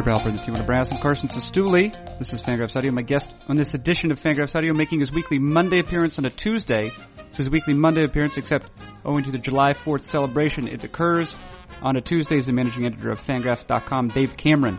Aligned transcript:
Kurt 0.00 0.14
Balper, 0.14 0.32
the 0.32 0.38
T1 0.38 0.64
Brass, 0.64 0.90
and 0.90 0.98
Carson 0.98 1.28
Cistulli. 1.28 1.92
This 2.18 2.32
is 2.32 2.40
Fangraphs 2.40 2.74
Audio. 2.74 2.90
My 2.90 3.02
guest 3.02 3.28
on 3.48 3.56
this 3.56 3.74
edition 3.74 4.10
of 4.10 4.18
Fangraphs 4.18 4.54
Audio 4.54 4.72
making 4.72 5.00
his 5.00 5.12
weekly 5.12 5.38
Monday 5.38 5.78
appearance 5.78 6.18
on 6.18 6.24
a 6.24 6.30
Tuesday. 6.30 6.90
It's 7.18 7.36
his 7.36 7.50
weekly 7.50 7.74
Monday 7.74 8.04
appearance, 8.04 8.38
except 8.38 8.70
owing 9.04 9.24
to 9.24 9.30
the 9.30 9.36
July 9.36 9.74
4th 9.74 10.04
celebration, 10.04 10.68
it 10.68 10.84
occurs 10.84 11.36
on 11.82 11.96
a 11.96 12.00
Tuesday 12.00 12.38
as 12.38 12.46
the 12.46 12.52
managing 12.52 12.86
editor 12.86 13.10
of 13.10 13.20
Fangraphs.com, 13.20 14.08
Dave 14.08 14.38
Cameron. 14.38 14.78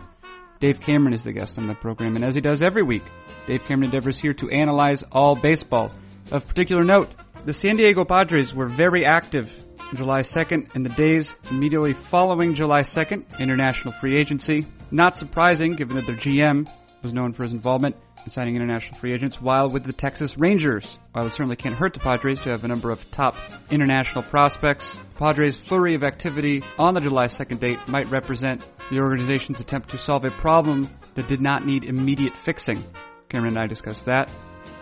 Dave 0.58 0.80
Cameron 0.80 1.14
is 1.14 1.22
the 1.22 1.32
guest 1.32 1.56
on 1.56 1.68
the 1.68 1.74
program, 1.74 2.16
and 2.16 2.24
as 2.24 2.34
he 2.34 2.40
does 2.40 2.60
every 2.60 2.82
week, 2.82 3.04
Dave 3.46 3.64
Cameron 3.64 3.90
endeavors 3.90 4.18
here 4.18 4.34
to 4.34 4.50
analyze 4.50 5.04
all 5.12 5.36
baseball. 5.36 5.92
Of 6.32 6.48
particular 6.48 6.82
note, 6.82 7.10
the 7.44 7.52
San 7.52 7.76
Diego 7.76 8.04
Padres 8.04 8.52
were 8.52 8.68
very 8.68 9.04
active 9.04 9.52
July 9.94 10.22
2nd 10.22 10.74
and 10.74 10.84
the 10.84 10.90
days 10.90 11.32
immediately 11.48 11.92
following 11.92 12.54
July 12.54 12.80
2nd, 12.80 13.38
international 13.38 13.92
free 13.92 14.16
agency. 14.18 14.66
Not 14.92 15.14
surprising 15.14 15.72
given 15.72 15.96
that 15.96 16.06
their 16.06 16.16
GM 16.16 16.68
was 17.02 17.14
known 17.14 17.32
for 17.32 17.44
his 17.44 17.52
involvement 17.52 17.96
in 18.26 18.30
signing 18.30 18.56
international 18.56 19.00
free 19.00 19.14
agents 19.14 19.40
while 19.40 19.70
with 19.70 19.84
the 19.84 19.92
Texas 19.94 20.36
Rangers. 20.36 20.98
While 21.12 21.26
it 21.26 21.32
certainly 21.32 21.56
can't 21.56 21.74
hurt 21.74 21.94
the 21.94 22.00
Padres 22.00 22.40
to 22.40 22.50
have 22.50 22.62
a 22.62 22.68
number 22.68 22.90
of 22.90 23.10
top 23.10 23.34
international 23.70 24.22
prospects, 24.22 24.94
Padres' 25.16 25.56
flurry 25.56 25.94
of 25.94 26.04
activity 26.04 26.62
on 26.78 26.92
the 26.92 27.00
July 27.00 27.28
2nd 27.28 27.58
date 27.58 27.78
might 27.88 28.10
represent 28.10 28.62
the 28.90 29.00
organization's 29.00 29.60
attempt 29.60 29.88
to 29.88 29.98
solve 29.98 30.26
a 30.26 30.30
problem 30.30 30.90
that 31.14 31.26
did 31.26 31.40
not 31.40 31.64
need 31.64 31.84
immediate 31.84 32.36
fixing. 32.36 32.84
Cameron 33.30 33.56
and 33.56 33.64
I 33.64 33.68
discussed 33.68 34.04
that. 34.04 34.30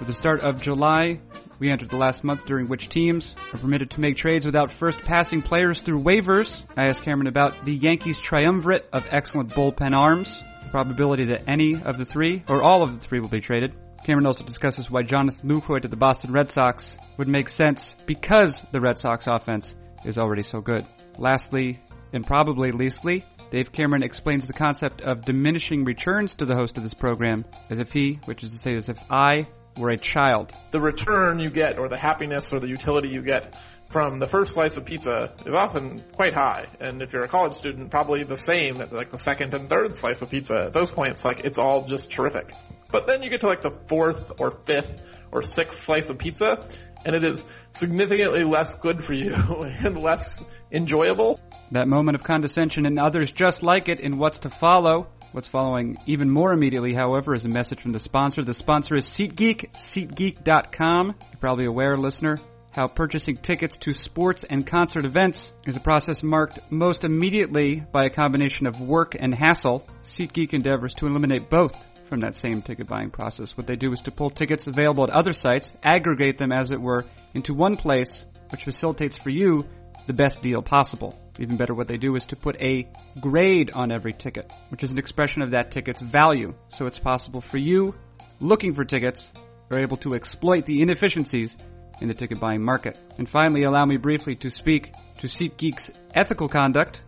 With 0.01 0.09
the 0.09 0.13
start 0.13 0.41
of 0.41 0.61
July, 0.61 1.21
we 1.61 1.71
entered 1.71 1.91
the 1.91 1.97
last 1.97 2.25
month 2.25 2.47
during 2.47 2.69
which 2.69 2.89
teams 2.89 3.37
are 3.53 3.59
permitted 3.59 3.91
to 3.91 4.01
make 4.01 4.17
trades 4.17 4.47
without 4.47 4.71
first 4.71 4.99
passing 5.03 5.43
players 5.43 5.83
through 5.83 6.03
waivers. 6.03 6.65
I 6.75 6.87
asked 6.87 7.03
Cameron 7.03 7.27
about 7.27 7.65
the 7.65 7.75
Yankees' 7.75 8.19
triumvirate 8.19 8.89
of 8.95 9.07
excellent 9.11 9.51
bullpen 9.51 9.95
arms, 9.95 10.43
the 10.65 10.71
probability 10.71 11.27
that 11.27 11.45
any 11.47 11.81
of 11.81 11.99
the 11.99 12.07
three, 12.07 12.43
or 12.49 12.63
all 12.63 12.83
of 12.83 12.95
the 12.95 12.99
three, 12.99 13.21
will 13.21 13.29
be 13.29 13.43
traded. 13.43 13.75
Cameron 14.07 14.25
also 14.27 14.43
discusses 14.43 14.91
why 14.91 15.03
Jonathan 15.03 15.51
Lucroy 15.51 15.83
to 15.83 15.89
the 15.89 15.97
Boston 15.97 16.33
Red 16.33 16.51
Sox 16.51 16.97
would 17.19 17.29
make 17.29 17.51
sense 17.51 17.95
because 18.07 18.65
the 18.73 18.81
Red 18.81 18.99
Sox 18.99 19.27
offense 19.27 19.75
is 20.07 20.17
already 20.17 20.43
so 20.43 20.63
good. 20.63 20.87
Lastly, 21.19 21.79
and 22.15 22.27
probably 22.27 22.73
leastly, 22.73 23.23
Dave 23.51 23.71
Cameron 23.71 24.03
explains 24.03 24.47
the 24.47 24.55
concept 24.55 25.03
of 25.03 25.27
diminishing 25.27 25.85
returns 25.85 26.37
to 26.37 26.47
the 26.47 26.55
host 26.55 26.79
of 26.79 26.85
this 26.85 26.95
program 26.95 27.45
as 27.69 27.79
if 27.79 27.93
he, 27.93 28.19
which 28.25 28.43
is 28.43 28.53
to 28.53 28.59
say 28.59 28.75
as 28.75 28.89
if 28.89 28.99
I, 29.11 29.49
were 29.77 29.91
a 29.91 29.99
child. 29.99 30.53
The 30.71 30.81
return 30.81 31.39
you 31.39 31.51
get, 31.51 31.79
or 31.79 31.89
the 31.89 31.97
happiness 31.97 32.53
or 32.53 32.61
the 32.61 32.69
utility 32.69 33.09
you 33.09 33.23
get 33.23 33.55
from 33.91 34.17
the 34.17 34.29
first 34.29 34.55
slice 34.55 34.77
of 34.77 34.85
pizza 34.85 35.33
is 35.45 35.55
often 35.55 36.05
quite 36.13 36.33
high. 36.33 36.69
And 36.79 37.03
if 37.03 37.13
you're 37.13 37.25
a 37.25 37.29
college 37.29 37.55
student, 37.55 37.91
probably 37.91 38.23
the 38.23 38.37
same 38.37 38.81
at 38.81 38.93
like 38.93 39.11
the 39.11 39.19
second 39.19 39.53
and 39.53 39.69
third 39.69 39.97
slice 39.97 40.23
of 40.23 40.31
pizza. 40.31 40.67
At 40.67 40.73
those 40.73 40.91
points, 40.91 41.25
like 41.25 41.41
it's 41.41 41.59
all 41.59 41.87
just 41.87 42.11
terrific. 42.11 42.53
But 42.91 43.07
then 43.07 43.23
you 43.23 43.31
get 43.31 43.41
to 43.41 43.47
like 43.47 43.63
the 43.63 43.71
fourth 43.89 44.33
or 44.39 44.53
fifth 44.65 45.01
or 45.33 45.43
sixth 45.43 45.83
slice 45.83 46.09
of 46.09 46.19
pizza, 46.19 46.67
and 47.05 47.15
it 47.15 47.25
is 47.25 47.43
significantly 47.73 48.45
less 48.45 48.75
good 48.75 49.05
for 49.05 49.13
you 49.13 49.35
and 49.35 50.01
less 50.01 50.43
enjoyable. 50.71 51.41
That 51.73 51.89
moment 51.89 52.17
of 52.17 52.25
condescension 52.25 52.87
and 52.87 52.99
others 52.99 53.31
just 53.31 53.63
like 53.63 53.89
it 53.89 54.01
in 54.01 54.19
what's 54.19 54.41
to 54.41 54.51
follow. 54.51 55.09
What's 55.33 55.47
following 55.47 55.97
even 56.07 56.29
more 56.29 56.53
immediately, 56.53 56.93
however, 56.93 57.37
is 57.37 57.45
a 57.45 57.49
message 57.49 57.81
from 57.81 57.93
the 57.93 58.01
sponsor. 58.01 58.43
The 58.43 58.53
sponsor 58.53 58.97
is 58.97 59.07
SeatGeek, 59.07 59.75
SeatGeek.com. 59.75 61.07
You're 61.07 61.39
probably 61.39 61.67
aware, 61.67 61.97
listener, 61.97 62.41
how 62.73 62.89
purchasing 62.89 63.37
tickets 63.37 63.77
to 63.79 63.95
sports 63.95 64.43
and 64.43 64.67
concert 64.67 65.05
events 65.05 65.53
is 65.69 65.77
a 65.77 65.81
process 65.81 66.25
marked 66.25 66.59
most 66.69 67.05
immediately 67.05 67.79
by 67.93 68.07
a 68.07 68.11
combination 68.11 68.67
of 68.67 68.81
work 68.81 69.15
and 69.17 69.33
hassle. 69.33 69.87
SeatGeek 70.03 70.53
endeavors 70.53 70.95
to 70.95 71.07
eliminate 71.07 71.49
both 71.49 71.87
from 72.09 72.21
that 72.23 72.35
same 72.35 72.61
ticket 72.61 72.89
buying 72.89 73.11
process. 73.11 73.57
What 73.57 73.69
they 73.69 73.77
do 73.77 73.93
is 73.93 74.01
to 74.01 74.11
pull 74.11 74.31
tickets 74.31 74.67
available 74.67 75.05
at 75.05 75.11
other 75.11 75.33
sites, 75.33 75.73
aggregate 75.85 76.39
them 76.39 76.51
as 76.51 76.73
it 76.73 76.81
were, 76.81 77.05
into 77.35 77.55
one 77.55 77.77
place, 77.77 78.27
which 78.51 78.65
facilitates 78.65 79.17
for 79.17 79.31
you 79.31 79.65
the 80.09 80.13
best 80.13 80.43
deal 80.43 80.61
possible. 80.61 81.17
Even 81.41 81.57
better, 81.57 81.75
what 81.75 81.89
they 81.89 81.97
do 81.97 82.17
is 82.17 82.27
to 82.27 82.37
put 82.37 82.61
a 82.61 82.87
grade 83.19 83.71
on 83.73 83.91
every 83.91 84.13
ticket, 84.13 84.53
which 84.69 84.85
is 84.85 84.93
an 84.93 84.99
expression 84.99 85.41
of 85.41 85.51
that 85.51 85.71
ticket's 85.71 86.03
value. 86.03 86.55
So 86.69 86.87
it's 86.87 86.99
possible 86.99 87.41
for 87.41 87.57
you, 87.57 87.95
looking 88.41 88.75
for 88.75 88.85
tickets, 88.85 89.33
are 89.71 89.79
able 89.79 89.97
to 89.99 90.15
exploit 90.15 90.67
the 90.67 90.83
inefficiencies 90.83 91.57
in 92.01 92.09
the 92.09 92.15
ticket 92.15 92.39
buying 92.39 92.63
market. 92.63 92.99
And 93.17 93.29
finally, 93.29 93.63
allow 93.63 93.87
me 93.87 93.97
briefly 93.97 94.37
to 94.37 94.51
speak 94.51 94.93
to 95.19 95.29
SeatGeek's 95.29 95.91
ethical 96.15 96.49
conduct. 96.49 97.03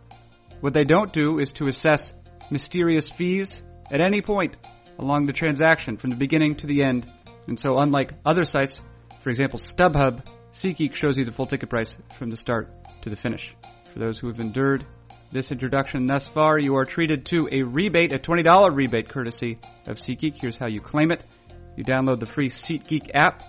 What 0.60 0.72
they 0.72 0.84
don't 0.84 1.12
do 1.12 1.38
is 1.38 1.52
to 1.54 1.68
assess 1.68 2.14
mysterious 2.50 3.10
fees 3.10 3.60
at 3.90 4.00
any 4.00 4.22
point 4.22 4.56
along 4.98 5.26
the 5.26 5.32
transaction 5.34 5.98
from 5.98 6.08
the 6.08 6.16
beginning 6.16 6.56
to 6.56 6.66
the 6.66 6.82
end. 6.84 7.06
And 7.48 7.60
so 7.60 7.78
unlike 7.78 8.14
other 8.24 8.44
sites, 8.44 8.80
for 9.22 9.28
example 9.28 9.58
StubHub, 9.58 10.24
SeatGeek 10.54 10.94
shows 10.94 11.18
you 11.18 11.26
the 11.26 11.32
full 11.32 11.46
ticket 11.46 11.68
price 11.68 11.96
from 12.18 12.30
the 12.30 12.36
start 12.36 12.70
to 13.02 13.10
the 13.10 13.16
finish. 13.16 13.54
For 13.92 13.98
those 13.98 14.18
who 14.18 14.28
have 14.28 14.40
endured 14.40 14.86
this 15.32 15.52
introduction 15.52 16.06
thus 16.06 16.26
far, 16.26 16.58
you 16.58 16.76
are 16.76 16.86
treated 16.86 17.26
to 17.26 17.48
a 17.52 17.62
rebate, 17.62 18.12
a 18.12 18.18
$20 18.18 18.74
rebate 18.74 19.08
courtesy 19.08 19.58
of 19.86 19.98
SeatGeek. 19.98 20.36
Here's 20.40 20.56
how 20.56 20.66
you 20.66 20.80
claim 20.80 21.12
it. 21.12 21.22
You 21.76 21.84
download 21.84 22.20
the 22.20 22.26
free 22.26 22.48
SeatGeek 22.48 23.10
app, 23.14 23.42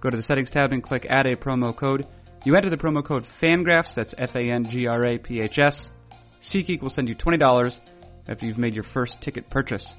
go 0.00 0.10
to 0.10 0.16
the 0.16 0.22
settings 0.22 0.50
tab 0.50 0.72
and 0.72 0.82
click 0.82 1.06
add 1.08 1.26
a 1.26 1.36
promo 1.36 1.74
code. 1.74 2.06
You 2.44 2.56
enter 2.56 2.70
the 2.70 2.76
promo 2.76 3.04
code 3.04 3.24
FANGRAPHS, 3.24 3.94
that's 3.94 4.14
F-A-N-G-R-A-P-H-S. 4.18 5.90
SeatGeek 6.42 6.82
will 6.82 6.90
send 6.90 7.08
you 7.08 7.14
$20 7.14 7.80
after 8.28 8.46
you've 8.46 8.58
made 8.58 8.74
your 8.74 8.82
first 8.82 9.20
ticket 9.20 9.48
purchase. 9.48 9.94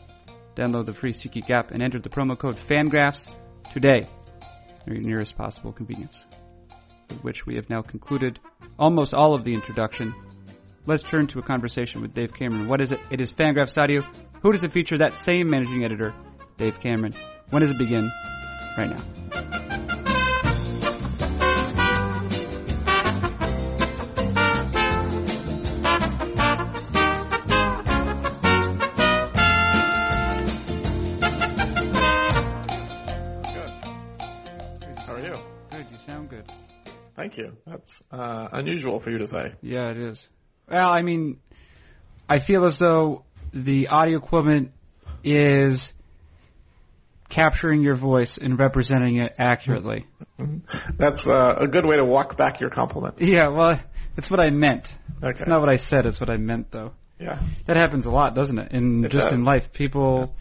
Download 0.55 0.85
the 0.85 0.93
free 0.93 1.13
SeatGeek 1.13 1.49
app 1.49 1.71
and 1.71 1.81
enter 1.81 1.99
the 1.99 2.09
promo 2.09 2.37
code 2.37 2.57
FANGRAPHS 2.57 3.29
today 3.71 4.07
at 4.81 4.87
your 4.87 4.97
nearest 4.97 5.37
possible 5.37 5.71
convenience 5.71 6.25
with 7.09 7.23
which 7.23 7.45
we 7.45 7.55
have 7.55 7.69
now 7.69 7.81
concluded 7.81 8.39
almost 8.77 9.13
all 9.13 9.33
of 9.33 9.43
the 9.43 9.53
introduction. 9.53 10.13
Let's 10.85 11.03
turn 11.03 11.27
to 11.27 11.39
a 11.39 11.41
conversation 11.41 12.01
with 12.01 12.13
Dave 12.13 12.33
Cameron. 12.33 12.67
What 12.67 12.81
is 12.81 12.91
it? 12.91 12.99
It 13.09 13.21
is 13.21 13.31
Fangraphs 13.33 13.81
Audio. 13.81 14.03
Who 14.41 14.51
does 14.51 14.63
it 14.63 14.71
feature? 14.71 14.97
That 14.97 15.17
same 15.17 15.49
managing 15.49 15.83
editor, 15.83 16.13
Dave 16.57 16.79
Cameron. 16.79 17.13
When 17.49 17.61
does 17.61 17.71
it 17.71 17.77
begin? 17.77 18.11
Right 18.77 18.89
now. 18.89 19.44
Thank 37.35 37.47
you. 37.47 37.57
That's 37.67 38.03
uh, 38.11 38.47
unusual 38.53 38.99
for 38.99 39.09
you 39.09 39.17
to 39.17 39.27
say. 39.27 39.53
Yeah, 39.61 39.91
it 39.91 39.97
is. 39.97 40.25
Well, 40.69 40.89
I 40.89 41.01
mean, 41.01 41.39
I 42.29 42.39
feel 42.39 42.63
as 42.65 42.79
though 42.79 43.25
the 43.53 43.89
audio 43.89 44.17
equipment 44.17 44.71
is 45.23 45.91
capturing 47.27 47.81
your 47.81 47.95
voice 47.95 48.37
and 48.37 48.57
representing 48.57 49.17
it 49.17 49.35
accurately. 49.37 50.05
That's 50.95 51.27
uh, 51.27 51.55
a 51.59 51.67
good 51.67 51.85
way 51.85 51.97
to 51.97 52.05
walk 52.05 52.37
back 52.37 52.61
your 52.61 52.69
compliment. 52.69 53.15
Yeah, 53.19 53.49
well, 53.49 53.81
that's 54.15 54.31
what 54.31 54.39
I 54.39 54.51
meant. 54.51 54.95
Okay. 55.17 55.29
It's 55.31 55.45
not 55.45 55.59
what 55.59 55.69
I 55.69 55.75
said, 55.77 56.05
it's 56.05 56.21
what 56.21 56.29
I 56.29 56.37
meant 56.37 56.71
though. 56.71 56.93
Yeah. 57.19 57.39
That 57.65 57.75
happens 57.75 58.05
a 58.05 58.11
lot, 58.11 58.35
doesn't 58.35 58.59
it? 58.59 58.71
In 58.71 59.05
It 59.05 59.11
just 59.11 59.33
in 59.33 59.43
life, 59.43 59.73
people 59.73 60.35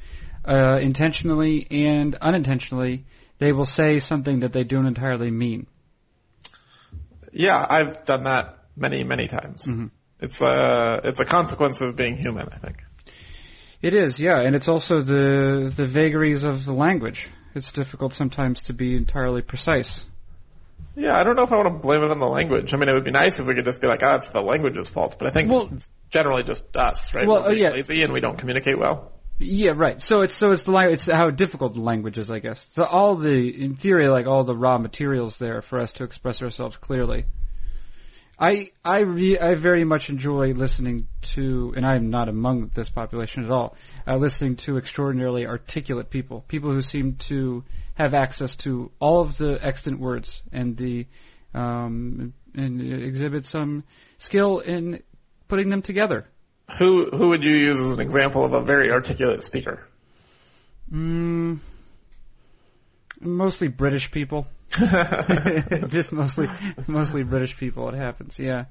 uh, 0.44 0.78
intentionally 0.80 1.66
and 1.70 2.14
unintentionally 2.14 3.04
they 3.38 3.52
will 3.52 3.66
say 3.66 3.98
something 3.98 4.40
that 4.40 4.52
they 4.52 4.62
don't 4.62 4.86
entirely 4.86 5.30
mean. 5.30 5.66
Yeah, 7.34 7.64
I've 7.68 8.04
done 8.04 8.24
that 8.24 8.58
many, 8.76 9.04
many 9.04 9.26
times. 9.28 9.64
Mm-hmm. 9.64 9.86
It's 10.20 10.40
a 10.40 11.00
it's 11.04 11.20
a 11.20 11.24
consequence 11.24 11.80
of 11.80 11.96
being 11.96 12.16
human, 12.16 12.48
I 12.52 12.56
think. 12.58 12.82
It 13.82 13.92
is, 13.92 14.18
yeah, 14.18 14.40
and 14.40 14.54
it's 14.56 14.68
also 14.68 15.02
the 15.02 15.70
the 15.74 15.86
vagaries 15.86 16.44
of 16.44 16.64
the 16.64 16.72
language. 16.72 17.28
It's 17.54 17.72
difficult 17.72 18.14
sometimes 18.14 18.62
to 18.64 18.72
be 18.72 18.96
entirely 18.96 19.42
precise. 19.42 20.04
Yeah, 20.96 21.18
I 21.18 21.24
don't 21.24 21.34
know 21.34 21.42
if 21.42 21.52
I 21.52 21.56
want 21.56 21.68
to 21.68 21.78
blame 21.82 22.02
it 22.04 22.10
on 22.10 22.20
the 22.20 22.26
language. 22.26 22.72
I 22.72 22.76
mean, 22.76 22.88
it 22.88 22.94
would 22.94 23.04
be 23.04 23.10
nice 23.10 23.40
if 23.40 23.46
we 23.46 23.54
could 23.54 23.64
just 23.64 23.80
be 23.80 23.88
like, 23.88 24.02
ah, 24.02 24.14
it's 24.16 24.28
the 24.30 24.40
language's 24.40 24.88
fault. 24.88 25.16
But 25.18 25.28
I 25.28 25.30
think 25.32 25.50
Well- 25.50 25.68
it's 25.74 25.88
generally 26.10 26.44
just 26.44 26.76
us, 26.76 27.12
right? 27.12 27.26
Well, 27.26 27.42
We're 27.42 27.48
uh, 27.48 27.52
yeah. 27.52 27.70
lazy 27.70 28.02
and 28.02 28.12
we 28.12 28.20
don't 28.20 28.38
communicate 28.38 28.78
well. 28.78 29.10
Yeah, 29.38 29.72
right. 29.74 30.00
So 30.00 30.20
it's 30.20 30.34
so 30.34 30.52
it's 30.52 30.62
the 30.62 30.70
language. 30.70 31.00
It's 31.00 31.06
how 31.06 31.30
difficult 31.30 31.74
the 31.74 31.80
language 31.80 32.18
is, 32.18 32.30
I 32.30 32.38
guess. 32.38 32.64
So 32.74 32.84
all 32.84 33.16
the, 33.16 33.64
in 33.64 33.74
theory, 33.74 34.08
like 34.08 34.26
all 34.26 34.44
the 34.44 34.56
raw 34.56 34.78
materials 34.78 35.38
there 35.38 35.60
for 35.60 35.80
us 35.80 35.92
to 35.94 36.04
express 36.04 36.40
ourselves 36.42 36.76
clearly. 36.76 37.26
I 38.38 38.70
I 38.84 39.00
re, 39.00 39.38
I 39.38 39.54
very 39.54 39.84
much 39.84 40.10
enjoy 40.10 40.54
listening 40.54 41.08
to, 41.34 41.72
and 41.76 41.86
I'm 41.86 42.10
not 42.10 42.28
among 42.28 42.70
this 42.74 42.88
population 42.88 43.44
at 43.44 43.50
all. 43.50 43.76
Uh, 44.06 44.16
listening 44.16 44.56
to 44.56 44.76
extraordinarily 44.76 45.46
articulate 45.46 46.10
people, 46.10 46.44
people 46.46 46.70
who 46.70 46.82
seem 46.82 47.16
to 47.28 47.64
have 47.94 48.14
access 48.14 48.56
to 48.56 48.90
all 48.98 49.20
of 49.20 49.38
the 49.38 49.58
extant 49.60 50.00
words 50.00 50.42
and 50.52 50.76
the 50.76 51.06
um, 51.54 52.34
and 52.54 52.80
exhibit 52.80 53.46
some 53.46 53.84
skill 54.18 54.58
in 54.60 55.02
putting 55.48 55.70
them 55.70 55.82
together. 55.82 56.26
Who 56.78 57.10
who 57.10 57.28
would 57.28 57.44
you 57.44 57.54
use 57.54 57.80
as 57.80 57.92
an 57.92 58.00
example 58.00 58.44
of 58.44 58.52
a 58.54 58.62
very 58.62 58.90
articulate 58.90 59.42
speaker? 59.42 59.86
Mm, 60.90 61.58
mostly 63.20 63.68
British 63.68 64.10
people. 64.10 64.46
Just 65.88 66.12
mostly, 66.12 66.48
mostly 66.86 67.22
British 67.22 67.56
people. 67.56 67.88
It 67.90 67.94
happens. 67.94 68.38
Yeah. 68.38 68.64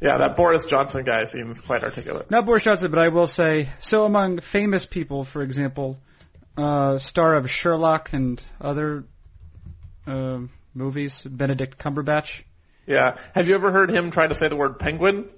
Yeah, 0.00 0.18
that 0.18 0.36
Boris 0.36 0.66
Johnson 0.66 1.04
guy 1.04 1.24
seems 1.24 1.60
quite 1.60 1.82
articulate. 1.82 2.30
Not 2.30 2.44
Boris 2.44 2.64
Johnson, 2.64 2.90
but 2.90 3.00
I 3.00 3.08
will 3.08 3.26
say 3.26 3.68
so. 3.80 4.04
Among 4.04 4.40
famous 4.40 4.84
people, 4.84 5.24
for 5.24 5.42
example, 5.42 5.98
uh, 6.56 6.98
star 6.98 7.34
of 7.34 7.50
Sherlock 7.50 8.12
and 8.12 8.42
other 8.60 9.04
uh, 10.06 10.40
movies, 10.74 11.22
Benedict 11.22 11.78
Cumberbatch. 11.78 12.42
Yeah. 12.86 13.16
Have 13.34 13.48
you 13.48 13.54
ever 13.54 13.72
heard 13.72 13.90
him 13.90 14.10
try 14.10 14.26
to 14.26 14.34
say 14.34 14.48
the 14.48 14.56
word 14.56 14.78
penguin? 14.78 15.28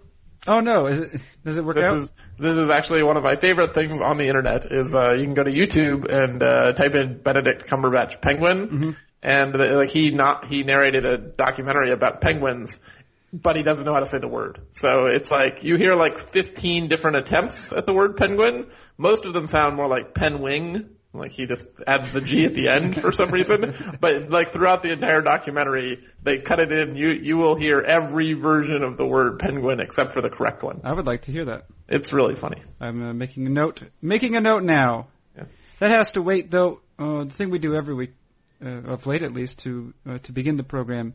Oh 0.46 0.60
no! 0.60 0.86
Is 0.86 1.00
it, 1.00 1.20
does 1.44 1.56
it 1.56 1.64
work 1.64 1.76
This 1.76 1.84
out? 1.84 1.96
is 1.96 2.12
this 2.38 2.56
is 2.56 2.70
actually 2.70 3.02
one 3.02 3.16
of 3.16 3.22
my 3.24 3.36
favorite 3.36 3.74
things 3.74 4.00
on 4.00 4.16
the 4.18 4.28
internet. 4.28 4.70
Is 4.72 4.94
uh, 4.94 5.12
you 5.18 5.24
can 5.24 5.34
go 5.34 5.44
to 5.44 5.50
YouTube 5.50 6.10
and 6.10 6.42
uh, 6.42 6.72
type 6.72 6.94
in 6.94 7.18
Benedict 7.18 7.66
Cumberbatch 7.68 8.20
penguin, 8.20 8.96
and 9.22 9.54
uh, 9.56 9.76
like 9.76 9.90
he 9.90 10.10
not 10.10 10.46
he 10.46 10.62
narrated 10.62 11.04
a 11.04 11.18
documentary 11.18 11.90
about 11.90 12.20
penguins, 12.20 12.80
but 13.32 13.56
he 13.56 13.62
doesn't 13.62 13.84
know 13.84 13.92
how 13.92 14.00
to 14.00 14.06
say 14.06 14.18
the 14.18 14.28
word. 14.28 14.60
So 14.72 15.06
it's 15.06 15.30
like 15.30 15.64
you 15.64 15.76
hear 15.76 15.94
like 15.94 16.18
15 16.18 16.88
different 16.88 17.16
attempts 17.16 17.72
at 17.72 17.84
the 17.86 17.92
word 17.92 18.16
penguin. 18.16 18.68
Most 18.96 19.26
of 19.26 19.32
them 19.34 19.48
sound 19.48 19.76
more 19.76 19.88
like 19.88 20.14
penwing. 20.14 20.88
Like 21.18 21.32
he 21.32 21.46
just 21.46 21.66
adds 21.86 22.12
the 22.12 22.20
G 22.20 22.44
at 22.44 22.54
the 22.54 22.68
end 22.68 23.00
for 23.00 23.12
some 23.12 23.30
reason. 23.30 23.74
But 24.00 24.30
like 24.30 24.50
throughout 24.50 24.82
the 24.82 24.90
entire 24.92 25.22
documentary, 25.22 26.04
they 26.22 26.38
cut 26.38 26.60
it 26.60 26.70
in. 26.72 26.96
You 26.96 27.08
you 27.10 27.36
will 27.36 27.54
hear 27.56 27.80
every 27.80 28.32
version 28.34 28.82
of 28.82 28.96
the 28.96 29.06
word 29.06 29.38
penguin 29.38 29.80
except 29.80 30.12
for 30.12 30.20
the 30.20 30.30
correct 30.30 30.62
one. 30.62 30.80
I 30.84 30.92
would 30.92 31.06
like 31.06 31.22
to 31.22 31.32
hear 31.32 31.46
that. 31.46 31.66
It's 31.88 32.12
really 32.12 32.34
funny. 32.34 32.62
I'm 32.80 33.02
uh, 33.02 33.12
making 33.14 33.46
a 33.46 33.50
note. 33.50 33.82
Making 34.02 34.36
a 34.36 34.40
note 34.40 34.62
now. 34.62 35.08
Yeah. 35.36 35.44
That 35.78 35.90
has 35.90 36.12
to 36.12 36.22
wait, 36.22 36.50
though. 36.50 36.80
Uh, 36.98 37.24
the 37.24 37.30
thing 37.30 37.50
we 37.50 37.58
do 37.58 37.74
every 37.74 37.94
week, 37.94 38.14
uh, 38.64 38.68
of 38.68 39.06
late 39.06 39.22
at 39.22 39.32
least, 39.32 39.58
to 39.60 39.94
uh, 40.08 40.18
to 40.24 40.32
begin 40.32 40.56
the 40.56 40.64
program, 40.64 41.14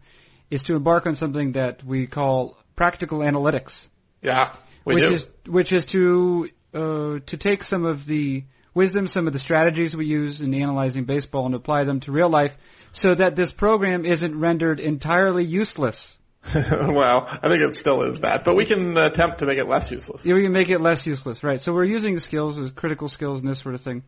is 0.50 0.64
to 0.64 0.76
embark 0.76 1.06
on 1.06 1.16
something 1.16 1.54
that 1.54 1.84
we 1.84 2.08
call 2.08 2.58
practical 2.76 3.20
analytics, 3.20 3.88
Yeah, 4.22 4.54
we 4.86 4.96
which 4.96 5.04
do. 5.04 5.14
is 5.14 5.28
which 5.46 5.72
is 5.72 5.86
to 5.88 6.50
uh, 6.74 7.20
to 7.28 7.38
take 7.38 7.64
some 7.64 7.86
of 7.86 8.06
the 8.06 8.46
wisdom, 8.74 9.08
some 9.08 9.28
of 9.28 9.34
the 9.34 9.40
strategies 9.40 9.96
we 9.96 10.06
use 10.06 10.42
in 10.42 10.54
analyzing 10.54 11.06
baseball, 11.06 11.46
and 11.46 11.56
apply 11.56 11.84
them 11.84 12.00
to 12.02 12.12
real 12.12 12.30
life, 12.30 12.58
so 12.92 13.14
that 13.14 13.36
this 13.36 13.52
program 13.52 14.06
isn't 14.06 14.40
rendered 14.40 14.80
entirely 14.80 15.44
useless. 15.44 16.18
well, 16.56 17.28
I 17.30 17.48
think 17.48 17.62
it 17.62 17.76
still 17.76 18.04
is 18.04 18.20
that, 18.20 18.44
but 18.44 18.56
we 18.56 18.66
can 18.66 18.98
attempt 18.98 19.40
to 19.40 19.46
make 19.46 19.58
it 19.58 19.68
less 19.68 19.90
useless. 19.90 20.26
Yeah, 20.26 20.36
we 20.36 20.44
can 20.44 20.52
make 20.52 20.70
it 20.70 20.80
less 20.80 21.08
useless, 21.08 21.44
right? 21.44 21.62
So 21.62 21.74
we're 21.74 21.86
using 21.86 22.16
the 22.16 22.20
skills 22.20 22.60
as 22.60 22.70
critical 22.72 23.08
skills 23.08 23.40
and 23.40 23.48
this 23.48 23.60
sort 23.60 23.76
of 23.76 23.82
thing. 23.82 24.04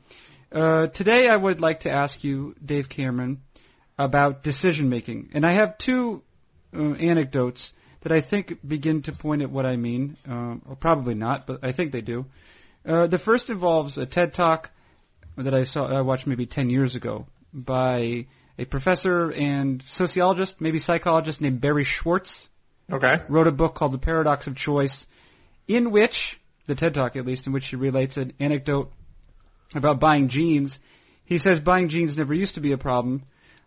Uh, 0.51 0.87
today 0.87 1.29
I 1.29 1.35
would 1.35 1.61
like 1.61 1.81
to 1.81 1.91
ask 1.91 2.23
you, 2.23 2.55
Dave 2.63 2.89
Cameron, 2.89 3.41
about 3.97 4.43
decision 4.43 4.89
making. 4.89 5.29
And 5.33 5.45
I 5.45 5.53
have 5.53 5.77
two 5.77 6.23
uh, 6.75 6.93
anecdotes 6.93 7.71
that 8.01 8.11
I 8.11 8.21
think 8.21 8.59
begin 8.65 9.01
to 9.03 9.13
point 9.13 9.41
at 9.41 9.49
what 9.49 9.65
I 9.65 9.77
mean. 9.77 10.17
Um, 10.27 10.61
or 10.67 10.75
probably 10.75 11.15
not, 11.15 11.47
but 11.47 11.59
I 11.63 11.71
think 11.71 11.91
they 11.91 12.01
do. 12.01 12.25
Uh, 12.85 13.07
the 13.07 13.17
first 13.17 13.49
involves 13.49 13.97
a 13.97 14.05
TED 14.05 14.33
Talk 14.33 14.69
that 15.37 15.53
I 15.53 15.63
saw, 15.63 15.87
I 15.87 16.01
watched 16.01 16.27
maybe 16.27 16.45
10 16.45 16.69
years 16.69 16.95
ago 16.95 17.25
by 17.51 18.27
a 18.59 18.65
professor 18.65 19.31
and 19.31 19.81
sociologist, 19.83 20.61
maybe 20.61 20.79
psychologist 20.79 21.41
named 21.41 21.61
Barry 21.61 21.83
Schwartz 21.83 22.47
Okay. 22.91 23.21
wrote 23.27 23.47
a 23.47 23.51
book 23.51 23.73
called 23.73 23.93
The 23.93 23.97
Paradox 23.97 24.45
of 24.45 24.55
Choice, 24.55 25.07
in 25.67 25.89
which, 25.89 26.39
the 26.67 26.75
TED 26.75 26.93
Talk 26.93 27.15
at 27.15 27.25
least, 27.25 27.47
in 27.47 27.53
which 27.53 27.67
he 27.67 27.75
relates 27.75 28.17
an 28.17 28.33
anecdote 28.39 28.91
about 29.73 29.99
buying 29.99 30.27
jeans. 30.27 30.79
He 31.25 31.39
says 31.39 31.59
buying 31.59 31.89
jeans 31.89 32.17
never 32.17 32.33
used 32.33 32.55
to 32.55 32.61
be 32.61 32.71
a 32.71 32.77
problem, 32.77 33.23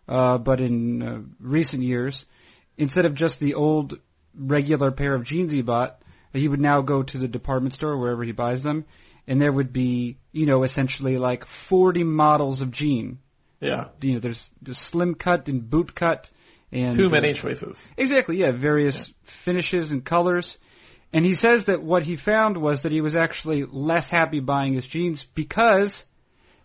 uh, 0.07 0.39
but 0.39 0.61
in 0.61 1.03
uh, 1.03 1.21
recent 1.41 1.83
years, 1.83 2.25
instead 2.77 3.05
of 3.05 3.15
just 3.15 3.41
the 3.41 3.55
old 3.55 3.99
regular 4.39 4.93
pair 4.93 5.15
of 5.15 5.25
jeans 5.25 5.51
he 5.51 5.63
bought, 5.63 6.01
he 6.33 6.47
would 6.47 6.61
now 6.61 6.83
go 6.83 7.03
to 7.03 7.19
the 7.19 7.27
department 7.27 7.75
store 7.75 7.97
wherever 7.97 8.23
he 8.23 8.33
buys 8.33 8.63
them, 8.63 8.85
and 9.29 9.41
there 9.41 9.53
would 9.53 9.73
be, 9.73 10.17
you 10.33 10.47
know, 10.47 10.63
essentially 10.65 11.19
like 11.19 11.45
40 11.45 12.03
models 12.03 12.63
of 12.63 12.73
jean. 12.73 13.19
Yeah. 13.61 13.89
You 14.01 14.15
know, 14.15 14.19
there's 14.21 14.51
the 14.63 14.75
slim 14.75 15.15
cut 15.15 15.49
and 15.49 15.69
boot 15.69 15.95
cut, 15.95 16.31
and 16.73 16.97
Too 16.97 17.07
uh, 17.07 17.11
many 17.11 17.35
choices. 17.35 17.87
Exactly, 17.97 18.39
yeah, 18.39 18.53
various 18.53 19.13
finishes 19.25 19.93
and 19.93 20.03
colors. 20.03 20.57
And 21.13 21.25
he 21.25 21.35
says 21.35 21.67
that 21.67 21.83
what 21.83 22.03
he 22.03 22.17
found 22.17 22.57
was 22.57 22.83
that 22.83 22.93
he 22.93 23.03
was 23.03 23.17
actually 23.17 23.65
less 23.65 24.09
happy 24.09 24.41
buying 24.41 24.73
his 24.73 24.89
jeans 24.89 25.25
because 25.35 26.05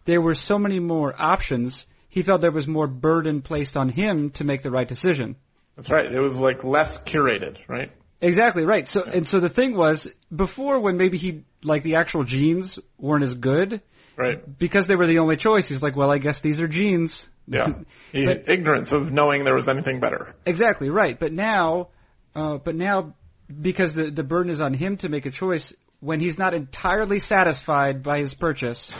there 0.05 0.21
were 0.21 0.35
so 0.35 0.57
many 0.57 0.79
more 0.79 1.13
options. 1.17 1.85
He 2.07 2.23
felt 2.23 2.41
there 2.41 2.51
was 2.51 2.67
more 2.67 2.87
burden 2.87 3.41
placed 3.41 3.75
on 3.75 3.89
him 3.89 4.31
to 4.31 4.45
make 4.45 4.61
the 4.61 4.71
right 4.71 4.87
decision. 4.87 5.35
That's 5.75 5.89
right. 5.89 6.09
It 6.09 6.19
was 6.19 6.37
like 6.37 6.63
less 6.63 6.97
curated, 7.03 7.57
right? 7.67 7.91
Exactly 8.21 8.63
right. 8.63 8.87
So 8.87 9.03
and 9.03 9.27
so 9.27 9.41
the 9.41 9.49
thing 9.49 9.75
was 9.75 10.07
before 10.33 10.79
when 10.79 10.95
maybe 10.95 11.17
he 11.17 11.43
like 11.63 11.83
the 11.83 11.95
actual 11.95 12.23
jeans 12.23 12.79
weren't 12.97 13.23
as 13.23 13.33
good 13.35 13.81
Right. 14.15 14.57
because 14.59 14.85
they 14.87 14.95
were 14.95 15.07
the 15.07 15.19
only 15.19 15.37
choice. 15.37 15.67
He's 15.67 15.81
like, 15.81 15.95
well, 15.95 16.11
I 16.11 16.17
guess 16.19 16.39
these 16.39 16.61
are 16.61 16.67
jeans. 16.67 17.27
Yeah. 17.47 17.73
But- 18.13 18.43
ignorance 18.47 18.91
of 18.91 19.11
knowing 19.11 19.43
there 19.43 19.55
was 19.55 19.67
anything 19.67 19.99
better. 19.99 20.35
Exactly 20.45 20.89
right. 20.89 21.17
But 21.19 21.33
now, 21.33 21.87
uh, 22.35 22.57
but 22.57 22.75
now, 22.75 23.15
because 23.61 23.93
the 23.93 24.11
the 24.11 24.23
burden 24.23 24.51
is 24.51 24.61
on 24.61 24.73
him 24.73 24.97
to 24.97 25.09
make 25.09 25.25
a 25.25 25.31
choice, 25.31 25.73
when 25.99 26.19
he's 26.19 26.37
not 26.37 26.53
entirely 26.53 27.17
satisfied 27.19 28.03
by 28.03 28.19
his 28.19 28.33
purchase, 28.35 28.95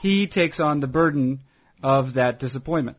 he 0.00 0.26
takes 0.26 0.58
on 0.60 0.80
the 0.80 0.86
burden 0.88 1.40
of 1.82 2.14
that 2.14 2.38
disappointment. 2.40 2.96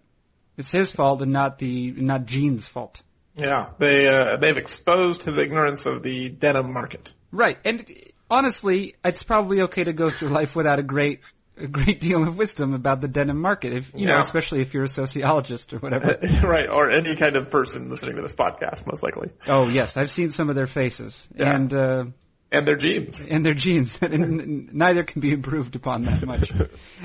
It's 0.57 0.71
his 0.71 0.91
fault 0.91 1.21
and 1.21 1.33
not 1.33 1.59
the 1.59 1.91
not 1.91 2.25
Gene's 2.25 2.67
fault. 2.67 3.01
Yeah. 3.35 3.69
They 3.79 4.07
uh, 4.07 4.37
they've 4.37 4.57
exposed 4.57 5.23
his 5.23 5.35
ignorance 5.37 5.85
of 5.85 6.03
the 6.03 6.29
denim 6.29 6.71
market. 6.71 7.11
Right. 7.31 7.57
And 7.65 7.85
honestly, 8.33 8.95
it's 9.05 9.23
probably 9.23 9.61
okay 9.61 9.83
to 9.83 9.93
go 9.93 10.09
through 10.09 10.29
life 10.29 10.55
without 10.55 10.79
a 10.79 10.83
great 10.83 11.19
a 11.55 11.67
great 11.67 11.99
deal 11.99 12.23
of 12.27 12.35
wisdom 12.35 12.73
about 12.73 12.99
the 12.99 13.07
denim 13.07 13.39
market, 13.39 13.73
if 13.73 13.91
you 13.95 14.07
know, 14.07 14.17
especially 14.17 14.61
if 14.61 14.73
you're 14.73 14.85
a 14.85 14.87
sociologist 14.89 15.71
or 15.73 15.77
whatever. 15.77 16.17
right. 16.43 16.67
Or 16.67 16.89
any 16.89 17.15
kind 17.15 17.35
of 17.35 17.51
person 17.51 17.89
listening 17.91 18.15
to 18.15 18.23
this 18.23 18.33
podcast, 18.33 18.87
most 18.87 19.03
likely. 19.03 19.29
oh 19.47 19.69
yes, 19.69 19.95
I've 19.95 20.09
seen 20.09 20.31
some 20.31 20.49
of 20.49 20.55
their 20.55 20.65
faces, 20.67 21.27
Yeah. 21.35 21.55
and 21.55 21.71
uh, 21.73 22.05
And 22.51 22.67
their 22.67 22.75
jeans. 22.75 23.23
and 23.29 23.45
their 23.45 23.53
genes, 23.53 23.99
and 24.01 24.73
neither 24.73 25.03
can 25.03 25.21
be 25.21 25.31
improved 25.31 25.75
upon 25.75 26.05
that 26.05 26.25
much. 26.25 26.51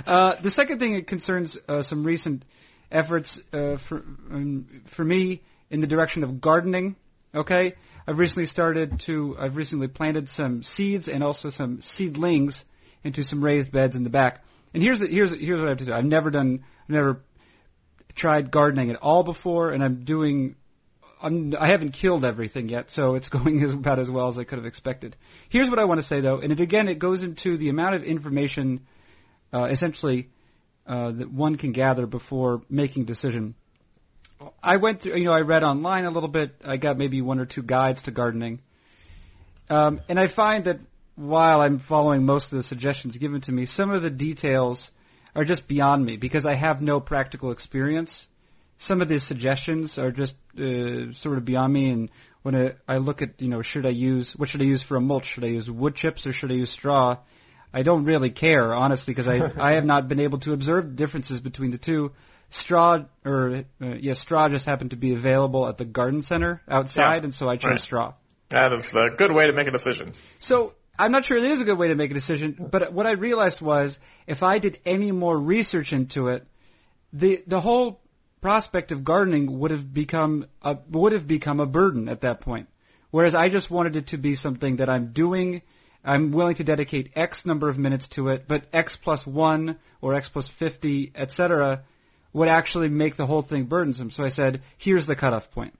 Uh, 0.07 0.35
the 0.41 0.51
second 0.51 0.79
thing 0.79 0.95
it 0.95 1.07
concerns 1.07 1.59
uh, 1.69 1.83
some 1.83 2.05
recent 2.05 2.43
efforts 2.91 3.39
uh, 3.53 3.77
for 3.77 3.97
um, 4.31 4.67
for 4.87 5.05
me 5.05 5.43
in 5.71 5.81
the 5.81 5.87
direction 5.87 6.25
of 6.25 6.41
gardening. 6.41 6.97
Okay, 7.35 7.75
I've 8.07 8.19
recently 8.19 8.47
started 8.47 9.01
to 9.01 9.37
I've 9.39 9.57
recently 9.57 9.89
planted 9.89 10.31
some 10.31 10.63
seeds 10.63 11.09
and 11.09 11.23
also 11.23 11.51
some 11.51 11.83
seedlings 11.83 12.65
into 13.05 13.23
some 13.23 13.45
raised 13.45 13.71
beds 13.71 13.97
in 13.97 14.05
the 14.05 14.11
back. 14.11 14.43
And 14.73 14.83
here's 14.83 15.01
the, 15.01 15.09
here's 15.09 15.31
here's 15.31 15.59
what 15.59 15.67
I 15.67 15.71
have 15.71 15.79
to 15.79 15.85
do. 15.85 15.93
I've 15.93 16.07
never 16.07 16.31
done 16.31 16.65
I've 16.85 16.95
never 16.95 17.23
tried 18.15 18.51
gardening 18.51 18.91
at 18.91 18.97
all 18.97 19.23
before, 19.23 19.73
and 19.73 19.85
I'm 19.85 20.05
doing 20.05 20.57
I'm, 21.21 21.55
I 21.59 21.67
haven't 21.67 21.93
killed 21.93 22.25
everything 22.25 22.71
yet, 22.71 22.91
so 22.91 23.15
it's 23.15 23.29
going 23.37 23.63
as, 23.63 23.75
about 23.75 23.99
as 23.99 24.11
well 24.11 24.29
as 24.29 24.39
I 24.39 24.45
could 24.45 24.59
have 24.59 24.67
expected. 24.67 25.15
Here's 25.51 25.69
what 25.69 25.79
I 25.79 25.85
want 25.85 25.99
to 25.99 26.07
say 26.07 26.21
though, 26.21 26.41
and 26.41 26.51
it 26.51 26.61
again 26.61 26.89
it 26.89 26.99
goes 26.99 27.23
into 27.23 27.59
the 27.59 27.69
amount 27.69 27.95
of 27.95 28.05
information, 28.05 28.87
uh, 29.53 29.65
essentially, 29.65 30.31
uh, 30.87 31.11
that 31.11 31.31
one 31.31 31.57
can 31.57 31.73
gather 31.73 32.07
before 32.07 32.63
making 32.71 33.05
decision. 33.05 33.55
I 34.63 34.77
went 34.77 35.01
through, 35.01 35.17
you 35.17 35.25
know, 35.25 35.33
I 35.33 35.41
read 35.41 35.63
online 35.63 36.05
a 36.05 36.11
little 36.11 36.29
bit. 36.29 36.55
I 36.65 36.77
got 36.77 36.97
maybe 36.97 37.23
one 37.23 37.41
or 37.41 37.47
two 37.47 37.63
guides 37.63 38.03
to 38.03 38.11
gardening, 38.11 38.61
um, 39.69 40.01
and 40.09 40.19
I 40.19 40.27
find 40.27 40.65
that 40.65 40.81
while 41.17 41.61
I'm 41.61 41.79
following 41.79 42.25
most 42.25 42.53
of 42.53 42.59
the 42.59 42.63
suggestions 42.63 43.17
given 43.17 43.41
to 43.43 43.53
me, 43.53 43.67
some 43.67 43.91
of 43.91 44.03
the 44.03 44.11
details 44.11 44.91
are 45.35 45.45
just 45.45 45.67
beyond 45.67 46.05
me 46.05 46.17
because 46.17 46.47
I 46.47 46.55
have 46.55 46.81
no 46.81 47.01
practical 47.01 47.51
experience 47.51 48.29
some 48.79 49.03
of 49.03 49.09
the 49.09 49.19
suggestions 49.19 49.99
are 49.99 50.13
just 50.13 50.37
uh, 50.59 51.13
sort 51.13 51.37
of 51.37 51.45
beyond 51.45 51.73
me. 51.73 51.91
And 51.91 52.11
when 52.43 52.55
I, 52.55 52.75
I 52.87 52.99
look 52.99 53.23
at, 53.23 53.41
you 53.41 53.49
know, 53.49 53.63
should 53.63 53.85
I 53.85 53.91
use 53.91 54.37
what 54.37 54.49
should 54.49 54.63
I 54.63 54.65
use 54.65 54.83
for 54.83 54.97
a 54.97 55.01
mulch? 55.01 55.27
Should 55.27 55.45
I 55.45 55.49
use 55.49 55.71
wood 55.71 55.95
chips 55.95 56.27
or 56.27 56.33
should 56.33 56.53
I 56.53 56.55
use 56.55 56.71
straw? 56.71 57.19
I 57.75 57.83
don't 57.83 58.05
really 58.05 58.31
care, 58.31 58.73
honestly, 58.73 59.13
because 59.13 59.29
I 59.29 59.53
I 59.59 59.73
have 59.73 59.85
not 59.85 60.09
been 60.09 60.21
able 60.21 60.39
to 60.41 60.53
observe 60.53 60.85
the 60.85 60.95
differences 60.95 61.41
between 61.41 61.73
the 61.73 61.79
two. 61.79 62.13
Straw 62.51 63.05
or 63.25 63.65
uh, 63.83 63.87
yeah, 64.01 64.15
straw 64.15 64.49
just 64.49 64.65
happened 64.65 64.91
to 64.91 64.97
be 64.97 65.13
available 65.13 65.69
at 65.69 65.77
the 65.77 65.85
garden 65.85 66.23
center 66.23 66.63
outside, 66.69 67.17
Yeah. 67.19 67.25
and 67.25 67.35
so 67.35 67.49
I 67.49 67.57
chose 67.57 67.71
Right. 67.73 67.81
straw. 67.81 68.15
That 68.49 68.73
is 68.73 68.95
a 68.95 69.11
good 69.11 69.33
way 69.33 69.49
to 69.49 69.53
make 69.53 69.69
a 69.69 69.71
decision. 69.71 70.15
So 70.41 70.73
I'm 70.99 71.13
not 71.13 71.27
sure 71.27 71.37
it 71.37 71.45
is 71.45 71.61
a 71.61 71.65
good 71.65 71.77
way 71.77 71.89
to 71.89 71.95
make 71.95 72.11
a 72.11 72.15
decision, 72.15 72.57
but 72.71 72.93
what 72.93 73.07
I 73.07 73.13
realized 73.13 73.61
was 73.61 73.99
if 74.27 74.43
I 74.43 74.59
did 74.59 74.79
any 74.87 75.13
more 75.13 75.39
research 75.39 75.93
into 75.93 76.29
it, 76.29 76.47
the 77.13 77.43
the 77.47 77.61
whole 77.61 78.01
prospect 78.41 78.93
of 78.93 79.05
gardening 79.05 79.59
would 79.59 79.71
have 79.71 79.93
become 79.93 80.47
a, 80.63 80.79
would 80.91 81.13
have 81.13 81.27
become 81.27 81.61
a 81.61 81.67
burden 81.67 82.09
at 82.09 82.23
that 82.23 82.41
point. 82.41 82.69
Whereas 83.11 83.35
I 83.35 83.49
just 83.51 83.71
wanted 83.71 83.97
it 83.97 84.07
to 84.09 84.17
be 84.19 84.35
something 84.37 84.77
that 84.77 84.89
I'm 84.89 85.13
doing 85.13 85.63
I'm 86.05 86.31
willing 86.31 86.55
to 86.55 86.65
dedicate 86.65 87.11
X 87.17 87.45
number 87.45 87.69
of 87.69 87.77
minutes 87.77 88.09
to 88.09 88.29
it, 88.29 88.45
but 88.47 88.65
X 88.73 88.97
plus 88.97 89.27
one 89.27 89.77
or 90.01 90.15
X 90.15 90.29
plus 90.29 90.49
50, 90.49 91.13
etc., 91.15 91.83
would 92.33 92.49
actually 92.49 92.89
make 92.89 93.17
the 93.17 93.27
whole 93.27 93.43
thing 93.43 93.65
burdensome. 93.65 94.11
So 94.11 94.25
I 94.25 94.29
said, 94.29 94.63
here's 94.77 95.07
the 95.07 95.17
cutoff 95.17 95.51
point. 95.51 95.75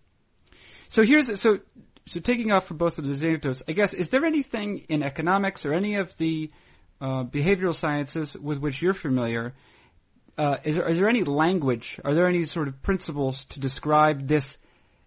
So 0.89 1.03
here's 1.03 1.41
so 1.41 1.61
so 2.07 2.21
taking 2.21 2.53
off 2.53 2.67
from 2.67 2.79
both 2.79 2.99
of 2.99 3.05
the 3.05 3.11
examples, 3.11 3.63
I 3.69 3.73
guess 3.73 3.93
is 3.93 4.09
there 4.09 4.25
anything 4.25 4.87
in 4.89 5.03
economics 5.03 5.67
or 5.67 5.75
any 5.75 5.97
of 5.97 6.17
the 6.17 6.51
uh, 7.01 7.25
behavioral 7.25 7.75
sciences 7.75 8.37
with 8.37 8.59
which 8.59 8.81
you're 8.81 8.95
familiar? 8.95 9.55
Uh, 10.39 10.57
is, 10.65 10.77
there, 10.77 10.89
is 10.89 10.99
there 10.99 11.09
any 11.09 11.25
language? 11.25 12.01
Are 12.05 12.15
there 12.15 12.27
any 12.27 12.45
sort 12.47 12.69
of 12.69 12.81
principles 12.81 13.45
to 13.47 13.61
describe 13.61 14.27
this 14.27 14.57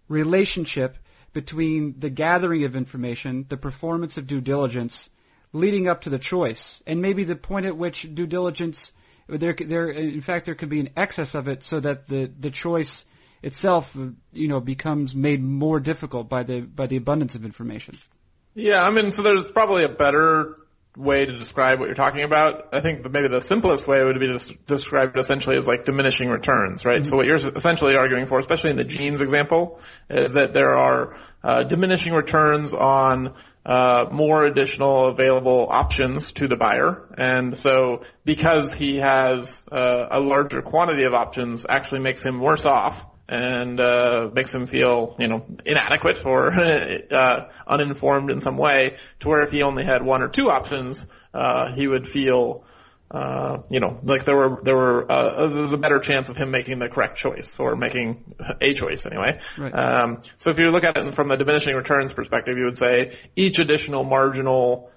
relationship 0.08 0.96
between 1.32 1.98
the 1.98 2.10
gathering 2.10 2.64
of 2.64 2.76
information, 2.76 3.46
the 3.48 3.56
performance 3.56 4.18
of 4.18 4.26
due 4.26 4.40
diligence, 4.40 5.08
leading 5.52 5.88
up 5.88 6.02
to 6.02 6.10
the 6.10 6.18
choice, 6.18 6.82
and 6.86 7.00
maybe 7.00 7.24
the 7.24 7.36
point 7.36 7.66
at 7.66 7.76
which 7.76 8.14
due 8.14 8.26
diligence, 8.26 8.92
there, 9.28 9.54
there, 9.54 9.88
in 9.90 10.20
fact, 10.20 10.46
there 10.46 10.54
could 10.54 10.68
be 10.68 10.80
an 10.80 10.90
excess 10.96 11.34
of 11.34 11.48
it, 11.48 11.64
so 11.64 11.80
that 11.80 12.06
the 12.06 12.30
the 12.38 12.50
choice 12.50 13.04
itself, 13.42 13.96
you 14.32 14.48
know, 14.48 14.60
becomes 14.60 15.14
made 15.14 15.42
more 15.42 15.80
difficult 15.80 16.28
by 16.28 16.42
the 16.42 16.60
by 16.60 16.86
the 16.86 16.96
abundance 16.96 17.34
of 17.34 17.44
information. 17.44 17.94
Yeah, 18.54 18.82
I 18.82 18.90
mean, 18.90 19.12
so 19.12 19.22
there's 19.22 19.50
probably 19.50 19.84
a 19.84 19.88
better 19.88 20.56
way 20.96 21.24
to 21.24 21.38
describe 21.38 21.80
what 21.80 21.86
you're 21.86 21.94
talking 21.94 22.22
about. 22.22 22.68
I 22.72 22.80
think 22.80 23.10
maybe 23.10 23.28
the 23.28 23.40
simplest 23.40 23.86
way 23.86 24.04
would 24.04 24.20
be 24.20 24.26
to 24.26 24.54
describe 24.66 25.16
it 25.16 25.20
essentially 25.20 25.56
as 25.56 25.66
like 25.66 25.86
diminishing 25.86 26.28
returns, 26.28 26.84
right? 26.84 27.00
Mm-hmm. 27.00 27.10
So 27.10 27.16
what 27.16 27.26
you're 27.26 27.36
essentially 27.36 27.96
arguing 27.96 28.26
for, 28.26 28.38
especially 28.38 28.70
in 28.70 28.76
the 28.76 28.84
jeans 28.84 29.20
example, 29.20 29.80
is 30.10 30.34
that 30.34 30.52
there 30.52 30.76
are 30.76 31.16
uh, 31.42 31.62
diminishing 31.62 32.12
returns 32.12 32.74
on 32.74 33.34
uh, 33.64 34.06
more 34.10 34.44
additional 34.44 35.06
available 35.06 35.68
options 35.70 36.32
to 36.32 36.48
the 36.48 36.56
buyer. 36.56 37.06
And 37.16 37.56
so 37.56 38.02
because 38.24 38.74
he 38.74 38.96
has 38.96 39.62
uh, 39.70 40.08
a 40.10 40.20
larger 40.20 40.62
quantity 40.62 41.04
of 41.04 41.14
options 41.14 41.64
actually 41.68 42.00
makes 42.00 42.22
him 42.22 42.40
worse 42.40 42.66
off 42.66 43.06
and 43.28 43.80
uh, 43.80 44.30
makes 44.32 44.52
him 44.52 44.66
feel, 44.66 45.16
you 45.18 45.28
know, 45.28 45.46
inadequate 45.64 46.24
or 46.26 46.52
uh, 47.10 47.48
uninformed 47.66 48.30
in 48.30 48.40
some 48.40 48.56
way. 48.56 48.96
To 49.20 49.28
where 49.28 49.42
if 49.42 49.50
he 49.50 49.62
only 49.62 49.84
had 49.84 50.02
one 50.02 50.22
or 50.22 50.28
two 50.28 50.50
options, 50.50 51.04
uh, 51.32 51.72
he 51.72 51.86
would 51.86 52.08
feel, 52.08 52.64
uh, 53.12 53.62
you 53.68 53.78
know, 53.78 54.00
like 54.02 54.24
there 54.24 54.34
were 54.34 54.60
there 54.62 54.74
were 54.74 55.12
uh, 55.12 55.46
there 55.46 55.60
was 55.60 55.74
a 55.74 55.78
better 55.78 55.98
chance 55.98 56.30
of 56.30 56.36
him 56.38 56.50
making 56.50 56.78
the 56.78 56.88
correct 56.88 57.18
choice 57.18 57.60
or 57.60 57.76
making 57.76 58.34
a 58.60 58.72
choice 58.72 59.04
anyway. 59.04 59.38
Right. 59.58 59.70
Um, 59.70 60.22
so 60.38 60.48
if 60.48 60.58
you 60.58 60.70
look 60.70 60.84
at 60.84 60.96
it 60.96 61.14
from 61.14 61.30
a 61.30 61.36
diminishing 61.36 61.76
returns 61.76 62.14
perspective, 62.14 62.56
you 62.56 62.64
would 62.64 62.78
say 62.78 63.14
each 63.36 63.58
additional 63.58 64.02
marginal 64.02 64.90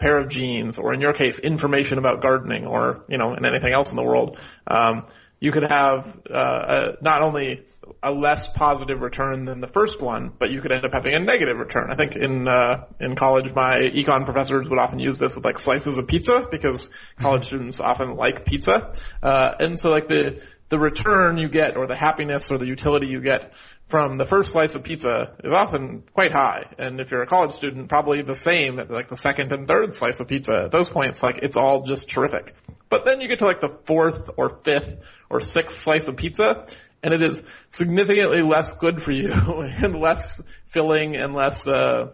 pair 0.00 0.18
of 0.18 0.28
jeans, 0.28 0.76
or 0.76 0.92
in 0.92 1.00
your 1.00 1.12
case, 1.12 1.38
information 1.38 1.98
about 1.98 2.20
gardening, 2.20 2.66
or 2.66 3.04
you 3.08 3.16
know, 3.16 3.32
and 3.32 3.46
anything 3.46 3.72
else 3.72 3.90
in 3.90 3.96
the 3.96 4.02
world. 4.02 4.38
Um, 4.66 5.06
you 5.42 5.50
could 5.50 5.64
have 5.64 6.06
uh, 6.30 6.94
a, 7.00 7.04
not 7.04 7.22
only 7.22 7.64
a 8.00 8.12
less 8.12 8.48
positive 8.48 9.00
return 9.00 9.44
than 9.44 9.60
the 9.60 9.66
first 9.66 10.00
one, 10.00 10.32
but 10.38 10.52
you 10.52 10.60
could 10.60 10.70
end 10.70 10.84
up 10.84 10.92
having 10.92 11.14
a 11.14 11.18
negative 11.18 11.58
return. 11.58 11.90
I 11.90 11.96
think 11.96 12.14
in 12.14 12.46
uh, 12.46 12.84
in 13.00 13.16
college, 13.16 13.52
my 13.52 13.80
econ 13.80 14.24
professors 14.24 14.68
would 14.68 14.78
often 14.78 15.00
use 15.00 15.18
this 15.18 15.34
with 15.34 15.44
like 15.44 15.58
slices 15.58 15.98
of 15.98 16.06
pizza 16.06 16.46
because 16.48 16.90
college 17.18 17.46
students 17.46 17.80
often 17.80 18.14
like 18.14 18.44
pizza, 18.44 18.92
uh, 19.20 19.54
and 19.58 19.80
so 19.80 19.90
like 19.90 20.06
the 20.06 20.40
the 20.68 20.78
return 20.78 21.38
you 21.38 21.48
get 21.48 21.76
or 21.76 21.88
the 21.88 21.96
happiness 21.96 22.52
or 22.52 22.56
the 22.56 22.66
utility 22.66 23.08
you 23.08 23.20
get 23.20 23.52
from 23.88 24.14
the 24.14 24.24
first 24.24 24.52
slice 24.52 24.74
of 24.74 24.84
pizza 24.84 25.34
is 25.44 25.52
often 25.52 26.02
quite 26.14 26.32
high. 26.32 26.66
And 26.78 27.00
if 27.00 27.10
you're 27.10 27.22
a 27.22 27.26
college 27.26 27.52
student, 27.52 27.90
probably 27.90 28.22
the 28.22 28.36
same 28.36 28.78
at 28.78 28.90
like 28.90 29.08
the 29.08 29.16
second 29.16 29.52
and 29.52 29.68
third 29.68 29.94
slice 29.96 30.20
of 30.20 30.28
pizza. 30.28 30.64
At 30.64 30.70
those 30.70 30.88
points, 30.88 31.22
like 31.22 31.38
it's 31.38 31.56
all 31.56 31.82
just 31.82 32.08
terrific. 32.08 32.54
But 32.88 33.04
then 33.04 33.20
you 33.20 33.28
get 33.28 33.40
to 33.40 33.46
like 33.46 33.60
the 33.60 33.68
fourth 33.68 34.30
or 34.36 34.60
fifth 34.64 34.96
or 35.32 35.40
sixth 35.40 35.78
slice 35.78 36.06
of 36.08 36.16
pizza, 36.16 36.66
and 37.02 37.14
it 37.14 37.22
is 37.22 37.42
significantly 37.70 38.42
less 38.42 38.74
good 38.74 39.02
for 39.02 39.10
you 39.10 39.32
and 39.82 39.98
less 39.98 40.40
filling 40.66 41.16
and 41.16 41.34
less, 41.34 41.66
uh, 41.66 42.10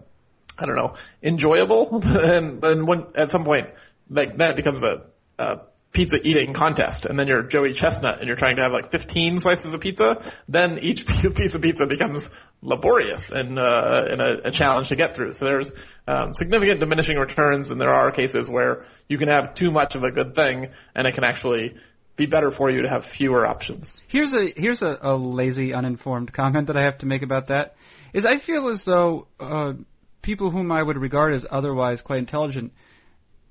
I 0.56 0.66
don't 0.66 0.76
know, 0.76 0.94
enjoyable. 1.22 2.00
and 2.04 2.62
then 2.62 2.86
when 2.86 3.06
at 3.16 3.30
some 3.30 3.44
point, 3.44 3.68
like 4.08 4.36
then 4.36 4.50
it 4.50 4.56
becomes 4.56 4.84
a, 4.84 5.02
a 5.38 5.60
pizza 5.90 6.20
eating 6.26 6.52
contest, 6.52 7.06
and 7.06 7.18
then 7.18 7.26
you're 7.26 7.42
Joey 7.42 7.72
Chestnut 7.72 8.20
and 8.20 8.28
you're 8.28 8.36
trying 8.36 8.56
to 8.56 8.62
have 8.62 8.72
like 8.72 8.92
15 8.92 9.40
slices 9.40 9.74
of 9.74 9.80
pizza. 9.80 10.22
Then 10.48 10.78
each 10.78 11.04
piece 11.36 11.54
of 11.54 11.62
pizza 11.62 11.86
becomes 11.86 12.30
laborious 12.62 13.30
and 13.30 13.58
uh, 13.58 14.06
and 14.10 14.20
a, 14.20 14.48
a 14.48 14.50
challenge 14.52 14.88
to 14.88 14.96
get 14.96 15.16
through. 15.16 15.32
So 15.32 15.44
there's 15.44 15.72
um, 16.06 16.34
significant 16.34 16.78
diminishing 16.78 17.18
returns, 17.18 17.72
and 17.72 17.80
there 17.80 17.92
are 17.92 18.12
cases 18.12 18.48
where 18.48 18.86
you 19.08 19.18
can 19.18 19.28
have 19.28 19.54
too 19.54 19.72
much 19.72 19.96
of 19.96 20.04
a 20.04 20.12
good 20.12 20.36
thing, 20.36 20.68
and 20.94 21.06
it 21.08 21.14
can 21.14 21.24
actually 21.24 21.74
be 22.18 22.26
better 22.26 22.50
for 22.50 22.68
you 22.68 22.82
to 22.82 22.88
have 22.88 23.06
fewer 23.06 23.46
options. 23.46 24.02
Here's 24.08 24.32
a 24.32 24.52
here's 24.54 24.82
a, 24.82 24.98
a 25.00 25.16
lazy, 25.16 25.72
uninformed 25.72 26.32
comment 26.32 26.66
that 26.66 26.76
I 26.76 26.82
have 26.82 26.98
to 26.98 27.06
make 27.06 27.22
about 27.22 27.46
that. 27.46 27.76
Is 28.12 28.26
I 28.26 28.38
feel 28.38 28.68
as 28.68 28.84
though 28.84 29.28
uh, 29.40 29.74
people 30.20 30.50
whom 30.50 30.70
I 30.72 30.82
would 30.82 30.98
regard 30.98 31.32
as 31.32 31.46
otherwise 31.48 32.02
quite 32.02 32.18
intelligent, 32.18 32.72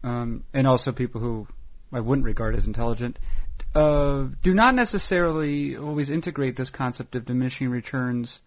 um, 0.03 0.43
and 0.53 0.67
also 0.67 0.91
people 0.91 1.21
who 1.21 1.47
I 1.93 2.01
wouldn't 2.01 2.25
regard 2.25 2.55
as 2.55 2.67
intelligent, 2.67 3.17
uh, 3.73 4.25
do 4.43 4.53
not 4.53 4.75
necessarily 4.75 5.77
always 5.77 6.09
integrate 6.09 6.57
this 6.57 6.69
concept 6.69 7.15
of 7.15 7.25
diminishing 7.25 7.69
returns 7.69 8.39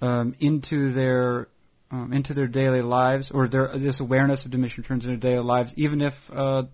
um, 0.00 0.34
into 0.40 0.92
their 0.92 1.48
um, 1.90 2.12
into 2.12 2.34
their 2.34 2.46
daily 2.46 2.82
lives 2.82 3.30
or 3.30 3.48
their 3.48 3.68
this 3.76 4.00
awareness 4.00 4.44
of 4.44 4.50
diminishing 4.50 4.82
returns 4.82 5.04
in 5.04 5.10
their 5.10 5.30
daily 5.30 5.44
lives, 5.44 5.72
even 5.76 6.02
if 6.02 6.30
uh, 6.32 6.64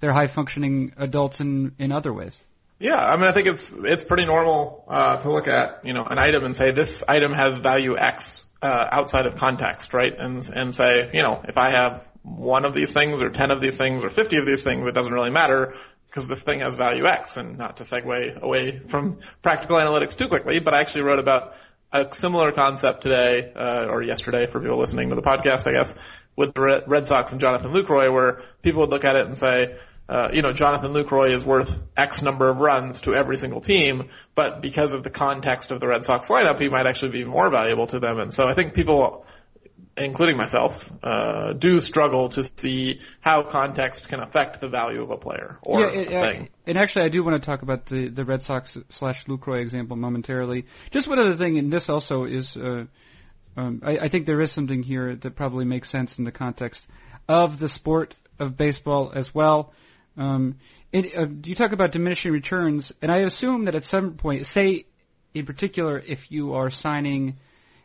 they're 0.00 0.12
high 0.12 0.26
functioning 0.26 0.92
adults 0.96 1.40
in 1.40 1.74
in 1.78 1.92
other 1.92 2.12
ways. 2.12 2.40
Yeah, 2.78 2.96
I 2.96 3.16
mean, 3.16 3.26
I 3.26 3.32
think 3.32 3.46
it's 3.46 3.72
it's 3.72 4.04
pretty 4.04 4.26
normal 4.26 4.84
uh, 4.88 5.16
to 5.18 5.30
look 5.30 5.48
at 5.48 5.84
you 5.84 5.92
know 5.92 6.04
an 6.04 6.18
item 6.18 6.44
and 6.44 6.56
say 6.56 6.72
this 6.72 7.04
item 7.06 7.32
has 7.32 7.56
value 7.56 7.96
X 7.96 8.46
uh, 8.62 8.88
outside 8.90 9.26
of 9.26 9.36
context, 9.36 9.94
right? 9.94 10.12
And 10.18 10.48
and 10.48 10.74
say 10.74 11.10
you 11.12 11.22
know 11.22 11.40
if 11.46 11.56
I 11.56 11.70
have 11.70 12.04
one 12.22 12.64
of 12.64 12.74
these 12.74 12.92
things 12.92 13.22
or 13.22 13.30
ten 13.30 13.50
of 13.50 13.60
these 13.60 13.76
things 13.76 14.02
or 14.02 14.10
fifty 14.10 14.36
of 14.36 14.46
these 14.46 14.62
things, 14.62 14.86
it 14.86 14.92
doesn't 14.92 15.12
really 15.12 15.30
matter 15.30 15.74
because 16.06 16.26
this 16.28 16.42
thing 16.42 16.60
has 16.60 16.74
value 16.74 17.06
X. 17.06 17.36
And 17.36 17.58
not 17.58 17.76
to 17.76 17.84
segue 17.84 18.40
away 18.40 18.80
from 18.80 19.18
practical 19.40 19.76
analytics 19.76 20.16
too 20.16 20.28
quickly, 20.28 20.58
but 20.58 20.74
I 20.74 20.80
actually 20.80 21.02
wrote 21.02 21.20
about 21.20 21.54
a 21.94 22.12
similar 22.12 22.50
concept 22.50 23.02
today 23.02 23.52
uh, 23.54 23.86
or 23.88 24.02
yesterday 24.02 24.46
for 24.46 24.60
people 24.60 24.78
listening 24.78 25.10
to 25.10 25.14
the 25.14 25.22
podcast, 25.22 25.68
I 25.68 25.72
guess, 25.72 25.94
with 26.34 26.52
the 26.52 26.82
Red 26.88 27.06
Sox 27.06 27.30
and 27.30 27.40
Jonathan 27.40 27.72
Lucroy, 27.72 28.12
where 28.12 28.42
people 28.62 28.80
would 28.80 28.90
look 28.90 29.04
at 29.04 29.14
it 29.14 29.26
and 29.26 29.38
say, 29.38 29.76
uh, 30.08 30.28
you 30.32 30.42
know, 30.42 30.52
Jonathan 30.52 30.92
Lucroy 30.92 31.30
is 31.30 31.44
worth 31.44 31.80
X 31.96 32.20
number 32.20 32.48
of 32.48 32.58
runs 32.58 33.02
to 33.02 33.14
every 33.14 33.38
single 33.38 33.60
team, 33.60 34.10
but 34.34 34.60
because 34.60 34.92
of 34.92 35.04
the 35.04 35.08
context 35.08 35.70
of 35.70 35.78
the 35.78 35.86
Red 35.86 36.04
Sox 36.04 36.26
lineup, 36.26 36.60
he 36.60 36.68
might 36.68 36.88
actually 36.88 37.12
be 37.12 37.24
more 37.24 37.48
valuable 37.48 37.86
to 37.86 38.00
them. 38.00 38.18
And 38.18 38.34
so 38.34 38.44
I 38.44 38.54
think 38.54 38.74
people, 38.74 39.24
including 39.96 40.36
myself, 40.36 40.90
uh, 41.02 41.52
do 41.52 41.80
struggle 41.80 42.28
to 42.30 42.48
see 42.56 43.00
how 43.20 43.42
context 43.42 44.08
can 44.08 44.20
affect 44.20 44.60
the 44.60 44.68
value 44.68 45.02
of 45.02 45.10
a 45.10 45.16
player 45.16 45.58
or 45.62 45.80
yeah, 45.80 45.86
it, 45.86 46.12
a 46.12 46.26
thing. 46.26 46.48
and 46.66 46.78
actually, 46.78 47.04
I 47.04 47.08
do 47.08 47.22
want 47.22 47.40
to 47.40 47.46
talk 47.46 47.62
about 47.62 47.86
the, 47.86 48.08
the 48.08 48.24
Red 48.24 48.42
Sox 48.42 48.76
slash 48.90 49.26
Lucroy 49.26 49.60
example 49.60 49.96
momentarily. 49.96 50.66
Just 50.90 51.08
one 51.08 51.18
other 51.18 51.34
thing, 51.34 51.58
and 51.58 51.72
this 51.72 51.88
also 51.88 52.24
is, 52.24 52.56
uh, 52.56 52.86
um, 53.56 53.82
I, 53.84 53.98
I 53.98 54.08
think 54.08 54.26
there 54.26 54.40
is 54.40 54.50
something 54.50 54.82
here 54.82 55.14
that 55.14 55.36
probably 55.36 55.64
makes 55.64 55.88
sense 55.88 56.18
in 56.18 56.24
the 56.24 56.32
context 56.32 56.88
of 57.28 57.58
the 57.58 57.68
sport 57.68 58.14
of 58.38 58.56
baseball 58.56 59.12
as 59.14 59.34
well. 59.34 59.72
Um, 60.16 60.56
it, 60.92 61.16
uh, 61.16 61.26
you 61.44 61.54
talk 61.54 61.72
about 61.72 61.92
diminishing 61.92 62.32
returns, 62.32 62.92
and 63.02 63.10
I 63.10 63.18
assume 63.18 63.64
that 63.66 63.74
at 63.74 63.84
some 63.84 64.14
point, 64.14 64.46
say 64.46 64.86
in 65.34 65.46
particular, 65.46 65.98
if 65.98 66.30
you 66.30 66.54
are 66.54 66.70
signing, 66.70 67.36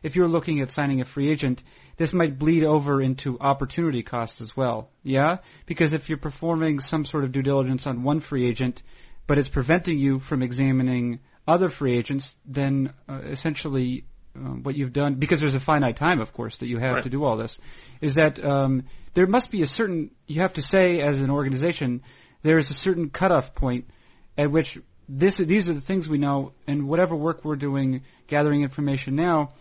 if 0.04 0.16
you're 0.16 0.28
looking 0.28 0.62
at 0.62 0.70
signing 0.70 1.02
a 1.02 1.06
free 1.06 1.30
agent, 1.30 1.64
this 2.00 2.14
might 2.14 2.40
bleed 2.40 2.64
over 2.64 3.02
into 3.02 3.38
opportunity 3.42 4.04
costs 4.04 4.40
as 4.40 4.56
well. 4.56 4.90
Yeah, 5.04 5.40
because 5.66 5.92
if 5.92 6.08
you're 6.08 6.18
performing 6.18 6.80
some 6.80 7.04
sort 7.04 7.26
of 7.26 7.34
due 7.34 7.44
diligence 7.44 7.86
on 7.86 8.04
one 8.04 8.22
free 8.22 8.48
agent, 8.48 8.82
but 9.28 9.38
it's 9.38 9.50
preventing 9.50 10.00
you 10.00 10.20
from 10.20 10.42
examining 10.42 11.20
other 11.46 11.70
free 11.70 11.98
agents, 11.98 12.34
then 12.46 12.94
uh, 13.10 13.20
essentially 13.26 14.06
uh, 14.34 14.40
what 14.40 14.76
you've 14.76 14.94
done, 14.94 15.16
because 15.16 15.42
there's 15.42 15.56
a 15.56 15.60
finite 15.60 15.98
time, 15.98 16.22
of 16.22 16.32
course, 16.32 16.58
that 16.60 16.68
you 16.68 16.78
have 16.78 16.96
right. 16.96 17.04
to 17.04 17.10
do 17.10 17.26
all 17.26 17.36
this, 17.36 17.60
is 18.00 18.16
that 18.16 18.44
um, 18.44 18.84
there 19.14 19.28
must 19.28 19.52
be 19.52 19.62
a 19.62 19.68
certain, 19.68 20.12
you 20.26 20.40
have 20.40 20.54
to 20.54 20.62
say 20.62 21.02
as 21.02 21.20
an 21.20 21.30
organization, 21.30 22.02
there 22.44 22.60
is 22.60 22.72
a 22.72 22.74
certain 22.74 23.10
cutoff 23.10 23.54
point 23.54 23.90
at 24.38 24.50
which 24.50 24.80
this, 25.10 25.36
these 25.36 25.68
are 25.68 25.74
the 25.74 25.82
things 25.82 26.08
we 26.08 26.18
know, 26.18 26.54
and 26.66 26.88
whatever 26.88 27.14
work 27.14 27.44
we're 27.44 27.58
doing, 27.58 28.04
gathering 28.28 28.62
information 28.62 29.18
now, 29.18 29.52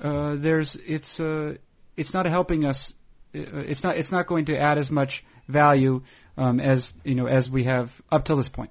uh, 0.00 0.36
there's, 0.36 0.76
it's, 0.76 1.18
uh, 1.18 1.56
it's 1.98 2.14
not 2.14 2.26
helping 2.26 2.64
us, 2.64 2.94
uh, 3.34 3.40
it's 3.40 3.82
not, 3.82 3.96
it's 3.96 4.12
not 4.12 4.26
going 4.26 4.46
to 4.46 4.58
add 4.58 4.78
as 4.78 4.90
much 4.90 5.24
value 5.48 6.02
um, 6.36 6.60
as, 6.60 6.94
you 7.04 7.14
know, 7.14 7.26
as 7.26 7.50
we 7.50 7.64
have 7.64 7.90
up 8.10 8.24
till 8.24 8.36
this 8.36 8.48
point. 8.48 8.70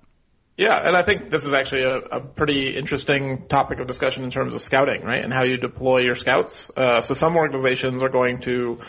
Yeah, 0.57 0.75
and 0.75 0.97
I 0.97 1.03
think 1.03 1.29
this 1.29 1.43
is 1.43 1.53
actually 1.53 1.83
a, 1.83 1.97
a, 1.97 2.19
pretty 2.19 2.75
interesting 2.75 3.47
topic 3.47 3.79
of 3.79 3.85
discussion 3.85 4.23
in 4.23 4.31
terms 4.31 4.55
of 4.55 4.61
scouting, 4.61 5.03
right? 5.03 5.23
And 5.23 5.31
how 5.31 5.43
you 5.43 5.57
deploy 5.57 5.99
your 5.99 6.15
scouts. 6.15 6.71
Uh, 6.75 7.01
so 7.01 7.13
some 7.13 7.35
organizations 7.37 8.01
are 8.01 8.09
going 8.09 8.39
to 8.41 8.79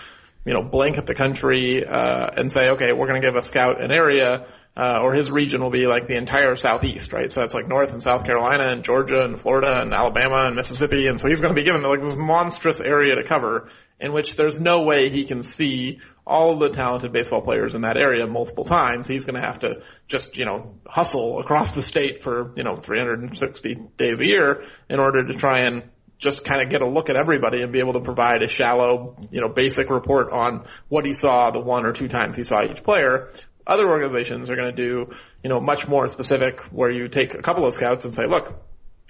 you 0.48 0.54
know, 0.54 0.62
blanket 0.62 1.04
the 1.04 1.14
country, 1.14 1.84
uh, 1.84 2.30
and 2.38 2.50
say, 2.50 2.70
okay, 2.70 2.94
we're 2.94 3.06
going 3.06 3.20
to 3.20 3.26
give 3.26 3.36
a 3.36 3.42
scout 3.42 3.82
an 3.82 3.90
area, 3.90 4.46
uh, 4.78 5.00
or 5.02 5.14
his 5.14 5.30
region 5.30 5.60
will 5.60 5.70
be 5.70 5.86
like 5.86 6.06
the 6.06 6.16
entire 6.16 6.56
southeast, 6.56 7.12
right? 7.12 7.30
So 7.30 7.40
that's 7.40 7.52
like 7.52 7.68
North 7.68 7.92
and 7.92 8.02
South 8.02 8.24
Carolina 8.24 8.64
and 8.64 8.82
Georgia 8.82 9.24
and 9.24 9.38
Florida 9.38 9.76
and 9.78 9.92
Alabama 9.92 10.44
and 10.46 10.56
Mississippi. 10.56 11.06
And 11.06 11.20
so 11.20 11.28
he's 11.28 11.42
going 11.42 11.54
to 11.54 11.60
be 11.60 11.64
given 11.64 11.82
like 11.82 12.00
this 12.00 12.16
monstrous 12.16 12.80
area 12.80 13.16
to 13.16 13.24
cover 13.24 13.68
in 14.00 14.12
which 14.12 14.36
there's 14.36 14.60
no 14.60 14.82
way 14.82 15.08
he 15.08 15.24
can 15.24 15.42
see 15.42 16.00
all 16.26 16.58
the 16.58 16.68
talented 16.68 17.10
baseball 17.12 17.40
players 17.40 17.74
in 17.74 17.82
that 17.82 17.96
area 17.96 18.26
multiple 18.26 18.64
times. 18.64 19.08
He's 19.08 19.24
going 19.24 19.34
to 19.34 19.40
have 19.40 19.60
to 19.60 19.82
just, 20.06 20.36
you 20.36 20.44
know, 20.44 20.74
hustle 20.86 21.40
across 21.40 21.72
the 21.72 21.82
state 21.82 22.22
for, 22.22 22.52
you 22.54 22.62
know, 22.62 22.76
360 22.76 23.74
days 23.96 24.20
a 24.20 24.26
year 24.26 24.64
in 24.88 25.00
order 25.00 25.24
to 25.24 25.34
try 25.34 25.60
and 25.60 25.84
just 26.18 26.44
kind 26.44 26.60
of 26.60 26.68
get 26.68 26.82
a 26.82 26.86
look 26.86 27.08
at 27.08 27.16
everybody 27.16 27.62
and 27.62 27.72
be 27.72 27.78
able 27.78 27.94
to 27.94 28.00
provide 28.00 28.42
a 28.42 28.48
shallow, 28.48 29.16
you 29.30 29.40
know, 29.40 29.48
basic 29.48 29.88
report 29.88 30.30
on 30.30 30.66
what 30.88 31.06
he 31.06 31.14
saw 31.14 31.50
the 31.50 31.60
one 31.60 31.86
or 31.86 31.92
two 31.92 32.08
times 32.08 32.36
he 32.36 32.44
saw 32.44 32.62
each 32.62 32.82
player. 32.82 33.30
Other 33.66 33.88
organizations 33.88 34.50
are 34.50 34.56
going 34.56 34.74
to 34.74 34.76
do, 34.76 35.14
you 35.42 35.48
know, 35.48 35.60
much 35.60 35.86
more 35.88 36.08
specific 36.08 36.60
where 36.72 36.90
you 36.90 37.08
take 37.08 37.34
a 37.34 37.42
couple 37.42 37.66
of 37.66 37.74
scouts 37.74 38.04
and 38.04 38.12
say, 38.12 38.26
look, 38.26 38.60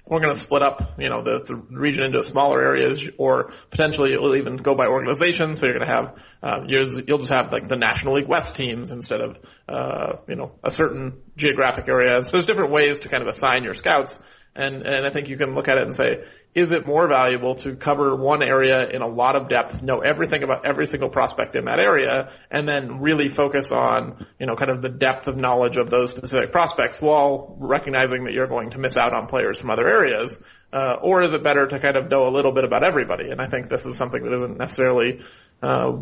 we're 0.09 0.19
going 0.19 0.33
to 0.33 0.39
split 0.39 0.63
up, 0.63 0.99
you 0.99 1.07
know, 1.09 1.23
the, 1.23 1.43
the 1.43 1.55
region 1.55 2.03
into 2.03 2.23
smaller 2.23 2.59
areas, 2.61 3.07
or 3.17 3.53
potentially 3.69 4.13
it'll 4.13 4.35
even 4.35 4.57
go 4.57 4.73
by 4.73 4.87
organization. 4.87 5.55
So 5.55 5.67
you're 5.67 5.75
going 5.75 5.87
to 5.87 5.93
have, 5.93 6.15
um, 6.41 6.65
you'll 6.67 7.19
just 7.19 7.31
have 7.31 7.51
like 7.53 7.67
the 7.67 7.75
National 7.75 8.15
League 8.15 8.27
West 8.27 8.55
teams 8.55 8.89
instead 8.89 9.21
of, 9.21 9.37
uh, 9.67 10.13
you 10.27 10.35
know, 10.35 10.53
a 10.63 10.71
certain 10.71 11.21
geographic 11.37 11.87
area. 11.87 12.23
So 12.23 12.31
there's 12.31 12.47
different 12.47 12.71
ways 12.71 12.99
to 12.99 13.09
kind 13.09 13.21
of 13.21 13.29
assign 13.29 13.63
your 13.63 13.75
scouts. 13.75 14.17
And, 14.59 14.85
and 14.85 15.05
I 15.05 15.09
think 15.09 15.29
you 15.29 15.37
can 15.37 15.55
look 15.55 15.69
at 15.69 15.77
it 15.77 15.83
and 15.83 15.95
say, 15.95 16.25
is 16.53 16.71
it 16.71 16.85
more 16.85 17.07
valuable 17.07 17.55
to 17.55 17.77
cover 17.77 18.13
one 18.13 18.43
area 18.43 18.89
in 18.89 19.01
a 19.01 19.07
lot 19.07 19.37
of 19.37 19.47
depth, 19.47 19.81
know 19.81 20.01
everything 20.01 20.43
about 20.43 20.65
every 20.65 20.85
single 20.85 21.07
prospect 21.07 21.55
in 21.55 21.63
that 21.65 21.79
area, 21.79 22.29
and 22.51 22.67
then 22.67 22.99
really 22.99 23.29
focus 23.29 23.71
on, 23.71 24.27
you 24.37 24.47
know, 24.47 24.57
kind 24.57 24.69
of 24.69 24.81
the 24.81 24.89
depth 24.89 25.29
of 25.29 25.37
knowledge 25.37 25.77
of 25.77 25.89
those 25.89 26.09
specific 26.09 26.51
prospects 26.51 26.99
while 26.99 27.55
recognizing 27.57 28.25
that 28.25 28.33
you're 28.33 28.47
going 28.47 28.71
to 28.71 28.79
miss 28.79 28.97
out 28.97 29.13
on 29.13 29.27
players 29.27 29.59
from 29.59 29.69
other 29.69 29.87
areas? 29.87 30.37
Uh, 30.73 30.97
or 31.01 31.21
is 31.21 31.31
it 31.31 31.41
better 31.41 31.65
to 31.65 31.79
kind 31.79 31.95
of 31.95 32.09
know 32.09 32.27
a 32.27 32.31
little 32.31 32.51
bit 32.51 32.65
about 32.65 32.83
everybody? 32.83 33.29
And 33.29 33.39
I 33.39 33.47
think 33.47 33.69
this 33.69 33.85
is 33.85 33.95
something 33.95 34.21
that 34.23 34.33
isn't 34.33 34.57
necessarily, 34.57 35.21
uh, 35.63 35.99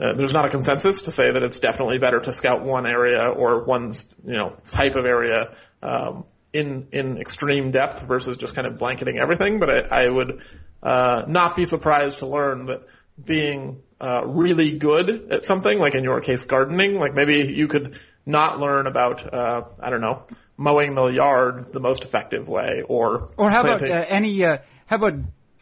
uh, 0.00 0.12
there's 0.12 0.32
not 0.32 0.44
a 0.44 0.50
consensus 0.50 1.02
to 1.02 1.10
say 1.10 1.32
that 1.32 1.42
it's 1.42 1.58
definitely 1.58 1.98
better 1.98 2.20
to 2.20 2.32
scout 2.32 2.62
one 2.62 2.86
area 2.86 3.26
or 3.26 3.64
one, 3.64 3.92
you 4.24 4.34
know, 4.34 4.56
type 4.68 4.94
of 4.94 5.04
area. 5.04 5.56
Um, 5.82 6.26
in 6.52 6.88
in 6.92 7.18
extreme 7.18 7.70
depth 7.70 8.02
versus 8.02 8.36
just 8.36 8.54
kind 8.54 8.66
of 8.66 8.78
blanketing 8.78 9.18
everything. 9.18 9.58
But 9.58 9.92
I, 9.92 10.04
I 10.04 10.08
would 10.08 10.42
uh, 10.82 11.24
not 11.26 11.56
be 11.56 11.66
surprised 11.66 12.18
to 12.18 12.26
learn 12.26 12.66
that 12.66 12.82
being 13.22 13.82
uh, 14.00 14.22
really 14.26 14.78
good 14.78 15.30
at 15.30 15.44
something, 15.44 15.78
like 15.78 15.94
in 15.94 16.04
your 16.04 16.20
case, 16.20 16.44
gardening, 16.44 16.98
like 16.98 17.14
maybe 17.14 17.52
you 17.52 17.68
could 17.68 17.98
not 18.26 18.58
learn 18.60 18.86
about 18.86 19.32
uh, 19.32 19.64
I 19.80 19.90
don't 19.90 20.00
know 20.00 20.24
mowing 20.56 20.94
the 20.94 21.06
yard 21.06 21.72
the 21.72 21.80
most 21.80 22.04
effective 22.04 22.48
way, 22.48 22.82
or 22.86 23.30
or 23.36 23.50
how 23.50 23.62
planting. 23.62 23.88
about 23.88 24.02
uh, 24.02 24.06
any 24.08 24.44
uh, 24.44 24.58
how 24.86 24.96
about 24.96 25.14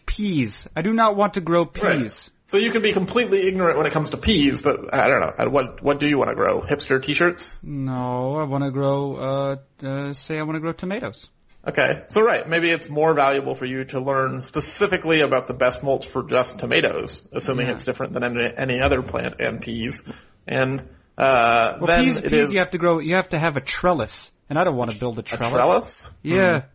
peas? 0.07 0.69
I 0.75 0.83
do 0.83 0.93
not 0.93 1.17
want 1.17 1.35
to 1.35 1.41
grow 1.41 1.65
peas. 1.65 1.85
Right. 1.85 2.31
So 2.51 2.57
you 2.57 2.73
can 2.73 2.83
be 2.83 2.93
completely 2.93 3.47
ignorant 3.47 3.77
when 3.79 3.87
it 3.87 3.93
comes 3.93 4.11
to 4.11 4.17
peas, 4.17 4.61
but 4.61 4.93
I 4.93 5.07
don't 5.07 5.39
know. 5.39 5.51
What 5.51 5.85
what 5.85 6.01
do 6.01 6.09
you 6.09 6.19
want 6.19 6.31
to 6.31 6.35
grow? 6.35 6.61
Hipster 6.61 7.01
t-shirts? 7.01 7.57
No, 7.63 8.35
I 8.35 8.43
want 8.43 8.65
to 8.65 8.73
grow. 8.73 9.15
Uh, 9.15 9.87
uh, 9.87 10.13
say 10.15 10.37
I 10.37 10.43
want 10.43 10.57
to 10.57 10.61
grow 10.61 10.73
tomatoes. 10.73 11.29
Okay, 11.65 12.03
so 12.09 12.23
right, 12.23 12.49
maybe 12.49 12.69
it's 12.71 12.89
more 12.89 13.15
valuable 13.15 13.55
for 13.55 13.67
you 13.67 13.85
to 13.85 14.01
learn 14.01 14.43
specifically 14.43 15.21
about 15.21 15.47
the 15.47 15.55
best 15.55 15.85
mulch 15.85 16.09
for 16.09 16.25
just 16.25 16.59
tomatoes, 16.59 17.23
assuming 17.33 17.69
yeah. 17.69 17.75
it's 17.75 17.85
different 17.85 18.15
than 18.15 18.25
any, 18.25 18.53
any 18.57 18.81
other 18.81 19.03
plant 19.03 19.41
and 19.41 19.61
peas. 19.61 20.03
And 20.45 20.81
uh, 21.17 21.77
well, 21.79 21.87
then 21.87 22.05
peas, 22.05 22.21
peas 22.21 22.33
is, 22.33 22.53
you 22.53 22.59
have 22.59 22.73
to 22.73 22.79
grow. 22.79 22.99
You 22.99 23.15
have 23.15 23.29
to 23.29 23.39
have 23.39 23.57
a 23.59 23.61
trellis, 23.61 24.33
and 24.49 24.59
I 24.59 24.65
don't 24.65 24.77
want 24.77 24.91
to 24.91 24.99
build 24.99 25.21
a 25.21 25.23
trellis. 25.23 25.53
A 25.53 25.57
trellis? 25.57 26.09
Yeah. 26.23 26.61
Hmm. 26.63 26.67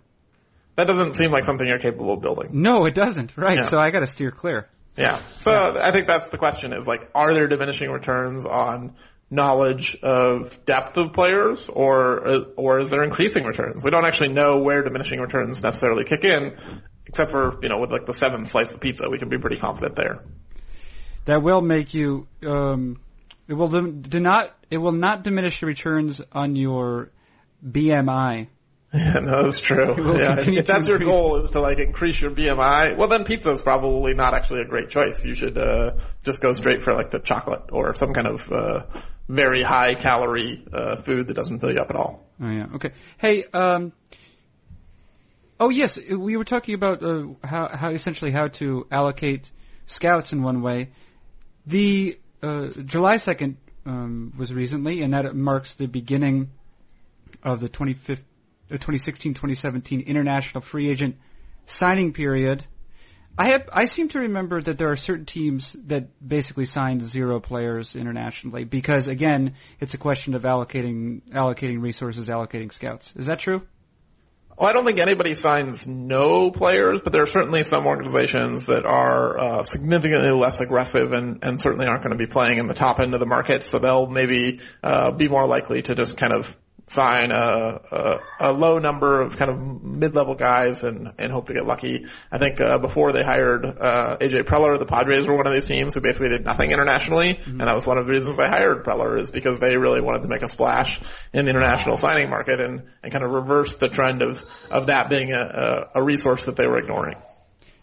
That 0.77 0.87
doesn't 0.87 1.15
seem 1.15 1.31
like 1.31 1.43
something 1.43 1.67
you're 1.67 1.79
capable 1.79 2.13
of 2.13 2.21
building. 2.21 2.51
No, 2.53 2.85
it 2.85 2.93
doesn't. 2.93 3.35
Right. 3.35 3.57
Yeah. 3.57 3.63
So 3.63 3.77
I 3.77 3.91
got 3.91 4.01
to 4.01 4.07
steer 4.07 4.31
clear. 4.31 4.69
Yeah. 4.97 5.21
So 5.39 5.51
yeah. 5.51 5.81
I 5.81 5.91
think 5.91 6.07
that's 6.07 6.29
the 6.29 6.37
question 6.37 6.73
is 6.73 6.87
like, 6.87 7.09
are 7.13 7.33
there 7.33 7.47
diminishing 7.47 7.91
returns 7.91 8.45
on 8.45 8.95
knowledge 9.29 9.97
of 10.01 10.63
depth 10.65 10.97
of 10.97 11.13
players 11.13 11.67
or, 11.67 12.45
or 12.55 12.79
is 12.79 12.89
there 12.89 13.03
increasing 13.03 13.43
returns? 13.43 13.83
We 13.83 13.91
don't 13.91 14.05
actually 14.05 14.29
know 14.29 14.59
where 14.59 14.83
diminishing 14.83 15.19
returns 15.19 15.61
necessarily 15.61 16.05
kick 16.05 16.23
in, 16.23 16.57
except 17.07 17.31
for, 17.31 17.59
you 17.61 17.69
know, 17.69 17.79
with 17.79 17.91
like 17.91 18.05
the 18.05 18.13
seventh 18.13 18.49
slice 18.49 18.73
of 18.73 18.79
pizza, 18.79 19.09
we 19.09 19.17
can 19.17 19.29
be 19.29 19.37
pretty 19.37 19.57
confident 19.57 19.95
there. 19.95 20.23
That 21.25 21.41
will 21.41 21.61
make 21.61 21.93
you, 21.93 22.27
um, 22.45 22.99
it 23.47 23.53
will 23.53 23.69
do 23.69 24.19
not, 24.19 24.55
it 24.69 24.77
will 24.77 24.91
not 24.91 25.23
diminish 25.23 25.59
the 25.59 25.65
returns 25.65 26.21
on 26.31 26.55
your 26.55 27.09
BMI 27.67 28.47
Yeah, 28.95 29.19
no, 29.19 29.43
that's 29.43 29.59
true. 29.59 30.15
Yeah, 30.15 30.39
if 30.39 30.65
that's 30.65 30.87
your 30.87 30.99
goal 30.99 31.37
is 31.37 31.51
to 31.51 31.59
like 31.59 31.79
increase 31.79 32.19
your 32.21 32.31
BMI, 32.31 32.95
well 32.95 33.07
then 33.07 33.25
pizza 33.25 33.51
is 33.51 33.61
probably 33.61 34.13
not 34.13 34.33
actually 34.33 34.61
a 34.61 34.65
great 34.65 34.89
choice. 34.89 35.25
You 35.25 35.35
should 35.35 35.57
uh, 35.57 35.95
just 36.23 36.41
go 36.41 36.53
straight 36.53 36.83
for 36.83 36.93
like 36.93 37.11
the 37.11 37.19
chocolate 37.19 37.63
or 37.71 37.95
some 37.95 38.13
kind 38.13 38.27
of 38.27 38.51
uh, 38.51 38.85
very 39.27 39.61
high 39.61 39.95
calorie 39.95 40.63
uh, 40.71 40.95
food 40.97 41.27
that 41.27 41.33
doesn't 41.33 41.59
fill 41.59 41.73
you 41.73 41.79
up 41.79 41.89
at 41.89 41.95
all. 41.95 42.25
Oh 42.41 42.49
yeah. 42.49 42.67
Okay. 42.75 42.91
Hey. 43.17 43.43
Um, 43.43 43.91
oh 45.59 45.69
yes, 45.69 45.97
we 45.97 46.37
were 46.37 46.45
talking 46.45 46.75
about 46.75 47.03
uh, 47.03 47.27
how 47.43 47.67
how 47.67 47.89
essentially 47.89 48.31
how 48.31 48.47
to 48.59 48.87
allocate 48.89 49.51
scouts 49.87 50.31
in 50.31 50.43
one 50.43 50.61
way. 50.61 50.91
The 51.65 52.17
uh, 52.41 52.67
July 52.85 53.17
second 53.17 53.57
um, 53.85 54.33
was 54.37 54.53
recently, 54.53 55.01
and 55.01 55.13
that 55.13 55.35
marks 55.35 55.73
the 55.75 55.87
beginning 55.87 56.51
of 57.43 57.59
the 57.59 57.69
25th 57.69 58.23
2016-2017 58.71 60.05
international 60.05 60.61
free 60.61 60.89
agent 60.89 61.17
signing 61.65 62.13
period. 62.13 62.63
I 63.37 63.47
have 63.47 63.69
I 63.73 63.85
seem 63.85 64.07
to 64.09 64.19
remember 64.19 64.61
that 64.61 64.77
there 64.77 64.91
are 64.91 64.95
certain 64.95 65.25
teams 65.25 65.75
that 65.87 66.25
basically 66.25 66.65
signed 66.65 67.03
zero 67.03 67.41
players 67.41 67.95
internationally 67.97 68.63
because 68.63 69.09
again, 69.09 69.55
it's 69.81 69.93
a 69.93 69.97
question 69.97 70.35
of 70.35 70.43
allocating 70.43 71.21
allocating 71.31 71.81
resources, 71.81 72.29
allocating 72.29 72.71
scouts. 72.71 73.11
Is 73.15 73.25
that 73.25 73.39
true? 73.39 73.61
Well, 74.57 74.69
I 74.69 74.71
don't 74.71 74.85
think 74.85 74.99
anybody 74.99 75.33
signs 75.33 75.85
no 75.85 76.49
players, 76.49 77.01
but 77.01 77.11
there 77.11 77.23
are 77.23 77.27
certainly 77.27 77.65
some 77.65 77.85
organizations 77.85 78.67
that 78.67 78.85
are 78.85 79.37
uh, 79.37 79.63
significantly 79.63 80.31
less 80.31 80.61
aggressive 80.61 81.11
and, 81.11 81.43
and 81.43 81.61
certainly 81.61 81.87
aren't 81.87 82.03
going 82.03 82.17
to 82.17 82.17
be 82.17 82.27
playing 82.27 82.59
in 82.59 82.67
the 82.67 82.73
top 82.73 83.01
end 83.01 83.13
of 83.13 83.19
the 83.19 83.25
market. 83.25 83.63
So 83.63 83.79
they'll 83.79 84.07
maybe 84.07 84.61
uh, 84.81 85.11
be 85.11 85.27
more 85.27 85.45
likely 85.45 85.81
to 85.81 85.95
just 85.95 86.15
kind 86.15 86.31
of 86.31 86.55
sign 86.87 87.31
a, 87.31 87.81
a, 87.91 88.19
a 88.39 88.53
low 88.53 88.77
number 88.77 89.21
of 89.21 89.37
kind 89.37 89.49
of 89.49 89.83
mid-level 89.83 90.35
guys 90.35 90.83
and, 90.83 91.13
and 91.17 91.31
hope 91.31 91.47
to 91.47 91.53
get 91.53 91.65
lucky. 91.65 92.05
I 92.31 92.37
think 92.37 92.61
uh, 92.61 92.77
before 92.77 93.11
they 93.11 93.23
hired 93.23 93.65
uh, 93.65 94.17
AJ 94.17 94.43
Preller, 94.43 94.77
the 94.77 94.85
Padres 94.85 95.25
were 95.25 95.35
one 95.35 95.47
of 95.47 95.53
these 95.53 95.65
teams 95.65 95.95
who 95.95 96.01
basically 96.01 96.29
did 96.29 96.45
nothing 96.45 96.71
internationally, 96.71 97.33
mm-hmm. 97.33 97.49
and 97.49 97.61
that 97.61 97.75
was 97.75 97.87
one 97.87 97.97
of 97.97 98.05
the 98.05 98.13
reasons 98.13 98.37
they 98.37 98.47
hired 98.47 98.83
Preller 98.83 99.19
is 99.19 99.31
because 99.31 99.59
they 99.59 99.77
really 99.77 99.99
wanted 99.99 100.21
to 100.23 100.27
make 100.27 100.43
a 100.43 100.49
splash 100.49 101.01
in 101.33 101.45
the 101.45 101.51
international 101.51 101.97
signing 101.97 102.29
market 102.29 102.61
and, 102.61 102.83
and 103.01 103.11
kind 103.11 103.23
of 103.23 103.31
reverse 103.31 103.75
the 103.77 103.89
trend 103.89 104.21
of 104.21 104.43
of 104.69 104.87
that 104.87 105.09
being 105.09 105.33
a, 105.33 105.89
a, 105.95 105.99
a 105.99 106.03
resource 106.03 106.45
that 106.45 106.55
they 106.55 106.67
were 106.67 106.77
ignoring. 106.77 107.15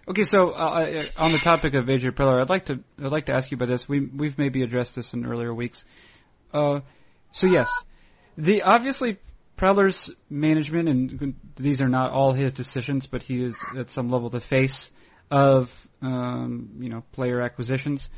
Okay, 0.06 0.24
so 0.24 0.50
uh, 0.50 0.54
uh 0.54 1.04
on 1.22 1.32
the 1.32 1.38
topic 1.38 1.74
of 1.74 1.86
AJ 1.86 2.12
Preller, 2.12 2.40
I'd 2.40 2.48
like 2.48 2.66
to 2.66 2.80
I'd 3.00 3.12
like 3.12 3.26
to 3.26 3.32
ask 3.32 3.50
you 3.50 3.56
about 3.56 3.68
this. 3.68 3.88
We 3.88 4.00
we've 4.00 4.38
maybe 4.38 4.62
addressed 4.62 4.94
this 4.94 5.12
in 5.12 5.26
earlier 5.26 5.52
weeks. 5.52 5.84
Uh, 6.52 6.80
so 7.32 7.46
yes 7.46 7.68
the 8.36 8.62
obviously 8.62 9.18
Preller's 9.56 10.10
management, 10.28 10.88
and 10.88 11.34
these 11.56 11.80
are 11.80 11.88
not 11.88 12.10
all 12.10 12.32
his 12.32 12.52
decisions, 12.52 13.06
but 13.06 13.22
he 13.22 13.42
is 13.42 13.64
at 13.76 13.90
some 13.90 14.10
level 14.10 14.28
the 14.28 14.40
face 14.40 14.90
of 15.30 15.70
um, 16.02 16.70
you 16.80 16.88
know 16.88 17.02
player 17.12 17.40
acquisitions 17.40 18.08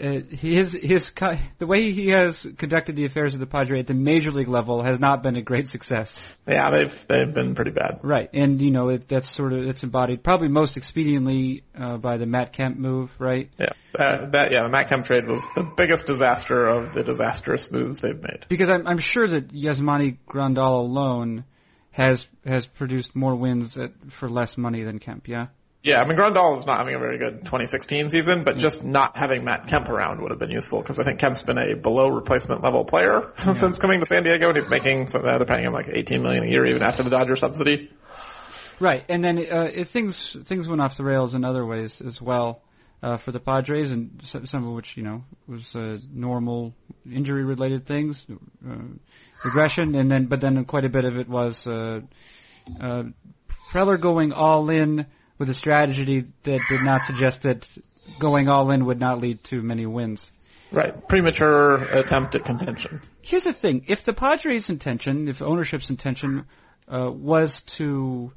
uh, 0.00 0.20
his 0.30 0.72
his 0.72 1.12
the 1.58 1.66
way 1.66 1.90
he 1.90 2.08
has 2.08 2.46
conducted 2.56 2.96
the 2.96 3.04
affairs 3.04 3.34
of 3.34 3.40
the 3.40 3.46
Padre 3.46 3.80
at 3.80 3.86
the 3.86 3.94
major 3.94 4.30
league 4.30 4.48
level 4.48 4.82
has 4.82 4.98
not 4.98 5.22
been 5.22 5.36
a 5.36 5.42
great 5.42 5.68
success. 5.68 6.16
Yeah, 6.46 6.70
they've 6.70 7.06
they've 7.08 7.32
been 7.32 7.54
pretty 7.54 7.72
bad. 7.72 8.00
Right, 8.02 8.30
and 8.32 8.60
you 8.60 8.70
know 8.70 8.88
it, 8.90 9.08
that's 9.08 9.28
sort 9.28 9.52
of 9.52 9.66
it's 9.66 9.82
embodied 9.82 10.22
probably 10.22 10.48
most 10.48 10.76
expediently 10.76 11.62
uh, 11.76 11.96
by 11.96 12.16
the 12.16 12.26
Matt 12.26 12.52
Kemp 12.52 12.76
move, 12.76 13.10
right? 13.18 13.50
Yeah, 13.58 13.72
uh, 13.98 14.26
that 14.30 14.52
yeah, 14.52 14.62
the 14.62 14.68
Matt 14.68 14.88
Kemp 14.88 15.04
trade 15.04 15.26
was 15.26 15.42
the 15.54 15.72
biggest 15.76 16.06
disaster 16.06 16.68
of 16.68 16.94
the 16.94 17.02
disastrous 17.02 17.70
moves 17.70 18.00
they've 18.00 18.20
made. 18.20 18.46
Because 18.48 18.68
I'm 18.68 18.86
I'm 18.86 18.98
sure 18.98 19.26
that 19.26 19.48
Yasmani 19.48 20.18
Grandal 20.28 20.80
alone 20.80 21.44
has 21.90 22.28
has 22.46 22.66
produced 22.66 23.16
more 23.16 23.34
wins 23.34 23.76
at, 23.76 23.92
for 24.10 24.28
less 24.28 24.56
money 24.56 24.84
than 24.84 24.98
Kemp. 24.98 25.26
Yeah. 25.28 25.48
Yeah, 25.82 26.00
I 26.00 26.06
mean 26.06 26.18
Grandal 26.18 26.58
is 26.58 26.66
not 26.66 26.78
having 26.78 26.96
a 26.96 26.98
very 26.98 27.18
good 27.18 27.44
2016 27.44 28.10
season, 28.10 28.42
but 28.44 28.58
just 28.58 28.84
not 28.84 29.16
having 29.16 29.44
Matt 29.44 29.68
Kemp 29.68 29.88
around 29.88 30.20
would 30.20 30.30
have 30.32 30.40
been 30.40 30.50
useful 30.50 30.80
because 30.80 30.98
I 30.98 31.04
think 31.04 31.20
Kemp's 31.20 31.42
been 31.42 31.58
a 31.58 31.74
below 31.74 32.08
replacement 32.08 32.62
level 32.62 32.84
player 32.84 33.32
yeah. 33.38 33.52
since 33.52 33.78
coming 33.78 34.00
to 34.00 34.06
San 34.06 34.24
Diego, 34.24 34.48
and 34.48 34.56
he's 34.56 34.68
making 34.68 35.06
so 35.06 35.20
they're 35.20 35.44
paying 35.44 35.64
him 35.64 35.72
like 35.72 35.88
18 35.88 36.22
million 36.22 36.44
a 36.44 36.48
year 36.48 36.66
even 36.66 36.82
after 36.82 37.02
the 37.04 37.10
Dodger 37.10 37.36
subsidy. 37.36 37.90
Right, 38.80 39.04
and 39.08 39.24
then 39.24 39.38
uh, 39.38 39.70
it, 39.72 39.88
things 39.88 40.36
things 40.44 40.68
went 40.68 40.80
off 40.80 40.96
the 40.96 41.04
rails 41.04 41.34
in 41.34 41.44
other 41.44 41.64
ways 41.64 42.00
as 42.00 42.20
well. 42.20 42.62
uh, 43.02 43.16
for 43.16 43.32
the 43.32 43.40
Padres, 43.40 43.92
and 43.92 44.20
some, 44.24 44.46
some 44.46 44.66
of 44.66 44.74
which 44.74 44.96
you 44.96 45.02
know 45.02 45.24
was 45.46 45.74
uh, 45.76 45.98
normal 46.12 46.74
injury-related 47.10 47.86
things, 47.86 48.26
uh, 48.68 48.74
regression, 49.44 49.94
and 49.94 50.10
then 50.10 50.26
but 50.26 50.40
then 50.40 50.64
quite 50.64 50.84
a 50.84 50.88
bit 50.88 51.04
of 51.04 51.18
it 51.18 51.28
was 51.28 51.66
uh, 51.66 52.00
uh, 52.80 53.04
Preller 53.70 54.00
going 54.00 54.32
all 54.32 54.68
in 54.70 55.06
with 55.38 55.48
a 55.48 55.54
strategy 55.54 56.26
that 56.42 56.60
did 56.68 56.82
not 56.82 57.02
suggest 57.02 57.42
that 57.42 57.66
going 58.18 58.48
all 58.48 58.70
in 58.70 58.84
would 58.86 59.00
not 59.00 59.20
lead 59.20 59.42
to 59.44 59.62
many 59.62 59.86
wins. 59.86 60.30
Right. 60.70 61.08
Premature 61.08 61.76
attempt 61.76 62.34
at 62.34 62.44
contention. 62.44 63.00
Here's 63.22 63.44
the 63.44 63.52
thing. 63.52 63.84
If 63.88 64.04
the 64.04 64.12
Padres' 64.12 64.68
intention, 64.68 65.28
if 65.28 65.40
ownership's 65.40 65.88
intention, 65.88 66.44
uh, 66.88 67.10
was 67.10 67.62
to, 67.62 68.32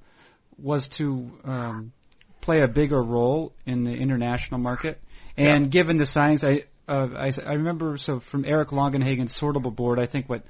was 0.57 0.87
to, 0.89 1.31
um, 1.43 1.91
play 2.39 2.61
a 2.61 2.67
bigger 2.67 3.01
role 3.01 3.53
in 3.65 3.83
the 3.83 3.91
international 3.91 4.59
market, 4.59 5.01
and 5.37 5.65
yeah. 5.65 5.69
given 5.69 5.97
the 5.97 6.05
signs, 6.05 6.43
I, 6.43 6.63
uh, 6.87 7.07
I, 7.15 7.31
I 7.45 7.53
remember, 7.53 7.97
so 7.97 8.19
from 8.19 8.45
Eric 8.45 8.69
Longenhagen's 8.69 9.37
sortable 9.37 9.73
board, 9.73 9.99
I 9.99 10.07
think 10.07 10.27
what, 10.27 10.43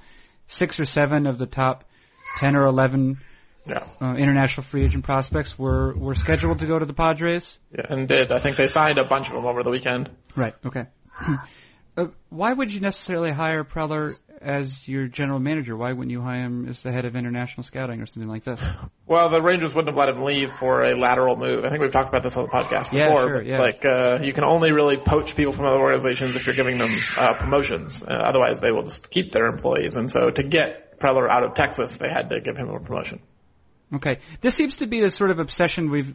six 0.46 0.80
or 0.80 0.84
seven 0.84 1.26
of 1.26 1.38
the 1.38 1.46
top 1.46 1.84
10 2.38 2.56
or 2.56 2.66
11 2.66 3.18
yeah, 3.64 3.86
Uh, 4.00 4.14
international 4.14 4.64
free 4.64 4.84
agent 4.84 5.04
prospects 5.04 5.58
were, 5.58 5.94
were 5.94 6.14
scheduled 6.14 6.58
to 6.60 6.66
go 6.66 6.78
to 6.78 6.84
the 6.84 6.94
Padres. 6.94 7.58
Yeah, 7.70 7.86
and 7.88 8.08
did. 8.08 8.32
I 8.32 8.40
think 8.40 8.56
they 8.56 8.68
signed 8.68 8.98
a 8.98 9.04
bunch 9.04 9.28
of 9.28 9.34
them 9.34 9.46
over 9.46 9.62
the 9.62 9.70
weekend. 9.70 10.10
Right, 10.34 10.54
okay. 10.66 10.86
uh, 11.96 12.06
why 12.28 12.52
would 12.52 12.72
you 12.72 12.80
necessarily 12.80 13.30
hire 13.30 13.62
Preller 13.62 14.14
as 14.40 14.88
your 14.88 15.06
general 15.06 15.38
manager? 15.38 15.76
Why 15.76 15.92
wouldn't 15.92 16.10
you 16.10 16.20
hire 16.20 16.44
him 16.44 16.68
as 16.68 16.82
the 16.82 16.90
head 16.90 17.04
of 17.04 17.14
international 17.14 17.62
scouting 17.62 18.00
or 18.00 18.06
something 18.06 18.28
like 18.28 18.42
this? 18.44 18.60
Well, 19.06 19.30
the 19.30 19.40
Rangers 19.40 19.74
wouldn't 19.74 19.94
have 19.94 19.96
let 19.96 20.14
him 20.14 20.24
leave 20.24 20.52
for 20.52 20.82
a 20.82 20.96
lateral 20.96 21.36
move. 21.36 21.64
I 21.64 21.68
think 21.68 21.82
we've 21.82 21.92
talked 21.92 22.08
about 22.08 22.24
this 22.24 22.36
on 22.36 22.44
the 22.44 22.50
podcast 22.50 22.90
before. 22.90 22.98
Yeah, 22.98 23.24
sure, 23.26 23.42
yeah. 23.42 23.58
Like, 23.58 23.84
uh, 23.84 24.18
you 24.22 24.32
can 24.32 24.42
only 24.44 24.72
really 24.72 24.96
poach 24.96 25.36
people 25.36 25.52
from 25.52 25.66
other 25.66 25.78
organizations 25.78 26.34
if 26.34 26.46
you're 26.46 26.56
giving 26.56 26.78
them 26.78 26.98
uh, 27.16 27.34
promotions. 27.34 28.02
Uh, 28.02 28.06
otherwise, 28.06 28.60
they 28.60 28.72
will 28.72 28.84
just 28.84 29.08
keep 29.10 29.30
their 29.32 29.46
employees. 29.46 29.94
And 29.94 30.10
so 30.10 30.30
to 30.30 30.42
get 30.42 30.98
Preller 30.98 31.28
out 31.28 31.44
of 31.44 31.54
Texas, 31.54 31.98
they 31.98 32.08
had 32.08 32.30
to 32.30 32.40
give 32.40 32.56
him 32.56 32.68
a 32.68 32.80
promotion. 32.80 33.20
Okay. 33.94 34.18
This 34.40 34.54
seems 34.54 34.76
to 34.76 34.86
be 34.86 35.00
the 35.00 35.10
sort 35.10 35.30
of 35.30 35.38
obsession 35.38 35.90
we've, 35.90 36.14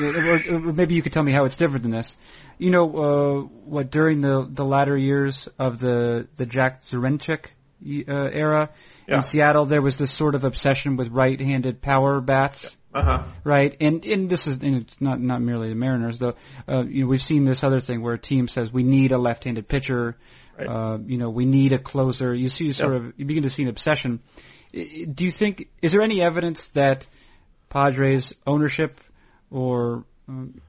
or, 0.00 0.40
or 0.50 0.58
maybe 0.72 0.94
you 0.94 1.02
could 1.02 1.12
tell 1.12 1.22
me 1.22 1.32
how 1.32 1.44
it's 1.44 1.56
different 1.56 1.82
than 1.82 1.92
this. 1.92 2.16
You 2.58 2.70
know, 2.70 2.84
uh, 2.96 3.40
what 3.64 3.90
during 3.90 4.20
the 4.22 4.48
the 4.50 4.64
latter 4.64 4.96
years 4.96 5.48
of 5.58 5.78
the 5.78 6.26
the 6.36 6.46
Jack 6.46 6.82
Zduriencik 6.84 7.46
uh, 8.08 8.12
era 8.12 8.70
Yeah. 9.06 9.16
in 9.16 9.22
Seattle, 9.22 9.66
there 9.66 9.82
was 9.82 9.98
this 9.98 10.10
sort 10.10 10.34
of 10.34 10.44
obsession 10.44 10.96
with 10.96 11.08
right-handed 11.08 11.82
power 11.82 12.20
bats. 12.20 12.76
Uh 12.94 13.02
huh. 13.02 13.22
Right, 13.42 13.74
and 13.80 14.04
and 14.04 14.28
this 14.30 14.46
is 14.46 14.62
and 14.62 14.82
it's 14.82 15.00
not 15.00 15.20
not 15.20 15.40
merely 15.40 15.68
the 15.70 15.74
Mariners 15.74 16.18
though. 16.18 16.34
Uh, 16.68 16.84
you 16.84 17.02
know, 17.04 17.08
we've 17.08 17.22
seen 17.22 17.44
this 17.44 17.64
other 17.64 17.80
thing 17.80 18.02
where 18.02 18.14
a 18.14 18.18
team 18.18 18.48
says 18.48 18.72
we 18.72 18.82
need 18.82 19.12
a 19.12 19.18
left-handed 19.18 19.66
pitcher. 19.66 20.16
Right. 20.58 20.68
Uh, 20.68 20.98
you 21.06 21.16
know, 21.16 21.30
we 21.30 21.46
need 21.46 21.72
a 21.72 21.78
closer. 21.78 22.34
You 22.34 22.50
see, 22.50 22.72
sort 22.72 22.92
Yep. 22.92 23.02
of, 23.02 23.12
you 23.16 23.24
begin 23.24 23.42
to 23.44 23.50
see 23.50 23.62
an 23.62 23.70
obsession. 23.70 24.20
Do 24.72 25.24
you 25.24 25.30
think 25.30 25.68
is 25.82 25.92
there 25.92 26.02
any 26.02 26.22
evidence 26.22 26.66
that 26.68 27.06
Padres 27.68 28.32
ownership 28.46 29.00
or 29.50 30.04
um, 30.28 30.60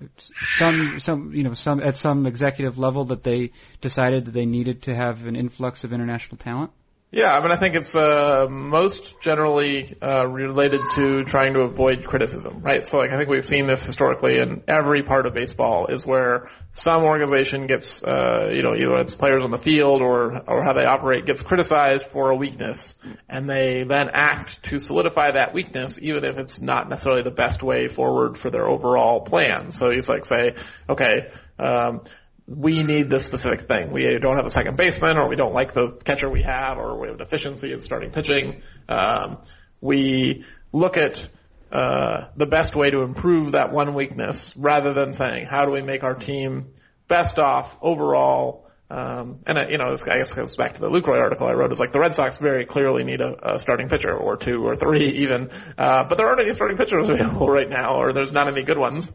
some 0.57 0.99
some 0.99 1.33
you 1.33 1.43
know 1.43 1.53
some 1.53 1.79
at 1.79 1.95
some 1.95 2.25
executive 2.25 2.77
level 2.77 3.05
that 3.05 3.23
they 3.23 3.51
decided 3.81 4.25
that 4.25 4.31
they 4.31 4.45
needed 4.45 4.83
to 4.83 4.95
have 4.95 5.25
an 5.25 5.35
influx 5.35 5.83
of 5.83 5.93
international 5.93 6.37
talent? 6.37 6.71
Yeah, 7.13 7.31
I 7.31 7.41
mean, 7.43 7.51
I 7.51 7.57
think 7.57 7.75
it's 7.75 7.93
uh, 7.93 8.47
most 8.49 9.21
generally 9.21 9.95
uh, 10.01 10.25
related 10.25 10.81
to 10.95 11.23
trying 11.23 11.53
to 11.53 11.61
avoid 11.61 12.05
criticism, 12.05 12.61
right? 12.61 12.83
So, 12.83 12.97
like, 12.97 13.11
I 13.11 13.17
think 13.17 13.29
we've 13.29 13.45
seen 13.45 13.67
this 13.67 13.85
historically 13.85 14.39
in 14.39 14.63
every 14.67 15.03
part 15.03 15.27
of 15.27 15.35
baseball 15.35 15.85
is 15.85 16.07
where 16.07 16.49
some 16.71 17.03
organization 17.03 17.67
gets, 17.67 18.03
uh, 18.03 18.49
you 18.51 18.63
know, 18.63 18.73
either 18.73 18.97
its 18.97 19.13
players 19.13 19.43
on 19.43 19.51
the 19.51 19.59
field 19.59 20.01
or 20.01 20.41
or 20.47 20.63
how 20.63 20.73
they 20.73 20.85
operate 20.85 21.27
gets 21.27 21.43
criticized 21.43 22.07
for 22.07 22.31
a 22.31 22.35
weakness, 22.35 22.95
and 23.29 23.47
they 23.47 23.83
then 23.83 24.09
act 24.11 24.63
to 24.63 24.79
solidify 24.79 25.33
that 25.33 25.53
weakness, 25.53 25.99
even 26.01 26.23
if 26.23 26.39
it's 26.39 26.61
not 26.61 26.89
necessarily 26.89 27.21
the 27.21 27.29
best 27.29 27.61
way 27.61 27.89
forward 27.89 28.39
for 28.39 28.49
their 28.49 28.67
overall 28.67 29.21
plan. 29.21 29.71
So 29.71 29.91
it's 29.91 30.09
like 30.09 30.25
say, 30.25 30.55
okay. 30.89 31.31
Um, 31.59 32.01
we 32.47 32.83
need 32.83 33.09
this 33.09 33.25
specific 33.25 33.61
thing. 33.67 33.91
We 33.91 34.19
don't 34.19 34.35
have 34.35 34.45
a 34.45 34.51
second 34.51 34.77
baseman, 34.77 35.17
or 35.17 35.27
we 35.27 35.35
don't 35.35 35.53
like 35.53 35.73
the 35.73 35.91
catcher 35.91 36.29
we 36.29 36.41
have, 36.43 36.77
or 36.77 36.99
we 36.99 37.07
have 37.07 37.17
deficiency 37.17 37.71
in 37.71 37.81
starting 37.81 38.11
pitching. 38.11 38.61
Um, 38.89 39.37
we 39.79 40.45
look 40.71 40.97
at 40.97 41.25
uh, 41.71 42.25
the 42.35 42.45
best 42.45 42.75
way 42.75 42.91
to 42.91 43.01
improve 43.01 43.53
that 43.53 43.71
one 43.71 43.93
weakness, 43.93 44.55
rather 44.57 44.93
than 44.93 45.13
saying 45.13 45.47
how 45.47 45.65
do 45.65 45.71
we 45.71 45.81
make 45.81 46.03
our 46.03 46.15
team 46.15 46.73
best 47.07 47.39
off 47.39 47.77
overall. 47.81 48.69
Um, 48.89 49.39
and 49.47 49.57
uh, 49.57 49.67
you 49.69 49.77
know, 49.77 49.93
I 49.93 50.17
guess 50.17 50.31
it 50.31 50.35
goes 50.35 50.55
back 50.55 50.75
to 50.75 50.81
the 50.81 50.89
Lucroy 50.89 51.19
article 51.19 51.47
I 51.47 51.53
wrote. 51.53 51.71
Is 51.71 51.79
like 51.79 51.93
the 51.93 51.99
Red 51.99 52.13
Sox 52.13 52.37
very 52.37 52.65
clearly 52.65 53.03
need 53.03 53.21
a, 53.21 53.55
a 53.55 53.59
starting 53.59 53.87
pitcher, 53.87 54.13
or 54.15 54.35
two, 54.37 54.67
or 54.67 54.75
three, 54.75 55.07
even. 55.07 55.49
Uh, 55.77 56.03
but 56.03 56.17
there 56.17 56.27
aren't 56.27 56.41
any 56.41 56.53
starting 56.53 56.77
pitchers 56.77 57.09
available 57.09 57.47
right 57.47 57.69
now, 57.69 57.95
or 57.95 58.11
there's 58.11 58.33
not 58.33 58.47
any 58.47 58.63
good 58.63 58.77
ones 58.77 59.11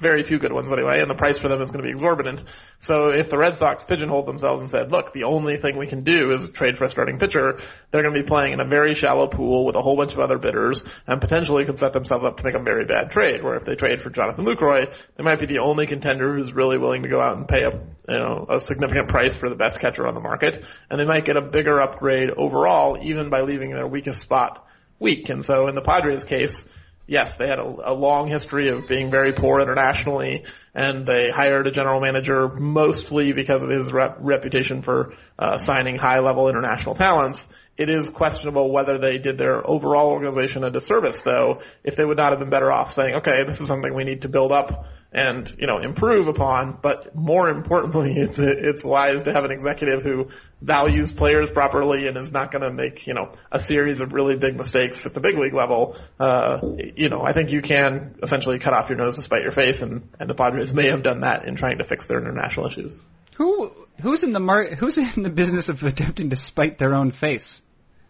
very 0.00 0.22
few 0.22 0.38
good 0.38 0.52
ones 0.52 0.72
anyway, 0.72 1.00
and 1.00 1.10
the 1.10 1.14
price 1.14 1.38
for 1.38 1.48
them 1.48 1.60
is 1.62 1.70
going 1.70 1.78
to 1.78 1.84
be 1.84 1.90
exorbitant. 1.90 2.42
So 2.80 3.10
if 3.10 3.30
the 3.30 3.38
Red 3.38 3.56
Sox 3.56 3.84
pigeonholed 3.84 4.26
themselves 4.26 4.60
and 4.60 4.70
said, 4.70 4.90
look, 4.90 5.12
the 5.12 5.24
only 5.24 5.56
thing 5.56 5.76
we 5.76 5.86
can 5.86 6.04
do 6.04 6.32
is 6.32 6.50
trade 6.50 6.76
for 6.76 6.84
a 6.84 6.88
starting 6.88 7.18
pitcher, 7.18 7.60
they're 7.90 8.02
going 8.02 8.14
to 8.14 8.20
be 8.22 8.26
playing 8.26 8.52
in 8.52 8.60
a 8.60 8.64
very 8.64 8.94
shallow 8.94 9.26
pool 9.26 9.64
with 9.64 9.76
a 9.76 9.82
whole 9.82 9.96
bunch 9.96 10.12
of 10.12 10.20
other 10.20 10.38
bidders 10.38 10.84
and 11.06 11.20
potentially 11.20 11.64
could 11.64 11.78
set 11.78 11.92
themselves 11.92 12.24
up 12.24 12.38
to 12.38 12.44
make 12.44 12.54
a 12.54 12.58
very 12.58 12.84
bad 12.84 13.10
trade, 13.10 13.42
where 13.42 13.56
if 13.56 13.64
they 13.64 13.76
trade 13.76 14.02
for 14.02 14.10
Jonathan 14.10 14.44
Lucroy, 14.44 14.92
they 15.16 15.22
might 15.22 15.38
be 15.38 15.46
the 15.46 15.58
only 15.58 15.86
contender 15.86 16.34
who's 16.34 16.52
really 16.52 16.78
willing 16.78 17.02
to 17.02 17.08
go 17.08 17.20
out 17.20 17.36
and 17.36 17.48
pay 17.48 17.62
a, 17.62 17.70
you 17.70 18.18
know, 18.18 18.46
a 18.48 18.60
significant 18.60 19.08
price 19.08 19.34
for 19.34 19.48
the 19.48 19.56
best 19.56 19.78
catcher 19.78 20.06
on 20.06 20.14
the 20.14 20.20
market, 20.20 20.64
and 20.90 20.98
they 20.98 21.04
might 21.04 21.24
get 21.24 21.36
a 21.36 21.42
bigger 21.42 21.80
upgrade 21.80 22.30
overall, 22.30 22.98
even 23.00 23.30
by 23.30 23.42
leaving 23.42 23.70
their 23.70 23.86
weakest 23.86 24.20
spot 24.20 24.66
weak. 24.98 25.28
And 25.28 25.44
so 25.44 25.68
in 25.68 25.74
the 25.74 25.82
Padres 25.82 26.24
case, 26.24 26.68
yes, 27.06 27.36
they 27.36 27.48
had 27.48 27.58
a, 27.58 27.92
a 27.92 27.94
long 27.94 28.28
history 28.28 28.68
of 28.68 28.88
being 28.88 29.10
very 29.10 29.32
poor 29.32 29.60
internationally, 29.60 30.44
and 30.74 31.06
they 31.06 31.30
hired 31.30 31.66
a 31.66 31.70
general 31.70 32.00
manager 32.00 32.48
mostly 32.48 33.32
because 33.32 33.62
of 33.62 33.70
his 33.70 33.92
rep- 33.92 34.18
reputation 34.20 34.82
for 34.82 35.14
uh, 35.38 35.58
signing 35.58 35.96
high-level 35.96 36.48
international 36.48 36.94
talents. 36.94 37.48
It 37.76 37.88
is 37.88 38.08
questionable 38.08 38.70
whether 38.70 38.98
they 38.98 39.18
did 39.18 39.36
their 39.36 39.66
overall 39.68 40.10
organization 40.10 40.64
a 40.64 40.70
disservice, 40.70 41.20
though, 41.20 41.62
if 41.82 41.96
they 41.96 42.04
would 42.04 42.16
not 42.16 42.30
have 42.30 42.38
been 42.38 42.50
better 42.50 42.70
off 42.70 42.92
saying, 42.92 43.16
okay, 43.16 43.42
this 43.42 43.60
is 43.60 43.66
something 43.66 43.92
we 43.92 44.04
need 44.04 44.22
to 44.22 44.28
build 44.28 44.52
up 44.52 44.86
and, 45.14 45.54
you 45.58 45.66
know, 45.66 45.78
improve 45.78 46.26
upon, 46.28 46.78
but 46.82 47.14
more 47.14 47.48
importantly, 47.48 48.12
it's, 48.18 48.38
it's 48.38 48.84
wise 48.84 49.22
to 49.22 49.32
have 49.32 49.44
an 49.44 49.50
executive 49.52 50.02
who 50.02 50.28
values 50.60 51.12
players 51.12 51.50
properly 51.50 52.06
and 52.08 52.16
is 52.16 52.32
not 52.32 52.50
going 52.50 52.62
to 52.62 52.70
make, 52.72 53.06
you 53.06 53.14
know, 53.14 53.32
a 53.52 53.60
series 53.60 54.00
of 54.00 54.12
really 54.12 54.36
big 54.36 54.56
mistakes 54.56 55.06
at 55.06 55.14
the 55.14 55.20
big 55.20 55.38
league 55.38 55.54
level. 55.54 55.96
Uh, 56.18 56.58
you 56.96 57.08
know, 57.08 57.22
I 57.22 57.32
think 57.32 57.50
you 57.50 57.62
can 57.62 58.16
essentially 58.22 58.58
cut 58.58 58.72
off 58.74 58.88
your 58.88 58.98
nose 58.98 59.16
to 59.16 59.22
spite 59.22 59.42
your 59.42 59.52
face 59.52 59.82
and, 59.82 60.08
and 60.18 60.28
the 60.28 60.34
Padres 60.34 60.72
may 60.72 60.86
have 60.86 61.02
done 61.02 61.20
that 61.20 61.46
in 61.46 61.56
trying 61.56 61.78
to 61.78 61.84
fix 61.84 62.06
their 62.06 62.18
international 62.18 62.66
issues. 62.66 62.94
Who 63.36 63.72
who's 64.00 64.22
in 64.22 64.32
the 64.32 64.40
mar- 64.40 64.74
who's 64.74 64.96
in 64.96 65.22
the 65.24 65.30
business 65.30 65.68
of 65.68 65.82
attempting 65.82 66.30
to 66.30 66.36
spite 66.36 66.78
their 66.78 66.94
own 66.94 67.10
face? 67.10 67.60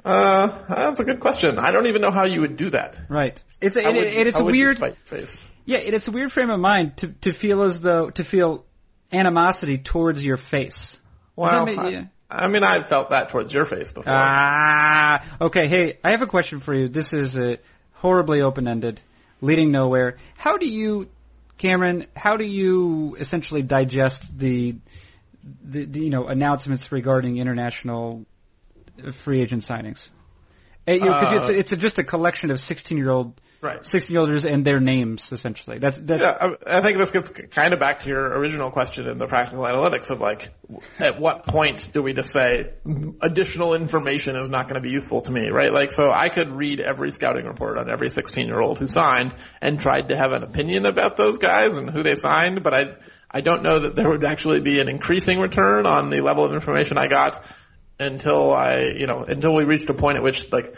Uh, 0.04 0.48
that's 0.68 1.00
a 1.00 1.04
good 1.04 1.20
question. 1.20 1.58
I 1.58 1.72
don't 1.72 1.86
even 1.86 2.02
know 2.02 2.10
how 2.10 2.24
you 2.24 2.42
would 2.42 2.58
do 2.58 2.70
that. 2.70 2.98
Right. 3.08 3.40
It's 3.60 3.74
a, 3.76 3.80
it, 3.80 3.86
would- 3.86 4.04
it, 4.04 4.26
it's 4.26 4.38
a 4.38 4.44
weird 4.44 4.78
face. 5.04 5.42
Yeah. 5.64 5.78
It, 5.78 5.94
it's 5.94 6.08
a 6.08 6.10
weird 6.10 6.32
frame 6.32 6.50
of 6.50 6.60
mind 6.60 6.96
to 6.98 7.08
to 7.22 7.32
feel 7.32 7.62
as 7.62 7.80
though 7.80 8.10
to 8.10 8.24
feel 8.24 8.64
animosity 9.12 9.78
towards 9.78 10.24
your 10.24 10.36
face. 10.36 10.98
Well, 11.36 11.66
that 11.66 11.76
make- 11.76 11.78
I, 11.78 12.08
I 12.30 12.48
mean, 12.48 12.64
I've 12.64 12.88
felt 12.88 13.10
that 13.10 13.28
towards 13.28 13.52
your 13.52 13.64
face 13.64 13.92
before. 13.92 14.12
Ah, 14.12 15.24
okay. 15.40 15.68
Hey, 15.68 15.98
I 16.02 16.10
have 16.12 16.22
a 16.22 16.26
question 16.26 16.58
for 16.58 16.74
you. 16.74 16.88
This 16.88 17.12
is 17.12 17.36
uh, 17.36 17.56
horribly 17.92 18.40
open-ended, 18.40 19.00
leading 19.40 19.70
nowhere. 19.70 20.16
How 20.36 20.56
do 20.56 20.66
you, 20.66 21.08
Cameron? 21.58 22.06
How 22.16 22.36
do 22.36 22.44
you 22.44 23.16
essentially 23.20 23.62
digest 23.62 24.36
the, 24.36 24.74
the, 25.62 25.84
the 25.84 26.00
you 26.00 26.10
know 26.10 26.26
announcements 26.26 26.90
regarding 26.90 27.36
international 27.36 28.26
free 29.12 29.40
agent 29.40 29.62
signings? 29.62 30.08
Because 30.86 31.32
Uh, 31.32 31.36
it's 31.36 31.48
it's 31.48 31.72
a, 31.72 31.76
just 31.76 31.98
a 31.98 32.04
collection 32.04 32.50
of 32.50 32.58
sixteen-year-old 32.58 33.40
right. 33.64 33.84
sixteen-year-olders 33.84 34.44
and 34.44 34.64
their 34.64 34.78
names 34.78 35.32
essentially. 35.32 35.78
That's 35.78 35.98
that's 35.98 36.20
Yeah, 36.20 36.54
I, 36.66 36.78
I 36.78 36.82
think 36.82 36.98
this 36.98 37.10
gets 37.10 37.30
kind 37.30 37.72
of 37.72 37.80
back 37.80 38.00
to 38.00 38.08
your 38.08 38.38
original 38.38 38.70
question 38.70 39.08
in 39.08 39.18
the 39.18 39.26
practical 39.26 39.64
analytics 39.64 40.10
of 40.10 40.20
like, 40.20 40.50
at 40.98 41.18
what 41.18 41.44
point 41.44 41.90
do 41.92 42.02
we 42.02 42.12
just 42.12 42.30
say 42.30 42.70
additional 43.20 43.74
information 43.74 44.36
is 44.36 44.48
not 44.48 44.68
going 44.68 44.76
to 44.76 44.80
be 44.80 44.90
useful 44.90 45.22
to 45.22 45.32
me, 45.32 45.48
right? 45.48 45.72
Like, 45.72 45.92
so 45.92 46.12
I 46.12 46.28
could 46.28 46.50
read 46.50 46.80
every 46.80 47.10
scouting 47.10 47.46
report 47.46 47.78
on 47.78 47.90
every 47.90 48.10
16 48.10 48.46
year 48.46 48.60
old 48.60 48.78
who 48.78 48.86
signed 48.86 49.34
and 49.60 49.80
tried 49.80 50.10
to 50.10 50.16
have 50.16 50.32
an 50.32 50.42
opinion 50.42 50.86
about 50.86 51.16
those 51.16 51.38
guys 51.38 51.76
and 51.76 51.90
who 51.90 52.02
they 52.02 52.16
signed, 52.16 52.62
but 52.62 52.74
I, 52.74 52.94
I 53.30 53.40
don't 53.40 53.62
know 53.62 53.80
that 53.80 53.96
there 53.96 54.08
would 54.08 54.24
actually 54.24 54.60
be 54.60 54.80
an 54.80 54.88
increasing 54.88 55.40
return 55.40 55.86
on 55.86 56.10
the 56.10 56.20
level 56.20 56.44
of 56.44 56.54
information 56.54 56.98
I 56.98 57.08
got 57.08 57.44
until 57.98 58.52
I, 58.52 58.92
you 58.96 59.06
know, 59.06 59.24
until 59.24 59.54
we 59.54 59.64
reached 59.64 59.88
a 59.90 59.94
point 59.94 60.16
at 60.16 60.22
which 60.22 60.52
like 60.52 60.74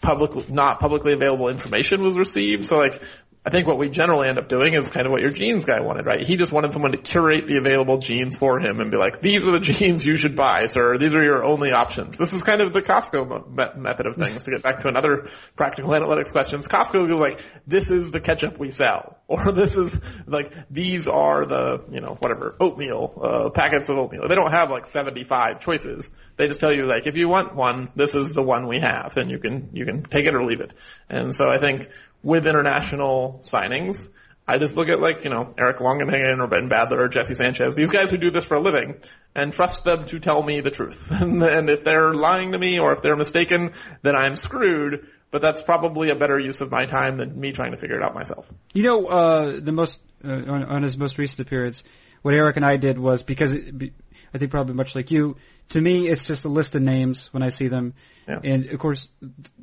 public, 0.00 0.50
not 0.50 0.80
publicly 0.80 1.12
available 1.12 1.48
information 1.48 2.02
was 2.02 2.16
received. 2.16 2.64
So 2.66 2.78
like, 2.78 3.02
I 3.46 3.50
think 3.50 3.68
what 3.68 3.78
we 3.78 3.88
generally 3.88 4.26
end 4.26 4.38
up 4.38 4.48
doing 4.48 4.74
is 4.74 4.90
kind 4.90 5.06
of 5.06 5.12
what 5.12 5.22
your 5.22 5.30
jeans 5.30 5.64
guy 5.64 5.78
wanted, 5.78 6.04
right? 6.04 6.20
He 6.20 6.36
just 6.36 6.50
wanted 6.50 6.72
someone 6.72 6.90
to 6.90 6.98
curate 6.98 7.46
the 7.46 7.58
available 7.58 7.98
jeans 7.98 8.36
for 8.36 8.58
him 8.58 8.80
and 8.80 8.90
be 8.90 8.96
like, 8.96 9.20
these 9.20 9.46
are 9.46 9.52
the 9.52 9.60
jeans 9.72 10.04
you 10.04 10.16
should 10.16 10.34
buy, 10.34 10.66
sir. 10.66 10.98
These 10.98 11.14
are 11.14 11.22
your 11.22 11.44
only 11.44 11.70
options. 11.70 12.16
This 12.16 12.32
is 12.32 12.42
kind 12.42 12.60
of 12.60 12.72
the 12.72 12.82
Costco 12.82 13.46
me- 13.48 13.80
method 13.80 14.06
of 14.06 14.16
things 14.16 14.42
to 14.42 14.50
get 14.50 14.62
back 14.64 14.80
to 14.80 14.88
another 14.88 15.28
practical 15.54 15.92
analytics 15.92 16.32
questions. 16.32 16.66
Costco 16.66 17.02
will 17.02 17.06
be 17.06 17.12
like, 17.12 17.40
this 17.68 17.88
is 17.88 18.10
the 18.10 18.18
ketchup 18.18 18.58
we 18.58 18.72
sell. 18.72 19.18
Or 19.28 19.50
this 19.50 19.74
is 19.74 19.98
like, 20.28 20.52
these 20.70 21.08
are 21.08 21.44
the, 21.46 21.82
you 21.90 22.00
know, 22.00 22.16
whatever, 22.20 22.54
oatmeal, 22.60 23.20
uh, 23.20 23.50
packets 23.50 23.88
of 23.88 23.98
oatmeal. 23.98 24.28
They 24.28 24.36
don't 24.36 24.52
have 24.52 24.70
like 24.70 24.86
75 24.86 25.58
choices. 25.58 26.12
They 26.36 26.46
just 26.46 26.60
tell 26.60 26.72
you 26.72 26.86
like, 26.86 27.08
if 27.08 27.16
you 27.16 27.28
want 27.28 27.56
one, 27.56 27.90
this 27.96 28.14
is 28.14 28.30
the 28.30 28.42
one 28.42 28.68
we 28.68 28.78
have 28.78 29.16
and 29.16 29.28
you 29.28 29.40
can, 29.40 29.70
you 29.72 29.84
can 29.84 30.04
take 30.04 30.26
it 30.26 30.34
or 30.34 30.44
leave 30.44 30.60
it. 30.60 30.74
And 31.08 31.34
so 31.34 31.48
I 31.48 31.58
think 31.58 31.88
with 32.26 32.44
international 32.48 33.40
signings, 33.44 34.08
I 34.48 34.58
just 34.58 34.76
look 34.76 34.88
at 34.88 35.00
like, 35.00 35.22
you 35.22 35.30
know, 35.30 35.54
Eric 35.56 35.78
Longenhagen 35.78 36.40
or 36.40 36.48
Ben 36.48 36.68
Badler 36.68 36.98
or 36.98 37.08
Jesse 37.08 37.36
Sanchez, 37.36 37.76
these 37.76 37.92
guys 37.92 38.10
who 38.10 38.16
do 38.16 38.32
this 38.32 38.44
for 38.44 38.56
a 38.56 38.60
living, 38.60 38.96
and 39.36 39.52
trust 39.52 39.84
them 39.84 40.06
to 40.06 40.18
tell 40.18 40.42
me 40.42 40.60
the 40.60 40.72
truth. 40.72 41.08
and 41.10 41.70
if 41.70 41.84
they're 41.84 42.12
lying 42.14 42.50
to 42.50 42.58
me 42.58 42.80
or 42.80 42.92
if 42.92 43.00
they're 43.00 43.14
mistaken, 43.14 43.74
then 44.02 44.16
I'm 44.16 44.34
screwed, 44.34 45.06
but 45.30 45.40
that's 45.40 45.62
probably 45.62 46.10
a 46.10 46.16
better 46.16 46.36
use 46.36 46.60
of 46.60 46.72
my 46.72 46.86
time 46.86 47.16
than 47.16 47.38
me 47.38 47.52
trying 47.52 47.70
to 47.70 47.78
figure 47.78 47.96
it 47.96 48.02
out 48.02 48.12
myself. 48.12 48.48
You 48.74 48.82
know, 48.82 49.06
uh, 49.06 49.60
the 49.60 49.72
most, 49.72 50.00
uh, 50.24 50.32
on, 50.32 50.64
on 50.64 50.82
his 50.82 50.98
most 50.98 51.18
recent 51.18 51.38
appearance, 51.38 51.84
what 52.22 52.34
Eric 52.34 52.56
and 52.56 52.66
I 52.66 52.76
did 52.76 52.98
was 52.98 53.22
because 53.22 53.52
it, 53.52 53.92
I 54.36 54.38
think 54.38 54.50
probably 54.50 54.74
much 54.74 54.94
like 54.94 55.10
you, 55.10 55.36
to 55.70 55.80
me 55.80 56.08
it's 56.08 56.26
just 56.26 56.44
a 56.44 56.50
list 56.50 56.74
of 56.74 56.82
names 56.82 57.32
when 57.32 57.42
I 57.42 57.48
see 57.48 57.68
them, 57.68 57.94
Yeah. 58.28 58.40
and 58.44 58.66
of 58.66 58.78
course, 58.78 59.08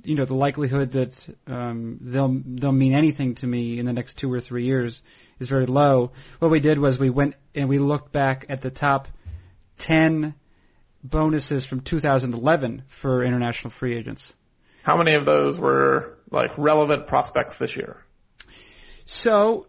you 0.04 0.16
know 0.16 0.26
the 0.26 0.34
likelihood 0.34 0.94
that 0.94 1.36
um, 1.46 2.00
they'll 2.02 2.42
they'll 2.44 2.72
mean 2.72 2.96
anything 2.96 3.36
to 3.36 3.46
me 3.46 3.78
in 3.78 3.86
the 3.86 3.94
next 3.94 4.18
two 4.18 4.34
or 4.34 4.42
three 4.42 4.64
years 4.66 5.00
is 5.40 5.48
very 5.48 5.68
low. 5.68 6.12
What 6.40 6.50
we 6.50 6.60
did 6.60 6.80
was 6.80 6.98
we 6.98 7.12
went 7.12 7.36
and 7.54 7.70
we 7.70 7.78
looked 7.78 8.12
back 8.12 8.48
at 8.50 8.64
the 8.64 8.72
top 8.72 9.08
ten 9.78 10.34
bonuses 11.04 11.66
from 11.66 11.82
2011 11.82 12.84
for 12.88 13.24
international 13.24 13.70
free 13.70 13.96
agents. 13.96 14.34
How 14.82 14.98
many 14.98 15.14
of 15.14 15.26
those 15.26 15.60
were 15.60 16.18
like 16.32 16.58
relevant 16.58 17.06
prospects 17.06 17.60
this 17.60 17.76
year? 17.76 18.04
So 19.06 19.68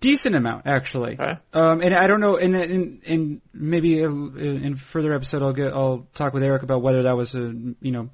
decent 0.00 0.34
amount 0.34 0.66
actually. 0.66 1.14
Okay. 1.18 1.34
Um, 1.52 1.80
and 1.82 1.94
I 1.94 2.06
don't 2.06 2.20
know, 2.20 2.36
in 2.36 2.54
in, 2.54 3.00
in 3.04 3.42
maybe 3.52 4.00
in, 4.00 4.36
in 4.38 4.76
further 4.76 5.12
episode 5.12 5.42
I'll 5.42 5.52
get 5.52 5.72
I'll 5.72 6.06
talk 6.14 6.32
with 6.34 6.42
Eric 6.42 6.62
about 6.62 6.82
whether 6.82 7.02
that 7.04 7.16
was 7.16 7.34
a 7.34 7.38
you 7.40 7.92
know 7.92 8.10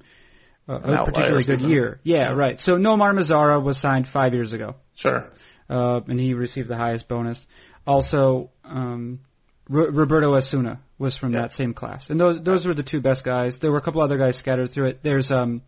a, 0.67 0.75
a 0.75 1.05
particularly 1.05 1.43
good 1.43 1.61
year. 1.61 1.99
Yeah, 2.03 2.33
right. 2.33 2.59
So 2.59 2.77
Nomar 2.77 3.13
Mazara 3.13 3.61
was 3.61 3.77
signed 3.77 4.07
five 4.07 4.33
years 4.33 4.53
ago, 4.53 4.75
Sure. 4.95 5.29
uh, 5.69 6.01
and 6.07 6.19
he 6.19 6.33
received 6.33 6.67
the 6.67 6.77
highest 6.77 7.07
bonus. 7.07 7.45
Also, 7.87 8.51
um, 8.63 9.19
Ro- 9.67 9.89
Roberto 9.89 10.35
Osuna 10.35 10.79
was 10.99 11.17
from 11.17 11.33
Yeah. 11.33 11.41
that 11.41 11.53
same 11.53 11.73
class, 11.73 12.09
and 12.09 12.19
those 12.19 12.41
those 12.41 12.65
were 12.65 12.73
the 12.75 12.83
two 12.83 13.01
best 13.01 13.23
guys. 13.23 13.57
There 13.59 13.71
were 13.71 13.79
a 13.79 13.81
couple 13.81 14.01
other 14.01 14.17
guys 14.17 14.35
scattered 14.35 14.71
through 14.71 14.85
it. 14.87 15.03
There's 15.03 15.31
um, 15.31 15.61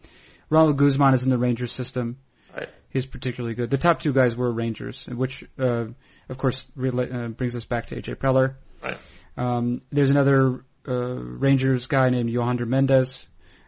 Ronald 0.50 0.78
Guzman 0.78 1.14
is 1.16 1.24
in 1.24 1.30
the 1.32 1.38
Rangers 1.38 1.72
system. 1.72 2.18
Right. 2.56 2.70
He's 2.90 3.06
particularly 3.06 3.56
good. 3.56 3.70
The 3.70 3.78
top 3.78 4.00
two 4.02 4.14
guys 4.14 4.36
were 4.36 4.52
Rangers, 4.52 5.06
which 5.08 5.44
uh, 5.58 5.86
of 6.30 6.38
course 6.38 6.66
rela- 6.78 7.12
uh, 7.26 7.28
brings 7.30 7.56
us 7.56 7.66
back 7.66 7.88
to 7.88 7.96
AJ 8.02 8.16
Preller. 8.18 8.56
Right. 8.84 8.98
Um, 9.36 9.82
there's 9.92 10.12
another 10.12 10.64
uh, 10.88 10.94
Rangers 10.94 11.88
guy 11.88 12.10
named 12.10 12.30
Johander 12.30 12.68
Mendez, 12.68 13.26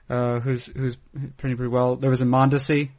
uh, 0.09 0.39
who's 0.39 0.67
who's 0.67 0.97
pretty 1.37 1.55
pretty 1.55 1.69
well. 1.69 1.95
There 1.95 2.11
was 2.11 2.21
a 2.21 2.25
Mondesi. 2.25 2.89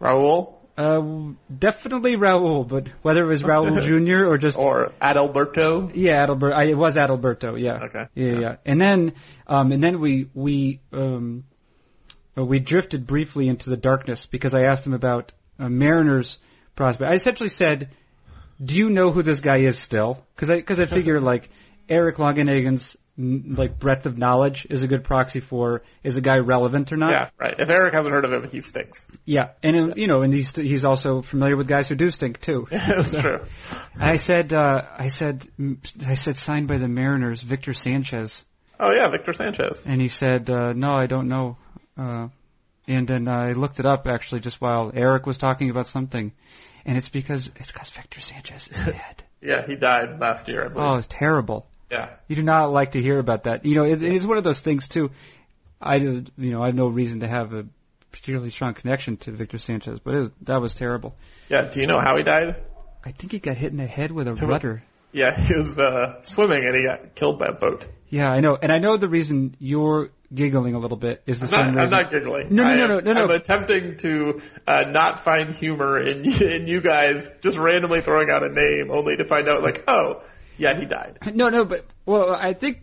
Raul 0.00 0.54
Uh, 0.78 1.34
definitely 1.58 2.16
Raul, 2.16 2.66
but 2.66 2.88
whether 3.02 3.22
it 3.22 3.26
was 3.26 3.42
Raul 3.42 3.82
Jr. 4.06 4.26
or 4.26 4.38
just 4.38 4.56
or 4.56 4.92
Adalberto. 5.02 5.90
yeah, 5.94 6.24
Adalberto. 6.26 6.52
I, 6.54 6.64
it 6.64 6.78
was 6.78 6.96
Adalberto. 6.96 7.60
Yeah. 7.60 7.84
Okay. 7.84 8.06
Yeah, 8.14 8.38
yeah. 8.38 8.56
And 8.64 8.80
then, 8.80 9.12
um, 9.46 9.72
and 9.72 9.82
then 9.82 10.00
we 10.00 10.30
we 10.32 10.80
um, 10.92 11.44
we 12.36 12.60
drifted 12.60 13.06
briefly 13.06 13.48
into 13.48 13.70
the 13.70 13.76
darkness 13.76 14.26
because 14.26 14.54
I 14.54 14.62
asked 14.62 14.86
him 14.86 14.94
about 14.94 15.32
uh, 15.58 15.68
Mariners 15.68 16.38
prospect. 16.76 17.10
I 17.10 17.14
essentially 17.14 17.48
said, 17.48 17.90
"Do 18.62 18.76
you 18.76 18.90
know 18.90 19.10
who 19.10 19.22
this 19.22 19.40
guy 19.40 19.58
is 19.58 19.78
still?" 19.78 20.24
Because 20.34 20.50
I 20.50 20.56
because 20.56 20.80
I 20.80 20.86
figure 20.86 21.20
like 21.32 21.50
Eric 21.88 22.16
Longenhagen's 22.16 22.96
mm, 23.18 23.58
like 23.58 23.78
breadth 23.78 24.06
of 24.06 24.16
knowledge 24.16 24.66
is 24.70 24.82
a 24.82 24.88
good 24.88 25.04
proxy 25.04 25.40
for 25.40 25.82
is 26.02 26.16
a 26.16 26.20
guy 26.20 26.38
relevant 26.38 26.92
or 26.92 26.96
not. 26.96 27.10
Yeah, 27.10 27.30
right. 27.38 27.58
If 27.58 27.68
Eric 27.68 27.94
hasn't 27.94 28.14
heard 28.14 28.24
of 28.24 28.32
him, 28.32 28.48
he 28.48 28.60
stinks. 28.60 29.06
Yeah, 29.24 29.50
and 29.62 29.76
uh, 29.76 29.94
you 29.96 30.06
know, 30.06 30.22
and 30.22 30.32
he's 30.32 30.54
he's 30.54 30.84
also 30.84 31.22
familiar 31.22 31.56
with 31.56 31.68
guys 31.68 31.88
who 31.88 31.96
do 31.96 32.10
stink 32.10 32.40
too. 32.40 32.68
That's 32.70 33.12
true. 33.12 33.44
I 33.98 34.16
said, 34.16 34.52
uh, 34.52 34.82
I 34.96 35.08
said, 35.08 35.46
mm, 35.58 35.78
I 36.06 36.14
said 36.14 36.36
signed 36.36 36.68
by 36.68 36.78
the 36.78 36.88
Mariners, 36.88 37.42
Victor 37.42 37.74
Sanchez. 37.74 38.44
Oh 38.78 38.92
yeah, 38.92 39.08
Victor 39.08 39.34
Sanchez. 39.34 39.82
And 39.84 40.00
he 40.00 40.08
said, 40.08 40.48
uh, 40.48 40.72
no, 40.72 40.92
I 40.92 41.06
don't 41.06 41.28
know. 41.28 41.58
Uh, 42.00 42.28
and 42.88 43.06
then 43.06 43.28
I 43.28 43.52
looked 43.52 43.78
it 43.78 43.86
up 43.86 44.06
actually 44.06 44.40
just 44.40 44.60
while 44.60 44.90
Eric 44.94 45.26
was 45.26 45.36
talking 45.38 45.70
about 45.70 45.86
something. 45.86 46.32
And 46.86 46.96
it's 46.96 47.10
because, 47.10 47.50
it's 47.56 47.70
because 47.70 47.90
Victor 47.90 48.20
Sanchez 48.20 48.68
is 48.68 48.78
dead. 48.84 49.22
Yeah, 49.42 49.66
he 49.66 49.76
died 49.76 50.18
last 50.18 50.48
year, 50.48 50.64
I 50.64 50.68
believe. 50.68 50.86
oh, 50.86 50.94
it's 50.96 51.06
terrible. 51.06 51.66
Yeah. 51.90 52.10
You 52.28 52.36
do 52.36 52.42
not 52.42 52.72
like 52.72 52.92
to 52.92 53.02
hear 53.02 53.18
about 53.18 53.44
that. 53.44 53.64
You 53.66 53.74
know, 53.74 53.84
it, 53.84 54.02
it 54.02 54.12
is 54.12 54.26
one 54.26 54.38
of 54.38 54.44
those 54.44 54.60
things 54.60 54.88
too. 54.88 55.10
I, 55.80 55.98
do- 55.98 56.24
you 56.38 56.50
know, 56.52 56.62
I 56.62 56.66
have 56.66 56.74
no 56.74 56.88
reason 56.88 57.20
to 57.20 57.28
have 57.28 57.52
a 57.52 57.66
particularly 58.12 58.50
strong 58.50 58.74
connection 58.74 59.16
to 59.18 59.30
Victor 59.32 59.58
Sanchez, 59.58 60.00
but 60.00 60.14
it 60.14 60.20
was, 60.20 60.30
that 60.42 60.60
was 60.60 60.74
terrible. 60.74 61.14
Yeah. 61.48 61.62
Do 61.62 61.80
you 61.80 61.86
know 61.86 62.00
how 62.00 62.16
he 62.16 62.22
died? 62.22 62.56
I 63.04 63.12
think 63.12 63.32
he 63.32 63.38
got 63.38 63.56
hit 63.56 63.72
in 63.72 63.78
the 63.78 63.86
head 63.86 64.10
with 64.10 64.26
a 64.28 64.34
rudder. 64.34 64.82
Yeah, 65.12 65.38
he 65.38 65.54
was 65.54 65.76
uh, 65.78 66.22
swimming 66.22 66.64
and 66.64 66.74
he 66.76 66.82
got 66.84 67.14
killed 67.14 67.38
by 67.38 67.46
a 67.46 67.52
boat. 67.52 67.86
Yeah, 68.08 68.30
I 68.30 68.40
know. 68.40 68.56
And 68.60 68.70
I 68.70 68.78
know 68.78 68.96
the 68.96 69.08
reason 69.08 69.56
you're 69.58 70.10
giggling 70.32 70.74
a 70.74 70.78
little 70.78 70.96
bit 70.96 71.22
is 71.26 71.40
the 71.40 71.48
same 71.48 71.58
not, 71.58 71.66
reason. 71.66 71.80
I'm 71.80 71.90
not 71.90 72.10
giggling. 72.10 72.54
No, 72.54 72.64
no, 72.64 72.74
no, 72.74 72.86
no, 72.86 73.00
no, 73.00 73.12
no. 73.12 73.24
I'm 73.24 73.30
attempting 73.30 73.96
to 73.98 74.42
uh, 74.66 74.84
not 74.88 75.24
find 75.24 75.54
humor 75.54 76.00
in 76.00 76.24
in 76.42 76.66
you 76.66 76.80
guys 76.80 77.28
just 77.40 77.56
randomly 77.58 78.00
throwing 78.00 78.30
out 78.30 78.42
a 78.42 78.48
name 78.48 78.90
only 78.90 79.16
to 79.16 79.24
find 79.24 79.48
out 79.48 79.62
like, 79.62 79.84
oh, 79.88 80.22
yeah, 80.56 80.78
he 80.78 80.86
died. 80.86 81.18
No, 81.34 81.48
no, 81.48 81.64
but 81.64 81.84
well, 82.06 82.34
I 82.34 82.52
think 82.52 82.82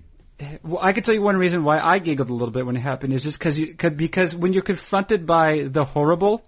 well, 0.63 0.79
I 0.81 0.93
can 0.93 1.03
tell 1.03 1.15
you 1.15 1.21
one 1.21 1.37
reason 1.37 1.63
why 1.63 1.79
I 1.79 1.99
giggled 1.99 2.29
a 2.29 2.33
little 2.33 2.51
bit 2.51 2.65
when 2.65 2.75
it 2.75 2.81
happened 2.81 3.13
is 3.13 3.23
just 3.23 3.39
because 3.39 3.57
you 3.57 3.75
because 3.75 4.35
when 4.35 4.53
you're 4.53 4.63
confronted 4.63 5.25
by 5.25 5.63
the 5.63 5.83
horrible, 5.83 6.43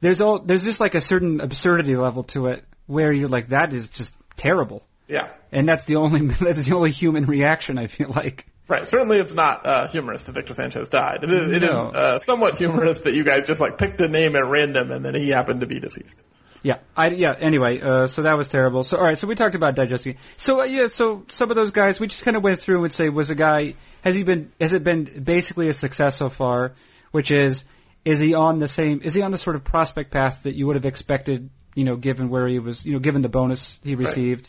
there's 0.00 0.20
all 0.20 0.38
there's 0.38 0.62
just 0.62 0.80
like 0.80 0.94
a 0.94 1.00
certain 1.00 1.40
absurdity 1.40 1.96
level 1.96 2.24
to 2.24 2.46
it 2.46 2.64
where 2.86 3.12
you're 3.12 3.28
like 3.28 3.48
that 3.48 3.72
is 3.72 3.88
just 3.90 4.14
terrible, 4.36 4.82
Yeah. 5.06 5.28
and 5.52 5.68
that's 5.68 5.84
the 5.84 5.96
only 5.96 6.26
that's 6.40 6.66
the 6.66 6.74
only 6.74 6.90
human 6.90 7.26
reaction 7.26 7.78
I 7.78 7.86
feel 7.88 8.08
like. 8.08 8.46
Right. 8.70 8.86
Certainly, 8.86 9.18
it's 9.18 9.32
not 9.32 9.66
uh, 9.66 9.88
humorous 9.88 10.22
that 10.22 10.32
Victor 10.32 10.54
Sanchez 10.54 10.88
died. 10.88 11.24
It 11.24 11.30
is, 11.32 11.56
it 11.56 11.64
is 11.64 11.70
uh, 11.70 12.20
somewhat 12.20 12.56
humorous 12.56 13.00
that 13.00 13.14
you 13.14 13.24
guys 13.24 13.44
just 13.44 13.60
like 13.60 13.78
picked 13.78 14.00
a 14.00 14.06
name 14.06 14.36
at 14.36 14.46
random 14.46 14.92
and 14.92 15.04
then 15.04 15.16
he 15.16 15.28
happened 15.30 15.62
to 15.62 15.66
be 15.66 15.80
deceased. 15.80 16.22
Yeah, 16.62 16.78
I 16.96 17.08
yeah. 17.08 17.34
Anyway, 17.36 17.80
uh, 17.80 18.06
so 18.06 18.22
that 18.22 18.34
was 18.34 18.46
terrible. 18.46 18.84
So 18.84 18.98
all 18.98 19.02
right, 19.02 19.18
so 19.18 19.26
we 19.26 19.34
talked 19.34 19.56
about 19.56 19.74
digesting. 19.74 20.18
So 20.36 20.60
uh, 20.60 20.64
yeah, 20.64 20.86
so 20.86 21.24
some 21.32 21.50
of 21.50 21.56
those 21.56 21.72
guys 21.72 21.98
we 21.98 22.06
just 22.06 22.22
kind 22.22 22.36
of 22.36 22.44
went 22.44 22.60
through 22.60 22.76
and 22.76 22.82
would 22.82 22.92
say 22.92 23.08
was 23.08 23.30
a 23.30 23.34
guy 23.34 23.74
has 24.02 24.14
he 24.14 24.22
been 24.22 24.52
has 24.60 24.72
it 24.72 24.84
been 24.84 25.24
basically 25.24 25.68
a 25.68 25.74
success 25.74 26.14
so 26.14 26.28
far? 26.28 26.74
Which 27.10 27.32
is 27.32 27.64
is 28.04 28.20
he 28.20 28.34
on 28.34 28.60
the 28.60 28.68
same 28.68 29.00
is 29.02 29.14
he 29.14 29.22
on 29.22 29.32
the 29.32 29.38
sort 29.38 29.56
of 29.56 29.64
prospect 29.64 30.12
path 30.12 30.44
that 30.44 30.54
you 30.54 30.68
would 30.68 30.76
have 30.76 30.84
expected? 30.84 31.50
You 31.74 31.84
know, 31.84 31.96
given 31.96 32.28
where 32.28 32.46
he 32.46 32.60
was, 32.60 32.84
you 32.84 32.92
know, 32.92 32.98
given 33.00 33.22
the 33.22 33.28
bonus 33.28 33.80
he 33.82 33.94
received, 33.94 34.48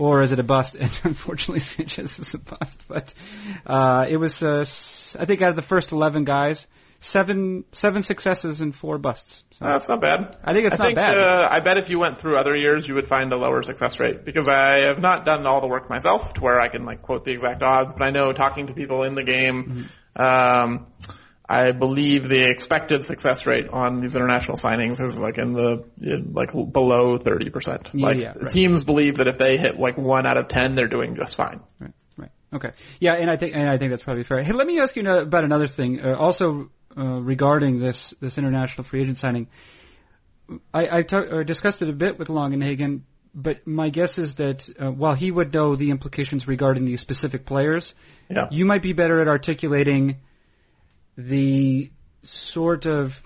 or 0.00 0.22
is 0.22 0.32
it 0.32 0.38
a 0.40 0.42
bust? 0.42 0.74
And 0.80 1.00
unfortunately, 1.04 1.60
Sanchez 1.60 2.18
is 2.18 2.34
a 2.34 2.38
bust. 2.38 2.78
But 2.88 3.12
uh, 3.66 4.06
it 4.08 4.16
was 4.16 4.42
uh, 4.42 4.60
s- 4.62 5.16
I 5.18 5.24
think 5.26 5.42
out 5.42 5.50
of 5.50 5.56
the 5.56 5.62
first 5.74 5.92
eleven 5.92 6.24
guys, 6.24 6.66
seven 7.00 7.64
seven 7.72 8.02
successes 8.02 8.60
and 8.60 8.74
four 8.74 8.98
busts. 8.98 9.44
So 9.52 9.66
Uh, 9.66 9.72
that's 9.72 9.88
not 9.88 10.00
bad. 10.00 10.36
I 10.44 10.52
think 10.54 10.66
it's 10.66 10.74
I 10.74 10.78
not 10.78 10.86
think, 10.86 10.96
bad. 10.96 11.18
Uh, 11.18 11.48
I 11.50 11.60
bet 11.60 11.76
if 11.78 11.90
you 11.90 11.98
went 11.98 12.20
through 12.20 12.36
other 12.38 12.56
years, 12.56 12.88
you 12.88 12.94
would 12.94 13.08
find 13.08 13.32
a 13.32 13.36
lower 13.36 13.62
success 13.62 14.00
rate 14.00 14.24
because 14.24 14.48
I 14.48 14.88
have 14.90 14.98
not 15.00 15.24
done 15.26 15.46
all 15.46 15.60
the 15.60 15.68
work 15.68 15.88
myself 15.90 16.32
to 16.34 16.40
where 16.40 16.60
I 16.60 16.68
can 16.68 16.84
like 16.86 17.02
quote 17.02 17.24
the 17.24 17.32
exact 17.32 17.62
odds, 17.62 17.92
but 17.94 18.02
I 18.02 18.10
know 18.10 18.32
talking 18.32 18.66
to 18.68 18.74
people 18.74 19.04
in 19.04 19.14
the 19.14 19.24
game, 19.24 19.58
Mm-hmm. 19.64 20.22
um, 20.22 20.86
I 21.52 21.72
believe 21.72 22.28
the 22.28 22.48
expected 22.48 23.04
success 23.04 23.44
rate 23.44 23.68
on 23.68 24.00
these 24.00 24.14
international 24.14 24.56
signings 24.56 25.02
is 25.02 25.20
like 25.20 25.36
in 25.36 25.52
the 25.52 25.84
in, 26.00 26.32
like 26.32 26.52
below 26.52 27.18
thirty 27.18 27.50
percent. 27.50 27.88
Yeah, 27.92 28.06
Like 28.06 28.18
yeah, 28.18 28.32
right. 28.36 28.48
teams 28.50 28.84
believe 28.84 29.16
that 29.16 29.26
if 29.26 29.36
they 29.36 29.56
hit 29.56 29.78
like 29.78 29.98
one 29.98 30.26
out 30.26 30.36
of 30.36 30.46
ten, 30.46 30.76
they're 30.76 30.86
doing 30.86 31.16
just 31.16 31.34
fine. 31.36 31.60
Right. 31.80 31.92
Right. 32.16 32.30
Okay. 32.52 32.70
Yeah, 33.00 33.14
and 33.14 33.28
I 33.28 33.36
think 33.36 33.56
and 33.56 33.68
I 33.68 33.78
think 33.78 33.90
that's 33.90 34.04
probably 34.04 34.22
fair. 34.22 34.42
Hey, 34.44 34.52
let 34.52 34.66
me 34.66 34.78
ask 34.78 34.94
you 34.94 35.10
about 35.10 35.42
another 35.42 35.66
thing. 35.66 36.00
Uh, 36.00 36.14
also 36.14 36.70
uh, 36.96 37.02
regarding 37.02 37.80
this 37.80 38.14
this 38.20 38.38
international 38.38 38.84
free 38.84 39.00
agent 39.00 39.18
signing, 39.18 39.48
I, 40.72 40.98
I 40.98 41.02
talk, 41.02 41.26
uh, 41.32 41.42
discussed 41.42 41.82
it 41.82 41.88
a 41.88 41.92
bit 41.92 42.18
with 42.18 42.28
Longenhagen, 42.28 43.02
but 43.34 43.66
my 43.66 43.90
guess 43.90 44.18
is 44.18 44.36
that 44.36 44.68
uh, 44.78 44.90
while 44.90 45.14
he 45.14 45.30
would 45.30 45.52
know 45.54 45.76
the 45.76 45.90
implications 45.90 46.46
regarding 46.48 46.84
these 46.84 47.00
specific 47.00 47.44
players, 47.44 47.94
Yeah. 48.28 48.48
you 48.50 48.66
might 48.66 48.82
be 48.82 48.92
better 48.92 49.20
at 49.20 49.28
articulating 49.28 50.16
the 51.28 51.90
sort 52.22 52.86
of 52.86 53.22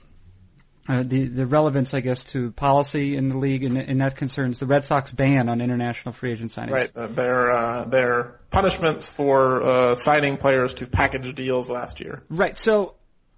uh, 0.87 1.02
the 1.02 1.24
the 1.24 1.46
relevance, 1.46 1.94
I 1.94 2.00
guess, 2.00 2.24
to 2.24 2.52
policy 2.52 3.16
in 3.16 3.30
the 3.30 3.38
league, 3.38 3.64
and, 3.64 3.78
and 3.78 4.00
that 4.00 4.16
concerns 4.16 4.59
the 4.59 4.66
Red 4.66 4.85
Sox 4.85 5.11
ban 5.11 5.48
on 5.48 5.61
international 5.61 6.12
free 6.12 6.33
agent 6.33 6.52
signings. 6.52 6.70
Right. 6.70 6.90
Uh, 6.94 7.07
their 7.07 7.52
uh, 7.52 7.85
their 7.85 8.40
punishments 8.50 9.09
for 9.09 9.62
uh, 9.62 9.94
signing 9.94 10.37
players 10.37 10.74
to 10.74 10.87
package 10.87 11.35
deals 11.35 11.70
last 11.70 12.00
year. 12.00 12.22
Right. 12.28 12.59
So. 12.59 12.96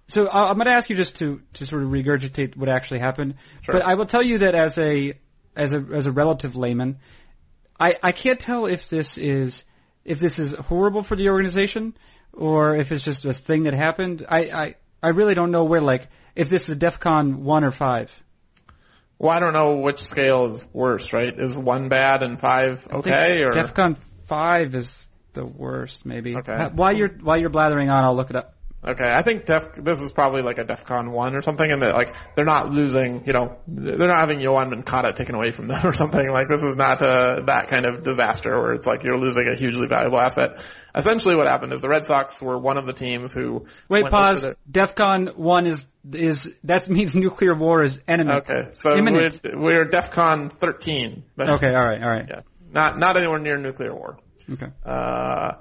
So 0.09 0.29
I'm 0.29 0.55
going 0.55 0.67
to 0.67 0.71
ask 0.71 0.89
you 0.89 0.95
just 0.95 1.17
to, 1.17 1.41
to 1.55 1.65
sort 1.65 1.83
of 1.83 1.89
regurgitate 1.89 2.55
what 2.55 2.69
actually 2.69 2.99
happened, 2.99 3.35
Sure. 3.59 3.73
but 3.73 3.85
I 3.85 3.95
will 3.95 4.05
tell 4.05 4.23
you 4.23 4.37
that 4.37 4.55
as 4.55 4.77
a 4.77 5.15
as 5.53 5.73
a 5.73 5.85
as 5.91 6.05
a 6.05 6.13
relative 6.13 6.55
layman, 6.55 6.99
I 7.77 7.97
I 8.01 8.13
can't 8.13 8.39
tell 8.39 8.67
if 8.67 8.89
this 8.89 9.17
is 9.17 9.65
if 10.07 10.19
this 10.19 10.39
is 10.39 10.53
horrible 10.53 11.03
for 11.03 11.15
the 11.15 11.29
organization 11.29 11.93
or 12.33 12.75
if 12.77 12.91
it's 12.91 13.03
just 13.03 13.25
a 13.25 13.33
thing 13.33 13.63
that 13.63 13.73
happened. 13.73 14.25
I 14.27 14.39
I 14.39 14.75
I 15.03 15.09
really 15.09 15.35
don't 15.35 15.51
know 15.51 15.65
where 15.65 15.81
like 15.81 16.07
if 16.35 16.49
this 16.49 16.69
is 16.69 16.77
DefCon 16.77 17.35
one 17.35 17.63
or 17.63 17.71
five. 17.71 18.11
Well, 19.19 19.31
I 19.31 19.39
don't 19.39 19.53
know 19.53 19.77
which 19.77 20.03
scale 20.03 20.51
is 20.51 20.65
worse. 20.73 21.11
Right? 21.11 21.37
Is 21.37 21.57
one 21.57 21.89
bad 21.89 22.23
and 22.23 22.39
five 22.39 22.87
I 22.89 23.01
think 23.01 23.07
okay? 23.07 23.43
Or 23.43 23.51
DefCon 23.51 23.97
five 24.27 24.73
is 24.73 25.07
the 25.33 25.45
worst, 25.45 26.05
maybe. 26.05 26.37
Okay. 26.37 26.69
While 26.73 26.93
you're 26.93 27.09
while 27.09 27.39
you're 27.39 27.49
blathering 27.49 27.89
on, 27.89 28.03
I'll 28.03 28.15
look 28.15 28.29
it 28.29 28.35
up. 28.37 28.55
Okay, 28.87 29.03
I 29.07 29.21
think 29.21 29.45
Def 29.45 29.75
this 29.75 29.99
is 29.99 30.13
probably 30.13 30.43
like 30.43 30.59
a 30.59 30.63
DefCon 30.65 31.11
one 31.11 31.35
or 31.35 31.41
something, 31.41 31.69
and 31.69 31.81
that 31.81 31.93
like 31.93 32.15
they're 32.35 32.45
not 32.45 32.71
losing, 32.71 33.25
you 33.25 33.33
know, 33.33 33.57
they're 33.67 33.97
not 33.97 34.19
having 34.19 34.39
Yoan 34.39 34.69
Moncada 34.69 35.11
taken 35.11 35.35
away 35.35 35.51
from 35.51 35.67
them 35.67 35.81
or 35.85 35.93
something. 35.93 36.29
Like 36.29 36.47
this 36.47 36.63
is 36.63 36.77
not 36.77 37.01
uh, 37.01 37.41
that 37.41 37.67
kind 37.67 37.85
of 37.85 38.03
disaster 38.03 38.57
where 38.61 38.73
it's 38.75 38.87
like 38.87 39.03
you're 39.03 39.19
losing 39.19 39.47
a 39.47 39.55
hugely 39.55 39.87
valuable 39.87 40.19
asset. 40.19 40.65
Essentially, 40.95 41.35
what 41.35 41.47
happened 41.47 41.73
is 41.73 41.81
the 41.81 41.89
Red 41.89 42.05
Sox 42.05 42.41
were 42.41 42.57
one 42.57 42.77
of 42.77 42.85
the 42.85 42.93
teams 42.93 43.33
who 43.33 43.65
Wait, 43.89 44.03
went 44.03 44.05
up 44.05 44.11
to 44.11 44.17
pause. 44.17 44.41
their- 44.43 44.55
DefCon 44.71 45.35
one 45.35 45.67
is 45.67 45.85
is 46.13 46.55
that 46.63 46.87
means 46.87 47.13
nuclear 47.13 47.53
war 47.55 47.83
is 47.83 47.99
enemy. 48.07 48.31
Okay, 48.37 48.69
so 48.73 48.95
Imminent. 48.95 49.41
we're, 49.43 49.59
we're 49.59 49.85
DefCon 49.85 50.49
13. 50.49 51.23
But, 51.35 51.49
Okay, 51.49 51.75
all 51.75 51.85
right, 51.85 52.01
all 52.01 52.09
right. 52.09 52.25
Yeah, 52.29 52.41
not 52.71 52.97
not 52.97 53.17
anywhere 53.17 53.39
near 53.39 53.57
nuclear 53.57 53.93
war. 53.93 54.17
Okay. 54.49 54.67
Uh, 54.85 55.55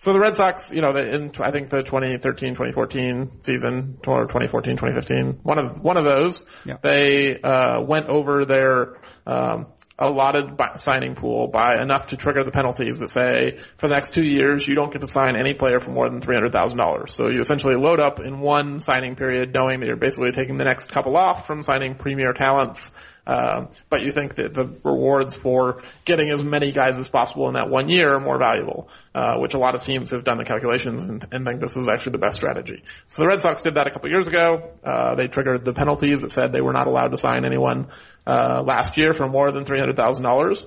so 0.00 0.14
the 0.14 0.18
Red 0.18 0.34
Sox, 0.34 0.72
you 0.72 0.80
know, 0.80 0.96
in 0.96 1.30
I 1.40 1.50
think 1.50 1.68
the 1.68 1.82
2013, 1.82 2.54
2014 2.54 3.30
season, 3.42 3.98
or 4.06 4.22
2014, 4.22 4.78
2015, 4.78 5.40
one 5.42 5.58
of 5.58 5.78
one 5.82 5.98
of 5.98 6.04
those, 6.04 6.42
Yeah. 6.64 6.78
they 6.80 7.38
uh, 7.38 7.82
went 7.82 8.06
over 8.06 8.46
their 8.46 8.96
um, 9.26 9.66
allotted 9.98 10.58
signing 10.76 11.16
pool 11.16 11.48
by 11.48 11.82
enough 11.82 12.08
to 12.08 12.16
trigger 12.16 12.42
the 12.42 12.50
penalties 12.50 12.98
that 13.00 13.10
say 13.10 13.58
for 13.76 13.88
the 13.88 13.94
next 13.94 14.14
two 14.14 14.24
years 14.24 14.66
you 14.66 14.74
don't 14.74 14.90
get 14.90 15.02
to 15.02 15.06
sign 15.06 15.36
any 15.36 15.52
player 15.52 15.78
for 15.80 15.90
more 15.90 16.08
than 16.08 16.22
three 16.22 16.34
hundred 16.34 16.52
thousand 16.52 16.78
dollars. 16.78 17.12
So 17.12 17.28
you 17.28 17.42
essentially 17.42 17.76
load 17.76 18.00
up 18.00 18.20
in 18.20 18.40
one 18.40 18.80
signing 18.80 19.16
period, 19.16 19.52
knowing 19.52 19.80
that 19.80 19.86
you're 19.86 19.96
basically 19.96 20.32
taking 20.32 20.56
the 20.56 20.64
next 20.64 20.90
couple 20.90 21.14
off 21.14 21.46
from 21.46 21.62
signing 21.62 21.94
premier 21.94 22.32
talents. 22.32 22.90
Um, 23.30 23.68
but 23.88 24.02
you 24.02 24.10
think 24.10 24.34
that 24.34 24.54
the 24.54 24.64
rewards 24.82 25.36
for 25.36 25.84
getting 26.04 26.30
as 26.30 26.42
many 26.42 26.72
guys 26.72 26.98
as 26.98 27.08
possible 27.08 27.46
in 27.46 27.54
that 27.54 27.70
one 27.70 27.88
year 27.88 28.14
are 28.14 28.20
more 28.20 28.38
valuable, 28.38 28.88
uh, 29.14 29.38
which 29.38 29.54
a 29.54 29.58
lot 29.58 29.76
of 29.76 29.84
teams 29.84 30.10
have 30.10 30.24
done 30.24 30.38
the 30.38 30.44
calculations 30.44 31.04
and, 31.04 31.24
and 31.30 31.46
think 31.46 31.60
this 31.60 31.76
is 31.76 31.86
actually 31.86 32.12
the 32.12 32.18
best 32.18 32.34
strategy. 32.34 32.82
So 33.06 33.22
the 33.22 33.28
Red 33.28 33.40
Sox 33.40 33.62
did 33.62 33.76
that 33.76 33.86
a 33.86 33.92
couple 33.92 34.10
years 34.10 34.26
ago. 34.26 34.72
Uh, 34.82 35.14
they 35.14 35.28
triggered 35.28 35.64
the 35.64 35.72
penalties 35.72 36.22
that 36.22 36.32
said 36.32 36.52
they 36.52 36.60
were 36.60 36.72
not 36.72 36.88
allowed 36.88 37.12
to 37.12 37.18
sign 37.18 37.44
anyone 37.44 37.86
uh, 38.26 38.64
last 38.66 38.96
year 38.96 39.14
for 39.14 39.28
more 39.28 39.52
than 39.52 39.64
three 39.64 39.78
hundred 39.78 39.94
thousand 39.94 40.24
dollars. 40.24 40.66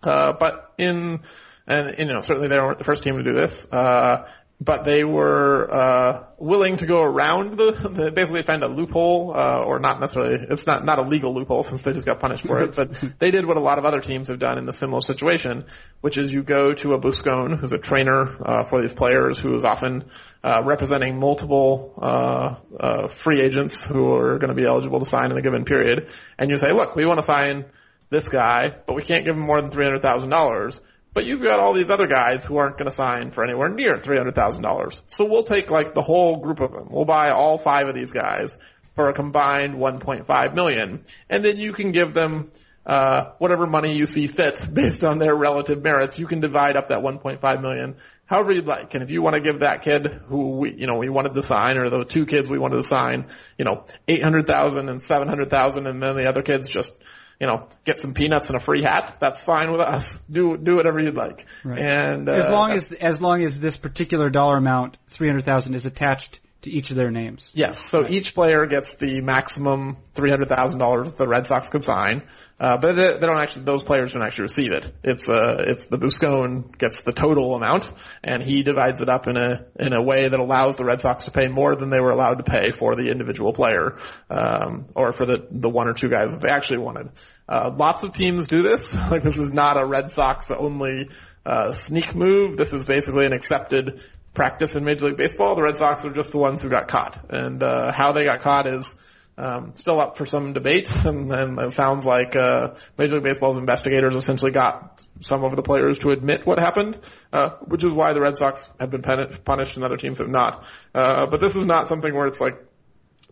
Uh, 0.00 0.34
but 0.34 0.72
in, 0.78 1.18
and 1.66 1.98
you 1.98 2.04
know, 2.04 2.20
certainly 2.20 2.46
they 2.46 2.58
weren't 2.58 2.78
the 2.78 2.84
first 2.84 3.02
team 3.02 3.16
to 3.16 3.24
do 3.24 3.32
this. 3.32 3.66
Uh, 3.72 4.28
but 4.60 4.84
they 4.84 5.04
were 5.04 5.72
uh, 5.72 6.24
willing 6.36 6.78
to 6.78 6.86
go 6.86 7.00
around 7.00 7.56
the, 7.56 8.10
basically 8.12 8.42
find 8.42 8.64
a 8.64 8.66
loophole, 8.66 9.32
uh, 9.34 9.62
or 9.62 9.78
not 9.78 10.00
necessarily. 10.00 10.46
It's 10.50 10.66
not 10.66 10.84
not 10.84 10.98
a 10.98 11.02
legal 11.02 11.32
loophole 11.32 11.62
since 11.62 11.82
they 11.82 11.92
just 11.92 12.06
got 12.06 12.18
punished 12.18 12.44
for 12.44 12.60
it. 12.60 12.74
But 12.74 12.92
they 13.20 13.30
did 13.30 13.46
what 13.46 13.56
a 13.56 13.60
lot 13.60 13.78
of 13.78 13.84
other 13.84 14.00
teams 14.00 14.26
have 14.28 14.40
done 14.40 14.58
in 14.58 14.68
a 14.68 14.72
similar 14.72 15.00
situation, 15.00 15.64
which 16.00 16.16
is 16.16 16.32
you 16.32 16.42
go 16.42 16.74
to 16.74 16.94
a 16.94 17.00
Buscone, 17.00 17.56
who's 17.56 17.72
a 17.72 17.78
trainer 17.78 18.36
uh, 18.44 18.64
for 18.64 18.82
these 18.82 18.92
players, 18.92 19.38
who 19.38 19.54
is 19.54 19.64
often 19.64 20.04
uh, 20.42 20.62
representing 20.64 21.20
multiple 21.20 21.94
uh, 22.02 22.56
uh, 22.80 23.06
free 23.06 23.40
agents 23.40 23.80
who 23.80 24.12
are 24.14 24.38
going 24.38 24.48
to 24.48 24.54
be 24.54 24.64
eligible 24.64 24.98
to 24.98 25.06
sign 25.06 25.30
in 25.30 25.38
a 25.38 25.42
given 25.42 25.64
period, 25.64 26.08
and 26.36 26.50
you 26.50 26.58
say, 26.58 26.72
look, 26.72 26.96
we 26.96 27.06
want 27.06 27.18
to 27.18 27.24
sign 27.24 27.64
this 28.10 28.28
guy, 28.28 28.74
but 28.86 28.94
we 28.94 29.02
can't 29.02 29.24
give 29.24 29.36
him 29.36 29.42
more 29.42 29.60
than 29.60 29.70
three 29.70 29.84
hundred 29.84 30.02
thousand 30.02 30.30
dollars. 30.30 30.80
But 31.14 31.24
you've 31.24 31.42
got 31.42 31.58
all 31.58 31.72
these 31.72 31.90
other 31.90 32.06
guys 32.06 32.44
who 32.44 32.58
aren't 32.58 32.78
going 32.78 32.90
to 32.90 32.94
sign 32.94 33.30
for 33.30 33.42
anywhere 33.42 33.68
near 33.68 33.98
three 33.98 34.16
hundred 34.16 34.34
thousand 34.34 34.62
dollars. 34.62 35.02
So 35.08 35.24
we'll 35.24 35.42
take 35.42 35.70
like 35.70 35.94
the 35.94 36.02
whole 36.02 36.36
group 36.36 36.60
of 36.60 36.72
them. 36.72 36.88
We'll 36.90 37.04
buy 37.04 37.30
all 37.30 37.58
five 37.58 37.88
of 37.88 37.94
these 37.94 38.12
guys 38.12 38.56
for 38.94 39.08
a 39.08 39.12
combined 39.12 39.78
one 39.78 39.98
point 39.98 40.26
five 40.26 40.54
million, 40.54 41.04
and 41.28 41.44
then 41.44 41.58
you 41.58 41.72
can 41.72 41.92
give 41.92 42.14
them 42.14 42.46
uh, 42.86 43.32
whatever 43.38 43.66
money 43.66 43.96
you 43.96 44.06
see 44.06 44.26
fit 44.26 44.66
based 44.72 45.02
on 45.04 45.18
their 45.18 45.34
relative 45.34 45.82
merits. 45.82 46.18
You 46.18 46.26
can 46.26 46.40
divide 46.40 46.76
up 46.76 46.88
that 46.88 47.02
one 47.02 47.18
point 47.18 47.40
five 47.40 47.60
million 47.60 47.96
however 48.28 48.52
you'd 48.52 48.66
like. 48.66 48.94
And 48.94 49.02
if 49.02 49.10
you 49.10 49.22
want 49.22 49.34
to 49.34 49.40
give 49.40 49.60
that 49.60 49.82
kid 49.82 50.06
who 50.28 50.58
we, 50.58 50.74
you 50.74 50.86
know, 50.86 50.96
we 50.96 51.08
wanted 51.08 51.34
to 51.34 51.42
sign, 51.42 51.78
or 51.78 51.90
the 51.90 52.04
two 52.04 52.26
kids 52.26 52.48
we 52.48 52.58
wanted 52.58 52.76
to 52.76 52.82
sign, 52.82 53.26
you 53.56 53.64
know, 53.64 53.84
eight 54.06 54.22
hundred 54.22 54.46
thousand 54.46 54.88
and 54.88 55.02
seven 55.02 55.28
hundred 55.28 55.50
thousand, 55.50 55.86
and 55.86 56.02
then 56.02 56.14
the 56.14 56.28
other 56.28 56.42
kids 56.42 56.68
just 56.68 56.94
you 57.40 57.46
know, 57.46 57.68
get 57.84 57.98
some 58.00 58.14
peanuts 58.14 58.48
and 58.48 58.56
a 58.56 58.60
free 58.60 58.82
hat. 58.82 59.16
That's 59.20 59.40
fine 59.40 59.70
with 59.70 59.80
us. 59.80 60.18
Do 60.30 60.56
do 60.56 60.76
whatever 60.76 61.00
you'd 61.00 61.14
like. 61.14 61.46
Right. 61.64 61.78
And 61.78 62.28
uh, 62.28 62.32
as 62.32 62.48
long 62.48 62.72
as 62.72 62.92
as 62.92 63.20
long 63.20 63.42
as 63.44 63.60
this 63.60 63.76
particular 63.76 64.28
dollar 64.30 64.56
amount, 64.56 64.96
three 65.08 65.28
hundred 65.28 65.44
thousand, 65.44 65.74
is 65.74 65.86
attached 65.86 66.40
to 66.62 66.70
each 66.70 66.90
of 66.90 66.96
their 66.96 67.12
names. 67.12 67.52
yes, 67.54 67.78
so 67.78 68.04
each 68.08 68.34
player 68.34 68.66
gets 68.66 68.94
the 68.94 69.20
maximum 69.20 69.96
three 70.14 70.30
hundred 70.30 70.48
thousand 70.48 70.80
dollars 70.80 71.12
the 71.12 71.28
Red 71.28 71.46
Sox 71.46 71.68
could 71.68 71.84
sign. 71.84 72.22
Uh, 72.60 72.76
but 72.76 72.92
they, 72.94 73.18
don't 73.18 73.38
actually; 73.38 73.62
those 73.62 73.84
players 73.84 74.12
don't 74.14 74.22
actually 74.22 74.42
receive 74.42 74.72
it. 74.72 74.92
It's 75.04 75.28
uh, 75.28 75.64
it's 75.68 75.86
the 75.86 75.96
Buscone 75.96 76.76
gets 76.76 77.02
the 77.02 77.12
total 77.12 77.54
amount, 77.54 77.88
and 78.24 78.42
he 78.42 78.64
divides 78.64 79.00
it 79.00 79.08
up 79.08 79.28
in 79.28 79.36
a 79.36 79.66
in 79.78 79.94
a 79.94 80.02
way 80.02 80.26
that 80.26 80.40
allows 80.40 80.74
the 80.74 80.84
Red 80.84 81.00
Sox 81.00 81.26
to 81.26 81.30
pay 81.30 81.46
more 81.46 81.76
than 81.76 81.90
they 81.90 82.00
were 82.00 82.10
allowed 82.10 82.38
to 82.38 82.42
pay 82.44 82.72
for 82.72 82.96
the 82.96 83.12
individual 83.12 83.52
player, 83.52 83.98
um, 84.28 84.86
or 84.96 85.12
for 85.12 85.24
the 85.24 85.46
the 85.52 85.68
one 85.68 85.86
or 85.86 85.94
two 85.94 86.08
guys 86.08 86.32
that 86.32 86.40
they 86.40 86.48
actually 86.48 86.78
wanted. 86.78 87.10
Uh, 87.48 87.72
lots 87.76 88.02
of 88.02 88.12
teams 88.12 88.46
do 88.48 88.62
this. 88.62 88.96
Like 89.08 89.22
this 89.22 89.38
is 89.38 89.52
not 89.52 89.78
a 89.78 89.86
Red 89.86 90.10
Sox 90.10 90.50
only 90.50 91.08
uh, 91.46 91.72
sneak 91.72 92.14
move. 92.14 92.56
This 92.56 92.72
is 92.72 92.84
basically 92.84 93.24
an 93.24 93.32
accepted 93.32 94.00
practice 94.34 94.74
in 94.74 94.84
Major 94.84 95.06
League 95.06 95.16
Baseball. 95.16 95.54
The 95.54 95.62
Red 95.62 95.76
Sox 95.76 96.04
are 96.04 96.10
just 96.10 96.32
the 96.32 96.38
ones 96.38 96.60
who 96.60 96.68
got 96.68 96.88
caught, 96.88 97.30
and 97.30 97.62
uh, 97.62 97.92
how 97.92 98.12
they 98.12 98.24
got 98.24 98.40
caught 98.40 98.66
is 98.66 98.96
um, 99.38 99.72
still 99.76 100.00
up 100.00 100.16
for 100.16 100.26
some 100.26 100.52
debate. 100.52 100.92
And, 101.08 101.32
and 101.32 101.58
it 101.60 101.70
sounds 101.70 102.04
like 102.04 102.36
uh, 102.36 102.74
Major 102.98 103.14
League 103.14 103.22
Baseball's 103.22 103.56
investigators 103.56 104.14
essentially 104.14 104.50
got 104.50 105.02
some 105.20 105.44
of 105.44 105.56
the 105.56 105.62
players 105.62 105.98
to 106.00 106.10
admit 106.10 106.44
what 106.44 106.58
happened, 106.58 106.98
uh, 107.32 107.50
which 107.64 107.82
is 107.84 107.92
why 107.92 108.12
the 108.12 108.20
Red 108.20 108.36
Sox 108.36 108.68
have 108.78 108.90
been 108.90 109.00
punished 109.02 109.76
and 109.76 109.84
other 109.84 109.96
teams 109.96 110.18
have 110.18 110.28
not. 110.28 110.64
Uh, 110.94 111.26
but 111.26 111.40
this 111.40 111.56
is 111.56 111.64
not 111.64 111.88
something 111.88 112.12
where 112.12 112.26
it's 112.26 112.40
like 112.40 112.58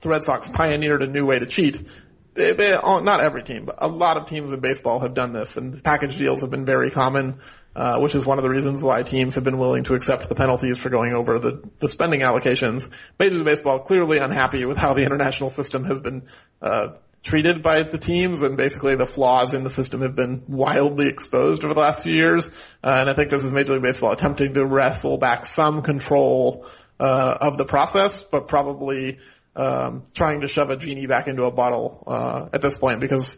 the 0.01 0.09
Red 0.09 0.25
Sox 0.25 0.49
pioneered 0.49 1.03
a 1.03 1.07
new 1.07 1.27
way 1.27 1.39
to 1.39 1.47
cheat. 1.47 1.87
They, 2.35 2.77
oh, 2.77 3.01
not 3.01 3.21
every 3.21 3.43
team, 3.43 3.65
but 3.65 3.77
a 3.79 3.89
lot 3.89 4.17
of 4.17 4.27
teams 4.27 4.53
in 4.53 4.61
baseball 4.61 5.01
have 5.01 5.15
done 5.15 5.33
this, 5.33 5.57
and 5.57 5.83
package 5.83 6.19
deals 6.19 6.43
have 6.43 6.51
been 6.51 6.67
very 6.67 6.91
common, 6.91 7.41
uh, 7.77 7.99
which 7.99 8.15
is 8.15 8.25
one 8.25 8.39
of 8.39 8.43
the 8.43 8.49
reasons 8.49 8.83
why 8.83 9.03
teams 9.03 9.35
have 9.35 9.45
been 9.45 9.59
willing 9.59 9.85
to 9.85 9.95
accept 9.95 10.29
the 10.31 10.35
penalties 10.35 10.79
for 10.79 10.89
going 10.89 11.13
over 11.13 11.39
the, 11.39 11.63
the 11.79 11.91
spending 11.91 12.21
allocations. 12.21 12.91
Major 13.19 13.37
League 13.37 13.45
Baseball 13.45 13.81
clearly 13.81 14.17
unhappy 14.17 14.65
with 14.65 14.79
how 14.79 14.95
the 14.95 15.05
international 15.05 15.51
system 15.51 15.85
has 15.85 16.01
been 16.01 16.23
uh, 16.63 16.95
treated 17.23 17.63
by 17.63 17.83
the 17.83 17.99
teams, 17.99 18.41
and 18.41 18.57
basically 18.57 18.95
the 18.97 19.05
flaws 19.05 19.53
in 19.53 19.63
the 19.63 19.69
system 19.69 20.01
have 20.01 20.17
been 20.17 20.43
wildly 20.49 21.09
exposed 21.09 21.65
over 21.65 21.75
the 21.75 21.81
last 21.81 22.03
few 22.03 22.15
years. 22.15 22.49
Uh, 22.83 22.97
and 23.01 23.11
I 23.11 23.13
think 23.13 23.29
this 23.29 23.45
is 23.45 23.53
Major 23.53 23.75
League 23.75 23.83
Baseball 23.83 24.13
attempting 24.13 24.55
to 24.55 24.65
wrestle 24.65 25.19
back 25.19 25.45
some 25.45 25.83
control 25.83 26.65
uh, 26.99 27.37
of 27.43 27.59
the 27.59 27.67
process, 27.67 28.23
but 28.23 28.49
probably 28.49 29.19
um, 29.55 30.05
trying 30.15 30.41
to 30.41 30.49
shove 30.49 30.71
a 30.71 30.79
genie 30.79 31.07
back 31.07 31.29
into 31.29 31.45
a 31.45 31.51
bottle 31.51 32.03
uh, 32.07 32.49
at 32.55 32.63
this 32.63 32.75
point 32.75 33.01
because 33.01 33.37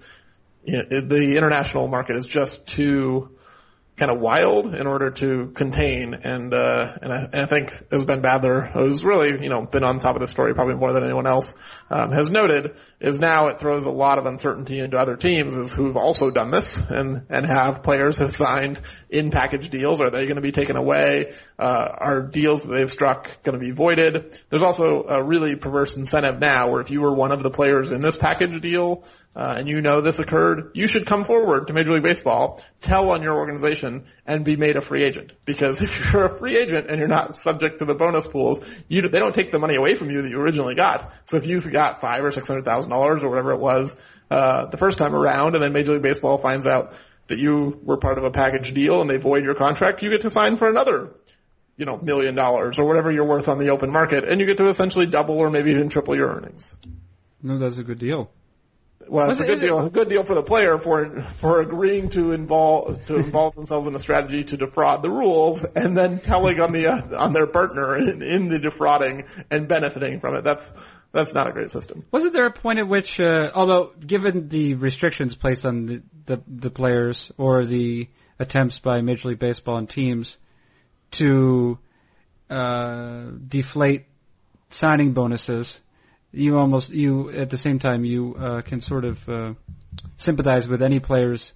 you 0.62 0.76
know, 0.76 1.01
the 1.01 1.36
international 1.36 1.89
market 1.89 2.16
is 2.16 2.26
just 2.26 2.68
too 2.68 3.36
kind 3.99 4.11
of 4.11 4.20
wild 4.20 4.74
in 4.74 4.86
order 4.86 5.11
to 5.11 5.49
contain. 5.49 6.14
And 6.14 6.55
uh, 6.55 6.96
and, 7.03 7.12
I, 7.12 7.24
and 7.24 7.36
I 7.36 7.46
think 7.46 7.72
as 7.90 8.05
Ben 8.05 8.22
Badler, 8.22 8.70
who's 8.72 9.05
really 9.05 9.42
you 9.42 9.49
know 9.49 9.66
been 9.66 9.84
on 9.84 9.99
top 9.99 10.14
of 10.14 10.20
the 10.20 10.28
story 10.28 10.55
probably 10.55 10.76
more 10.76 10.92
than 10.92 11.05
anyone 11.05 11.26
else, 11.26 11.55
um, 11.90 12.12
has 12.12 12.30
noted, 12.30 12.76
is 13.01 13.20
now 13.20 13.46
it 13.46 13.61
throws 13.61 13.84
a 13.84 13.90
lot 13.90 14.18
of 14.18 14.26
uncertainty 14.26 14.80
into 14.80 14.99
other 14.99 15.16
teams 15.16 15.57
is 15.57 15.72
who've 15.72 15.96
also 15.96 16.30
done 16.30 16.51
this 16.51 16.78
and 16.90 17.26
and 17.28 17.46
have 17.46 17.82
players 17.82 18.18
have 18.18 18.34
signed 18.34 18.80
in 19.09 19.30
package 19.30 19.70
deals. 19.70 20.01
Are 20.01 20.11
they 20.11 20.26
going 20.26 20.36
to 20.36 20.42
be 20.42 20.53
taken 20.53 20.76
away? 20.76 21.34
Uh, 21.59 21.88
are 21.99 22.22
deals 22.22 22.62
that 22.62 22.72
they've 22.72 22.90
struck 22.90 23.42
going 23.44 23.59
to 23.59 23.64
be 23.64 23.70
voided? 23.70 24.36
There's 24.51 24.62
also 24.62 25.05
a 25.05 25.22
really 25.22 25.55
perverse 25.55 25.96
incentive 25.96 26.40
now 26.40 26.70
where 26.70 26.80
if 26.80 26.90
you 26.90 27.01
were 27.01 27.14
one 27.14 27.32
of 27.32 27.42
the 27.42 27.51
players 27.51 27.90
in 27.90 28.03
this 28.03 28.16
package 28.16 28.61
deal, 28.61 29.05
uh, 29.38 29.55
and 29.59 29.68
you 29.68 29.80
know 29.80 30.01
this 30.01 30.18
occurred, 30.18 30.72
you 30.74 30.88
should 30.88 31.07
come 31.07 31.24
forward 31.24 31.68
to 31.68 31.72
Major 31.72 31.92
League 31.92 32.03
Baseball, 32.03 32.61
tell 32.82 33.11
on 33.11 33.22
your 33.22 33.36
organization, 33.36 34.07
and 34.26 34.44
be 34.44 34.57
made 34.57 34.74
a 34.74 34.80
free 34.80 35.05
agent. 35.05 35.32
Because 35.44 35.80
if 35.82 36.12
you're 36.12 36.24
a 36.24 36.38
free 36.38 36.57
agent 36.57 36.90
and 36.90 36.99
you're 36.99 37.07
not 37.07 37.36
subject 37.36 37.78
to 37.78 37.84
the 37.84 37.94
bonus 37.94 38.26
pools, 38.26 38.61
you 38.88 39.03
they 39.03 39.20
don't 39.20 39.34
take 39.34 39.53
the 39.53 39.61
money 39.61 39.76
away 39.76 39.94
from 39.94 40.11
you 40.11 40.22
that 40.22 40.28
you 40.28 40.40
originally 40.40 40.74
got. 40.74 41.12
So 41.24 41.36
if 41.36 41.46
you've 41.46 41.70
got 41.70 42.01
five 42.01 42.24
or 42.24 42.32
six 42.32 42.49
hundred 42.49 42.64
thousand 42.64 42.88
dollars 42.89 43.24
or 43.24 43.28
whatever 43.28 43.53
it 43.53 43.61
was 43.61 43.97
uh, 44.30 44.66
the 44.66 44.76
first 44.76 44.99
time 44.99 45.14
around, 45.14 45.55
and 45.55 45.62
then 45.62 45.72
Major 45.72 45.93
League 45.93 46.03
Baseball 46.03 46.39
finds 46.39 46.66
out 46.66 46.93
that 47.28 47.39
you 47.39 47.78
were 47.82 47.97
part 47.97 48.18
of 48.18 48.24
a 48.24 48.30
package 48.30 48.72
deal 48.72 49.01
and 49.01 49.09
they 49.09 49.18
void 49.18 49.45
your 49.45 49.55
contract, 49.55 50.03
you 50.03 50.11
get 50.11 50.22
to 50.22 50.30
sign 50.30 50.57
for 50.57 50.68
another 50.68 51.11
you 51.78 51.84
know, 51.84 51.97
million 51.97 52.34
dollars 52.34 52.78
or 52.78 52.84
whatever 52.86 53.11
you're 53.11 53.24
worth 53.24 53.49
on 53.49 53.59
the 53.59 53.70
open 53.70 53.91
market, 53.91 54.24
and 54.24 54.41
you 54.41 54.47
get 54.47 54.57
to 54.59 54.66
essentially 54.66 55.07
double 55.07 55.39
or 55.39 55.49
maybe 55.49 55.70
even 55.70 55.89
triple 55.89 56.16
your 56.16 56.28
earnings. 56.28 56.74
No, 57.41 57.57
that's 57.57 57.78
a 57.78 57.84
good 57.84 58.01
deal. 58.01 58.30
Well, 59.07 59.30
it's 59.30 59.41
a 59.41 59.47
good 59.47 59.61
deal. 59.61 59.78
A 59.78 59.89
good 59.89 60.09
deal 60.09 60.24
for 60.24 60.34
the 60.34 60.43
player 60.43 60.76
for 60.76 61.22
for 61.22 61.61
agreeing 61.61 62.11
to 62.11 62.32
involve 62.32 63.07
to 63.07 63.16
involve 63.16 63.55
themselves 63.55 63.86
in 63.86 63.95
a 63.95 64.01
strategy 64.01 64.45
to 64.45 64.57
defraud 64.57 65.03
the 65.03 65.09
rules, 65.09 65.64
and 65.64 65.97
then 65.97 66.18
telling 66.18 66.61
on 66.61 66.72
the 66.72 66.89
uh, 66.89 67.18
on 67.18 67.32
their 67.32 67.47
partner 67.47 67.97
in, 67.97 68.22
in 68.22 68.49
the 68.49 68.59
defrauding 68.59 69.24
and 69.51 69.68
benefiting 69.68 70.20
from 70.20 70.34
it. 70.34 70.43
That's 70.43 70.70
that's 71.13 71.35
not 71.35 71.49
a 71.49 71.53
great 71.53 71.71
system. 71.71 72.05
Wasn't 72.11 72.33
there 72.33 72.47
a 72.47 72.51
point 72.51 72.79
at 72.79 72.89
which, 72.89 73.19
uh, 73.19 73.51
although 73.55 73.93
given 74.05 74.49
the 74.49 74.75
restrictions 74.75 75.35
placed 75.35 75.65
on 75.65 75.87
the, 75.87 76.03
the 76.27 76.43
the 76.47 76.71
players 76.71 77.33
or 77.39 77.65
the 77.65 78.09
attempts 78.39 78.79
by 78.79 79.01
Major 79.01 79.29
League 79.29 79.39
Baseball 79.39 79.79
and 79.79 79.89
teams 79.89 80.37
to 81.13 81.79
uh, 82.51 83.27
deflate 83.47 84.07
signing 84.71 85.13
bonuses 85.13 85.81
you 86.33 86.59
almost 86.59 86.91
you 86.91 87.31
at 87.31 87.51
the 87.51 87.57
same 87.57 87.79
time 87.79 88.05
you 88.05 88.35
uh, 88.39 88.63
can 88.63 88.81
sort 88.81 89.05
of 89.05 89.29
uh, 89.29 89.55
sympathize 90.17 90.69
with 90.69 90.83
any 90.83 91.01
player's 91.01 91.53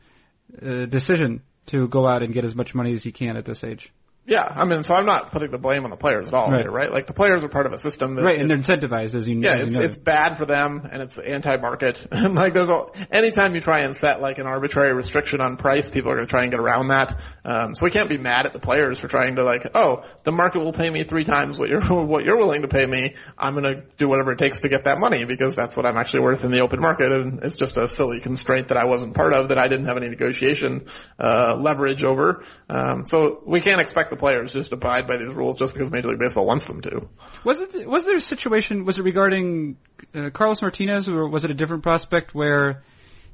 uh, 0.61 0.87
decision 0.87 1.43
to 1.67 1.89
go 1.89 2.07
out 2.07 2.23
and 2.23 2.33
get 2.33 2.45
as 2.45 2.55
much 2.55 2.75
money 2.75 2.93
as 2.93 3.03
he 3.03 3.13
can 3.13 3.37
at 3.37 3.45
this 3.45 3.63
age. 3.65 3.93
Yeah, 4.25 4.45
I 4.49 4.65
mean, 4.67 4.85
so 4.85 4.95
I'm 4.95 5.05
not 5.05 5.33
putting 5.33 5.51
the 5.51 5.59
blame 5.59 5.83
on 5.83 5.91
the 5.91 5.97
players 5.97 6.29
at 6.29 6.35
all 6.35 6.49
Right. 6.49 6.63
here, 6.63 6.71
right? 6.71 6.93
Like 6.93 7.09
the 7.09 7.13
players 7.13 7.43
are 7.43 7.49
part 7.49 7.67
of 7.67 7.73
a 7.73 7.79
system. 7.79 8.15
That 8.15 8.23
Right, 8.23 8.41
and 8.41 8.49
they're 8.49 8.57
incentivized 8.57 9.17
as 9.17 9.27
you 9.29 9.35
know. 9.35 9.49
yeah, 9.49 9.55
as 9.55 9.61
you 9.61 9.67
it's 9.67 9.75
know. 9.77 9.83
it's 9.83 9.97
bad 9.97 10.39
for 10.39 10.47
them 10.47 10.89
and 10.91 11.03
it's 11.03 11.19
anti-market. 11.19 12.07
And 12.13 12.37
like 12.37 12.55
there's 12.55 12.69
a 12.69 12.85
anytime 13.11 13.57
you 13.57 13.61
try 13.61 13.81
and 13.81 13.97
set 13.97 14.21
like 14.21 14.39
an 14.39 14.47
arbitrary 14.47 14.93
restriction 14.93 15.41
on 15.41 15.57
price, 15.57 15.91
people 15.91 16.13
are 16.13 16.15
going 16.15 16.27
to 16.29 16.31
try 16.31 16.43
and 16.43 16.53
get 16.53 16.61
around 16.61 16.89
that. 16.89 17.19
Um, 17.45 17.75
so 17.75 17.85
we 17.85 17.91
can't 17.91 18.09
be 18.09 18.17
mad 18.17 18.47
at 18.47 18.53
the 18.53 18.61
players 18.61 19.01
for 19.01 19.09
trying 19.09 19.37
to 19.37 19.43
like, 19.45 19.67
oh, 19.75 20.05
the 20.23 20.31
market 20.31 20.61
will 20.61 20.73
pay 20.73 20.89
me 20.89 21.03
three 21.03 21.25
times 21.25 21.59
what 21.59 21.69
you're 21.69 21.81
what 21.83 22.25
you're 22.25 22.37
willing 22.39 22.63
to 22.63 22.69
pay 22.69 22.87
me. 22.87 23.17
I'm 23.37 23.55
going 23.55 23.65
to 23.65 23.83
do 23.97 24.09
whatever 24.09 24.31
it 24.33 24.39
takes 24.39 24.61
to 24.61 24.69
get 24.69 24.85
that 24.85 25.01
money 25.01 25.25
because 25.25 25.57
that's 25.57 25.77
what 25.77 25.85
I'm 25.85 25.97
actually 25.97 26.21
worth 26.21 26.45
in 26.45 26.53
the 26.53 26.61
open 26.61 26.79
market. 26.81 27.11
And 27.11 27.43
it's 27.43 27.57
just 27.57 27.77
a 27.77 27.89
silly 27.89 28.21
constraint 28.21 28.69
that 28.69 28.77
I 28.77 28.85
wasn't 28.85 29.15
part 29.15 29.33
of 29.33 29.49
that 29.49 29.59
I 29.59 29.67
didn't 29.67 29.87
have 29.87 29.97
any 29.97 30.11
negotiation 30.11 30.87
uh, 31.19 31.57
leverage 31.59 32.05
over. 32.05 32.45
Um, 32.69 33.07
so 33.07 33.43
we 33.45 33.61
can't 33.61 33.81
expect 33.81 34.12
the 34.13 34.17
players 34.19 34.53
just 34.53 34.73
abide 34.73 35.07
by 35.09 35.17
these 35.17 35.33
rules 35.33 35.59
just 35.59 35.73
because 35.75 35.91
Major 35.91 36.09
League 36.09 36.19
Baseball 36.19 36.47
wants 36.47 36.67
them 36.67 36.81
to. 36.83 37.09
Was 37.45 37.61
it 37.61 37.89
was 37.89 38.05
there 38.05 38.17
a 38.17 38.21
situation? 38.21 38.85
Was 38.85 38.99
it 38.99 39.03
regarding 39.03 39.77
uh, 40.15 40.31
Carlos 40.31 40.61
Martinez, 40.63 41.09
or 41.09 41.27
was 41.29 41.45
it 41.45 41.51
a 41.51 41.55
different 41.55 41.83
prospect 41.83 42.35
where 42.35 42.83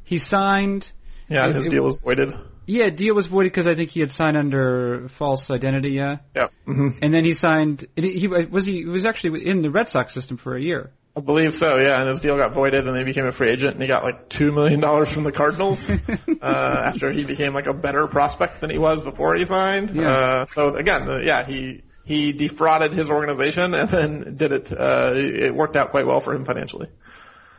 he 0.04 0.18
signed? 0.18 0.90
Yeah, 1.28 1.48
It- 1.48 1.56
his 1.56 1.66
it- 1.66 1.70
deal 1.70 1.84
was 1.84 1.96
voided. 1.98 2.32
Yeah, 2.70 2.90
deal 2.90 3.14
was 3.14 3.26
voided 3.26 3.50
because 3.52 3.66
I 3.66 3.74
think 3.74 3.88
he 3.90 4.00
had 4.00 4.10
signed 4.12 4.36
under 4.36 5.08
false 5.08 5.50
identity. 5.50 5.90
Yeah, 5.92 6.18
Yep. 6.36 6.52
hmm 6.66 6.88
and 7.00 7.14
then 7.14 7.24
he 7.24 7.32
signed. 7.34 7.86
He, 7.96 8.10
he 8.20 8.28
was 8.28 8.66
he 8.66 8.84
was 8.84 9.04
actually 9.06 9.46
in 9.46 9.62
the 9.62 9.70
Red 9.70 9.88
Sox 9.88 10.12
system 10.14 10.36
for 10.36 10.54
a 10.54 10.60
year. 10.60 10.90
I 11.18 11.20
believe 11.20 11.52
so, 11.52 11.78
yeah. 11.78 11.98
And 11.98 12.08
his 12.08 12.20
deal 12.20 12.36
got 12.36 12.52
voided, 12.52 12.86
and 12.86 12.94
they 12.94 13.02
became 13.02 13.26
a 13.26 13.32
free 13.32 13.48
agent, 13.48 13.72
and 13.74 13.82
he 13.82 13.88
got 13.88 14.04
like 14.04 14.28
two 14.28 14.52
million 14.52 14.78
dollars 14.78 15.10
from 15.10 15.24
the 15.24 15.32
Cardinals 15.32 15.90
uh, 15.90 15.96
after 16.42 17.10
he 17.12 17.24
became 17.24 17.54
like 17.54 17.66
a 17.66 17.74
better 17.74 18.06
prospect 18.06 18.60
than 18.60 18.70
he 18.70 18.78
was 18.78 19.02
before 19.02 19.34
he 19.34 19.44
signed. 19.44 19.90
Yeah. 19.96 20.10
Uh, 20.12 20.46
so 20.46 20.76
again, 20.76 21.06
the, 21.06 21.24
yeah, 21.24 21.44
he 21.44 21.82
he 22.04 22.32
defrauded 22.32 22.92
his 22.92 23.10
organization 23.10 23.74
and 23.74 23.88
then 23.90 24.36
did 24.36 24.52
it. 24.52 24.72
Uh, 24.72 25.12
it 25.16 25.52
worked 25.54 25.74
out 25.76 25.90
quite 25.90 26.06
well 26.06 26.20
for 26.20 26.32
him 26.34 26.44
financially. 26.44 26.88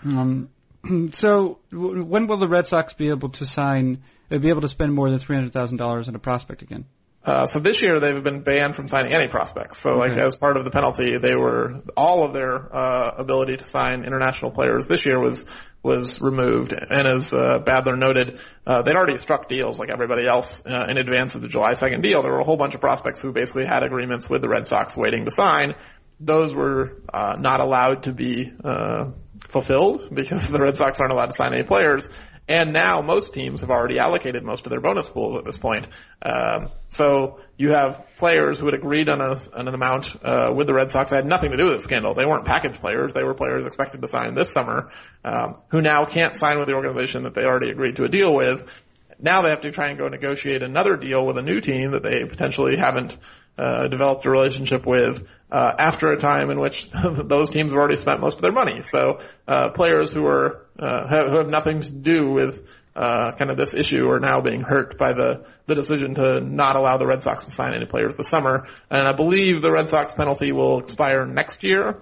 Um, 0.06 0.50
so 1.12 1.60
w- 1.70 2.04
when 2.04 2.28
will 2.28 2.38
the 2.38 2.48
Red 2.48 2.66
Sox 2.66 2.94
be 2.94 3.10
able 3.10 3.30
to 3.30 3.46
sign? 3.46 4.04
uh, 4.32 4.38
Be 4.38 4.50
able 4.50 4.62
to 4.62 4.70
spend 4.70 4.94
more 4.94 5.10
than 5.10 5.20
three 5.20 5.36
hundred 5.36 5.52
thousand 5.52 5.78
dollars 5.78 6.08
on 6.08 6.16
a 6.16 6.20
prospect 6.20 6.62
again? 6.62 6.86
Uh, 7.26 7.46
so 7.46 7.60
this 7.60 7.82
year 7.82 8.00
they've 8.00 8.24
been 8.24 8.42
banned 8.42 8.76
from 8.76 8.88
signing 8.88 9.12
any 9.12 9.28
prospects. 9.28 9.80
So 9.80 9.98
like 9.98 10.14
Okay. 10.14 10.22
as 10.22 10.36
part 10.36 10.56
of 10.58 10.64
the 10.64 10.72
penalty, 10.72 11.18
they 11.18 11.36
were 11.36 11.82
all 11.98 12.24
of 12.24 12.34
their 12.34 12.74
uh, 12.76 13.12
ability 13.18 13.58
to 13.58 13.66
sign 13.66 14.04
international 14.06 14.52
players 14.52 14.88
this 14.88 15.06
year 15.06 15.20
was 15.20 15.46
was 15.82 16.20
removed. 16.20 16.74
And 16.74 17.08
as 17.08 17.34
uh, 17.34 17.60
Badler 17.60 17.98
noted, 17.98 18.40
uh, 18.68 18.82
they'd 18.82 18.96
already 18.96 19.18
struck 19.18 19.48
deals 19.48 19.80
like 19.80 19.90
everybody 19.90 20.28
else 20.28 20.62
uh, 20.66 20.88
in 20.90 20.98
advance 20.98 21.36
of 21.36 21.42
the 21.42 21.48
July 21.48 21.72
2nd 21.74 22.02
deal. 22.02 22.22
There 22.22 22.34
were 22.34 22.42
a 22.42 22.44
whole 22.44 22.58
bunch 22.58 22.76
of 22.76 22.82
prospects 22.82 23.22
who 23.22 23.32
basically 23.32 23.66
had 23.66 23.84
agreements 23.84 24.30
with 24.30 24.42
the 24.42 24.50
Red 24.50 24.68
Sox 24.68 24.98
waiting 24.98 25.24
to 25.26 25.32
sign. 25.32 25.76
Those 26.20 26.54
were 26.54 26.98
uh, 27.14 27.38
not 27.40 27.62
allowed 27.62 28.04
to 28.04 28.12
be 28.12 28.52
uh, 28.62 29.12
fulfilled 29.48 30.14
because 30.14 30.50
the 30.50 30.60
Red 30.60 30.76
Sox 30.76 31.00
aren't 31.00 31.14
allowed 31.14 31.28
to 31.28 31.34
sign 31.36 31.54
any 31.54 31.64
players. 31.64 32.10
And 32.50 32.74
now 32.74 33.02
most 33.04 33.32
teams 33.32 33.62
have 33.62 33.70
already 33.70 34.00
allocated 34.00 34.44
most 34.44 34.66
of 34.66 34.72
their 34.72 34.82
bonus 34.82 35.08
pools 35.08 35.38
at 35.38 35.46
this 35.46 35.60
point. 35.60 35.88
Um, 36.24 36.70
so 36.90 37.40
you 37.58 37.74
have 37.74 38.04
players 38.18 38.58
who 38.58 38.66
had 38.66 38.74
agreed 38.74 39.08
on, 39.08 39.22
a, 39.22 39.38
on 39.56 39.68
an 39.68 39.74
amount 39.76 40.16
uh, 40.24 40.52
with 40.56 40.66
the 40.66 40.74
Red 40.74 40.90
Sox 40.90 41.12
that 41.12 41.18
had 41.18 41.26
nothing 41.28 41.52
to 41.52 41.58
do 41.58 41.66
with 41.66 41.76
the 41.76 41.80
scandal. 41.80 42.16
They 42.16 42.26
weren't 42.26 42.46
package 42.46 42.80
players. 42.80 43.14
They 43.14 43.24
were 43.24 43.36
players 43.36 43.68
expected 43.68 44.02
to 44.02 44.08
sign 44.08 44.34
this 44.34 44.50
summer 44.50 44.92
um, 45.24 45.58
who 45.68 45.80
now 45.80 46.06
can't 46.06 46.36
sign 46.36 46.58
with 46.58 46.68
the 46.68 46.74
organization 46.74 47.22
that 47.24 47.36
they 47.36 47.46
already 47.46 47.70
agreed 47.70 47.98
to 47.98 48.04
a 48.04 48.10
deal 48.10 48.36
with. 48.36 48.84
Now 49.20 49.44
they 49.44 49.52
have 49.52 49.62
to 49.62 49.72
try 49.72 49.90
and 49.90 50.00
go 50.00 50.08
negotiate 50.08 50.64
another 50.64 50.98
deal 50.98 51.24
with 51.28 51.38
a 51.38 51.44
new 51.44 51.62
team 51.62 51.92
that 51.92 52.02
they 52.02 52.26
potentially 52.26 52.78
haven't 52.78 53.16
uh, 53.60 53.88
developed 53.90 54.26
a 54.26 54.30
relationship 54.30 54.86
with 54.86 55.28
uh, 55.52 55.74
after 55.78 56.12
a 56.12 56.18
time 56.18 56.50
in 56.50 56.60
which 56.60 56.90
those 57.04 57.50
teams 57.50 57.74
have 57.74 57.80
already 57.80 57.98
spent 57.98 58.22
most 58.22 58.36
of 58.36 58.42
their 58.42 58.54
money. 58.54 58.82
So 58.84 59.20
uh, 59.48 59.70
players 59.72 60.14
who 60.14 60.26
are 60.28 60.66
uh, 60.78 61.08
have, 61.08 61.30
who 61.30 61.38
have 61.38 61.50
nothing 61.50 61.82
to 61.82 61.92
do 61.92 62.32
with 62.32 62.66
uh, 62.96 63.34
kind 63.34 63.52
of 63.52 63.58
this 63.58 63.74
issue 63.74 64.10
are 64.10 64.22
now 64.22 64.40
being 64.40 64.62
hurt 64.62 64.98
by 64.98 65.12
the 65.12 65.46
the 65.66 65.76
decision 65.76 66.16
to 66.16 66.40
not 66.40 66.78
allow 66.78 66.98
the 66.98 67.06
Red 67.06 67.22
Sox 67.22 67.46
to 67.46 67.52
sign 67.52 67.74
any 67.74 67.86
players 67.86 68.16
this 68.16 68.30
summer. 68.30 68.68
And 68.90 69.06
I 69.06 69.12
believe 69.12 69.62
the 69.62 69.72
Red 69.72 69.90
Sox 69.90 70.14
penalty 70.14 70.52
will 70.52 70.80
expire 70.80 71.26
next 71.26 71.64
year. 71.64 72.02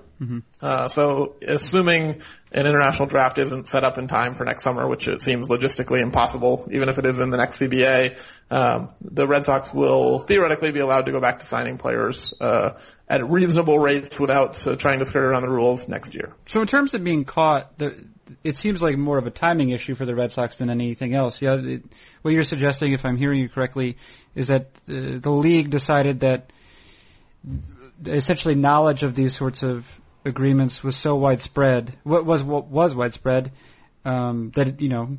Uh, 0.62 0.88
so 0.88 1.36
assuming 1.42 2.22
an 2.52 2.66
international 2.66 3.08
draft 3.08 3.38
isn't 3.38 3.68
set 3.68 3.84
up 3.84 3.98
in 3.98 4.08
time 4.08 4.34
for 4.34 4.46
next 4.46 4.64
summer, 4.64 4.88
which 4.88 5.08
it 5.08 5.22
seems 5.22 5.50
logistically 5.50 6.02
impossible, 6.02 6.68
even 6.72 6.88
if 6.88 6.98
it 6.98 7.06
is 7.06 7.20
in 7.20 7.30
the 7.30 7.38
next 7.38 7.60
CBA, 7.60 8.18
um, 8.50 8.90
the 9.02 9.28
Red 9.28 9.44
Sox 9.44 9.74
will 9.74 10.20
theoretically 10.20 10.72
be 10.72 10.80
allowed 10.80 11.08
to 11.08 11.12
go 11.12 11.20
back 11.20 11.40
to 11.40 11.46
signing 11.46 11.78
players 11.78 12.34
uh, 12.40 12.80
at 13.10 13.30
reasonable 13.30 13.80
rates 13.80 14.20
without 14.20 14.66
uh, 14.66 14.76
trying 14.78 15.00
to 15.00 15.06
skirt 15.06 15.24
around 15.24 15.42
the 15.42 15.50
rules 15.50 15.88
next 15.90 16.14
year. 16.14 16.34
So 16.46 16.62
in 16.62 16.68
terms 16.68 16.94
of 16.94 17.04
being 17.04 17.26
caught, 17.26 17.78
the, 17.78 18.06
it 18.44 18.56
seems 18.56 18.82
like 18.82 18.98
more 18.98 19.18
of 19.18 19.28
a 19.28 19.32
timing 19.32 19.72
issue 19.72 19.96
for 19.96 20.06
the 20.06 20.16
Red 20.16 20.32
Sox 20.32 20.56
than 20.56 20.70
anything 20.70 21.16
else. 21.16 21.42
Yeah, 21.42 21.56
it, 21.56 21.84
what 22.22 22.34
you're 22.34 22.46
suggesting, 22.46 22.94
if 22.94 23.06
I'm 23.06 23.18
hearing 23.18 23.40
you 23.40 23.50
correctly, 23.50 23.98
is 24.36 24.48
that 24.48 24.68
uh, 24.88 25.20
the 25.20 25.32
league 25.32 25.70
decided 25.70 26.22
that 26.22 26.52
essentially 28.06 28.56
knowledge 28.56 29.04
of 29.04 29.16
these 29.16 29.36
sorts 29.36 29.64
of 29.64 29.86
agreements 30.28 30.84
was 30.84 30.96
so 30.96 31.16
widespread, 31.16 31.98
what 32.04 32.26
was 32.26 32.44
what 32.44 32.68
was 32.68 32.94
widespread, 32.94 33.52
um, 34.06 34.52
that 34.52 34.82
you 34.82 34.90
know, 34.90 35.18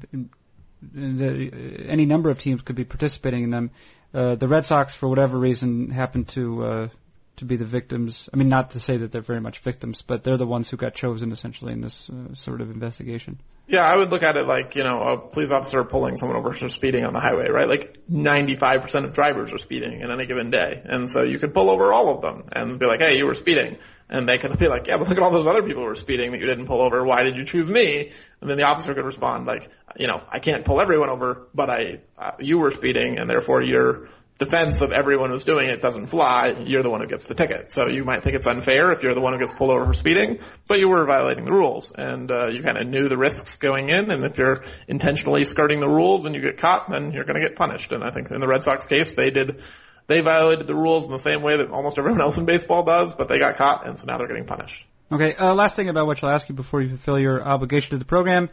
the, 0.82 1.86
any 1.88 2.06
number 2.06 2.30
of 2.30 2.38
teams 2.38 2.62
could 2.62 2.76
be 2.76 2.84
participating 2.84 3.44
in 3.44 3.50
them. 3.50 3.70
Uh, 4.14 4.34
the 4.36 4.48
Red 4.48 4.64
Sox, 4.64 4.94
for 4.94 5.08
whatever 5.08 5.38
reason, 5.38 5.90
happened 5.90 6.28
to 6.28 6.64
uh, 6.64 6.88
to 7.36 7.44
be 7.44 7.56
the 7.56 7.64
victims. 7.64 8.28
I 8.32 8.36
mean, 8.36 8.48
not 8.48 8.70
to 8.72 8.80
say 8.80 8.98
that 8.98 9.10
they're 9.12 9.20
very 9.20 9.40
much 9.40 9.58
victims, 9.58 10.02
but 10.02 10.24
they're 10.24 10.36
the 10.36 10.46
ones 10.46 10.68
who 10.68 10.76
got 10.76 10.94
chosen 10.94 11.32
essentially 11.32 11.72
in 11.72 11.80
this 11.80 12.10
uh, 12.10 12.34
sort 12.34 12.60
of 12.60 12.70
investigation. 12.70 13.40
Yeah, 13.68 13.86
I 13.86 13.96
would 13.96 14.10
look 14.10 14.22
at 14.22 14.36
it 14.36 14.46
like, 14.46 14.76
you 14.76 14.82
know, 14.82 15.02
a 15.02 15.18
police 15.18 15.50
officer 15.50 15.84
pulling 15.84 16.16
someone 16.16 16.38
over 16.38 16.54
for 16.54 16.70
speeding 16.70 17.04
on 17.04 17.12
the 17.12 17.20
highway, 17.20 17.50
right? 17.50 17.68
Like 17.68 17.98
95% 18.10 19.04
of 19.04 19.12
drivers 19.12 19.52
are 19.52 19.58
speeding 19.58 20.00
in 20.00 20.10
any 20.10 20.24
given 20.24 20.50
day. 20.50 20.80
And 20.82 21.10
so 21.10 21.22
you 21.22 21.38
could 21.38 21.52
pull 21.52 21.68
over 21.68 21.92
all 21.92 22.14
of 22.14 22.22
them 22.22 22.48
and 22.50 22.78
be 22.78 22.86
like, 22.86 23.00
hey, 23.00 23.18
you 23.18 23.26
were 23.26 23.34
speeding. 23.34 23.76
And 24.10 24.28
they 24.28 24.38
could 24.38 24.56
be 24.58 24.68
like, 24.68 24.86
yeah, 24.86 24.96
but 24.96 25.08
look 25.08 25.18
at 25.18 25.22
all 25.22 25.30
those 25.30 25.46
other 25.46 25.62
people 25.62 25.82
who 25.82 25.88
were 25.88 25.96
speeding 25.96 26.32
that 26.32 26.40
you 26.40 26.46
didn't 26.46 26.66
pull 26.66 26.80
over. 26.80 27.04
Why 27.04 27.24
did 27.24 27.36
you 27.36 27.44
choose 27.44 27.68
me? 27.68 28.10
And 28.40 28.48
then 28.48 28.56
the 28.56 28.64
officer 28.64 28.94
could 28.94 29.04
respond 29.04 29.46
like, 29.46 29.70
you 29.98 30.06
know, 30.06 30.22
I 30.28 30.38
can't 30.38 30.64
pull 30.64 30.80
everyone 30.80 31.10
over, 31.10 31.48
but 31.54 31.68
I, 31.68 32.00
uh, 32.16 32.32
you 32.38 32.58
were 32.58 32.70
speeding 32.70 33.18
and 33.18 33.28
therefore 33.28 33.62
your 33.62 34.08
defense 34.38 34.80
of 34.80 34.92
everyone 34.92 35.30
who's 35.30 35.44
doing 35.44 35.68
it 35.68 35.82
doesn't 35.82 36.06
fly. 36.06 36.62
You're 36.64 36.84
the 36.84 36.90
one 36.90 37.00
who 37.00 37.06
gets 37.08 37.24
the 37.24 37.34
ticket. 37.34 37.72
So 37.72 37.88
you 37.88 38.04
might 38.04 38.22
think 38.22 38.36
it's 38.36 38.46
unfair 38.46 38.92
if 38.92 39.02
you're 39.02 39.14
the 39.14 39.20
one 39.20 39.32
who 39.32 39.38
gets 39.40 39.52
pulled 39.52 39.70
over 39.70 39.84
for 39.84 39.94
speeding, 39.94 40.38
but 40.68 40.78
you 40.78 40.88
were 40.88 41.04
violating 41.04 41.44
the 41.44 41.52
rules 41.52 41.92
and, 41.92 42.30
uh, 42.30 42.46
you 42.46 42.62
kind 42.62 42.78
of 42.78 42.86
knew 42.86 43.08
the 43.08 43.16
risks 43.16 43.56
going 43.56 43.88
in. 43.88 44.10
And 44.10 44.24
if 44.24 44.38
you're 44.38 44.64
intentionally 44.86 45.44
skirting 45.44 45.80
the 45.80 45.88
rules 45.88 46.24
and 46.24 46.34
you 46.34 46.40
get 46.40 46.58
caught, 46.58 46.88
then 46.88 47.12
you're 47.12 47.24
going 47.24 47.40
to 47.40 47.46
get 47.46 47.56
punished. 47.56 47.90
And 47.90 48.04
I 48.04 48.10
think 48.10 48.30
in 48.30 48.40
the 48.40 48.46
Red 48.46 48.62
Sox 48.62 48.86
case, 48.86 49.10
they 49.10 49.30
did, 49.30 49.60
they 50.08 50.20
violated 50.20 50.66
the 50.66 50.74
rules 50.74 51.04
in 51.04 51.12
the 51.12 51.18
same 51.18 51.42
way 51.42 51.58
that 51.58 51.70
almost 51.70 51.98
everyone 51.98 52.20
else 52.20 52.36
in 52.36 52.46
baseball 52.46 52.82
does, 52.82 53.14
but 53.14 53.28
they 53.28 53.38
got 53.38 53.56
caught 53.56 53.86
and 53.86 53.98
so 53.98 54.06
now 54.06 54.18
they're 54.18 54.26
getting 54.26 54.46
punished. 54.46 54.84
Okay, 55.12 55.34
uh, 55.34 55.54
last 55.54 55.76
thing 55.76 55.88
about 55.88 56.06
which 56.06 56.24
I'll 56.24 56.30
ask 56.30 56.48
you 56.48 56.54
before 56.54 56.82
you 56.82 56.88
fulfill 56.88 57.18
your 57.18 57.42
obligation 57.42 57.90
to 57.90 57.98
the 57.98 58.04
program. 58.04 58.50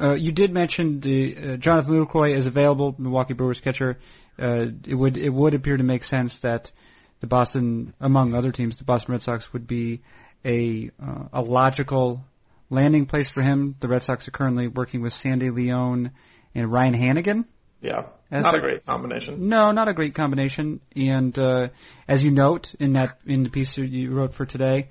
Uh, 0.00 0.14
you 0.14 0.32
did 0.32 0.52
mention 0.52 1.00
the 1.00 1.36
uh, 1.36 1.56
Jonathan 1.56 1.94
Lucroy 1.94 2.34
is 2.34 2.46
available, 2.46 2.94
Milwaukee 2.98 3.34
Brewers 3.34 3.60
catcher. 3.60 3.98
Uh, 4.38 4.66
it 4.86 4.94
would 4.94 5.16
it 5.16 5.28
would 5.28 5.54
appear 5.54 5.76
to 5.76 5.82
make 5.84 6.04
sense 6.04 6.38
that 6.40 6.72
the 7.20 7.26
Boston, 7.26 7.94
among 8.00 8.34
other 8.34 8.52
teams, 8.52 8.78
the 8.78 8.84
Boston 8.84 9.12
Red 9.12 9.22
Sox 9.22 9.52
would 9.52 9.66
be 9.66 10.00
a 10.44 10.90
uh, 11.00 11.24
a 11.32 11.42
logical 11.42 12.24
landing 12.70 13.06
place 13.06 13.28
for 13.28 13.42
him. 13.42 13.76
The 13.80 13.88
Red 13.88 14.02
Sox 14.02 14.26
are 14.28 14.32
currently 14.32 14.68
working 14.68 15.02
with 15.02 15.12
Sandy 15.12 15.50
Leon 15.50 16.10
and 16.54 16.72
Ryan 16.72 16.94
Hanigan. 16.94 17.44
Yeah, 17.82 18.06
As 18.32 18.44
not 18.44 18.54
a 18.54 18.60
great 18.60 18.86
combination. 18.86 19.50
No, 19.50 19.72
not 19.72 19.88
a 19.88 19.92
great 19.92 20.14
combination. 20.14 20.80
And 20.96 21.38
uh, 21.38 21.68
as 22.08 22.24
you 22.24 22.30
note 22.30 22.74
in 22.80 22.94
that 22.94 23.18
in 23.26 23.42
the 23.42 23.50
piece 23.50 23.76
you 23.76 24.10
wrote 24.10 24.32
for 24.32 24.46
today, 24.46 24.88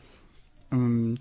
um, 0.72 1.18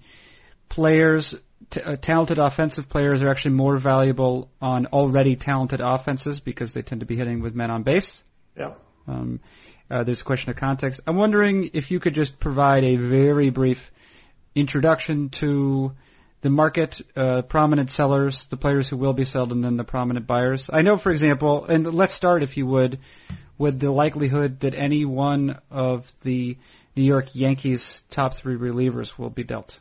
players, 0.68 1.34
t- 1.70 1.80
uh, 1.80 1.96
talented 1.96 2.38
offensive 2.38 2.90
players, 2.90 3.22
are 3.22 3.28
actually 3.28 3.52
more 3.52 3.78
valuable 3.78 4.50
on 4.60 4.84
already 4.86 5.34
talented 5.34 5.80
offenses 5.80 6.40
because 6.40 6.74
they 6.74 6.82
tend 6.82 7.00
to 7.00 7.06
be 7.06 7.16
hitting 7.16 7.40
with 7.40 7.54
men 7.54 7.70
on 7.70 7.84
base. 7.84 8.22
Yeah. 8.54 8.74
Um, 9.08 9.40
uh, 9.90 10.04
there's 10.04 10.20
a 10.20 10.24
question 10.24 10.50
of 10.50 10.56
context. 10.56 11.00
I'm 11.06 11.16
wondering 11.16 11.70
if 11.72 11.90
you 11.90 12.00
could 12.00 12.14
just 12.14 12.38
provide 12.38 12.84
a 12.84 12.96
very 12.96 13.48
brief 13.48 13.90
introduction 14.54 15.30
to 15.30 15.92
the 16.43 16.51
market, 16.51 17.01
uh, 17.16 17.43
prominent 17.43 17.91
sellers, 17.91 18.47
the 18.47 18.57
players 18.57 18.88
who 18.88 18.97
will 18.97 19.12
be 19.12 19.24
sold, 19.24 19.53
and 19.53 19.62
then 19.62 19.76
the 19.76 19.84
prominent 19.84 20.26
buyers. 20.26 20.70
I 20.72 20.82
know, 20.82 20.97
for 20.97 21.12
example, 21.12 21.66
and 21.66 21.93
let's 21.95 22.12
start, 22.12 22.43
if 22.43 22.57
you 22.57 22.66
would, 22.66 22.99
with 23.59 23.78
the 23.78 23.91
likelihood 23.91 24.61
that 24.61 24.74
any 24.74 25.05
one 25.05 25.59
of 25.70 26.11
the 26.22 26.57
New 26.97 27.03
York 27.03 27.34
Yankees' 27.34 28.03
top 28.11 28.34
three 28.34 28.57
relievers 28.57 29.18
will 29.18 29.30
be 29.30 29.45
dealt. 29.45 29.78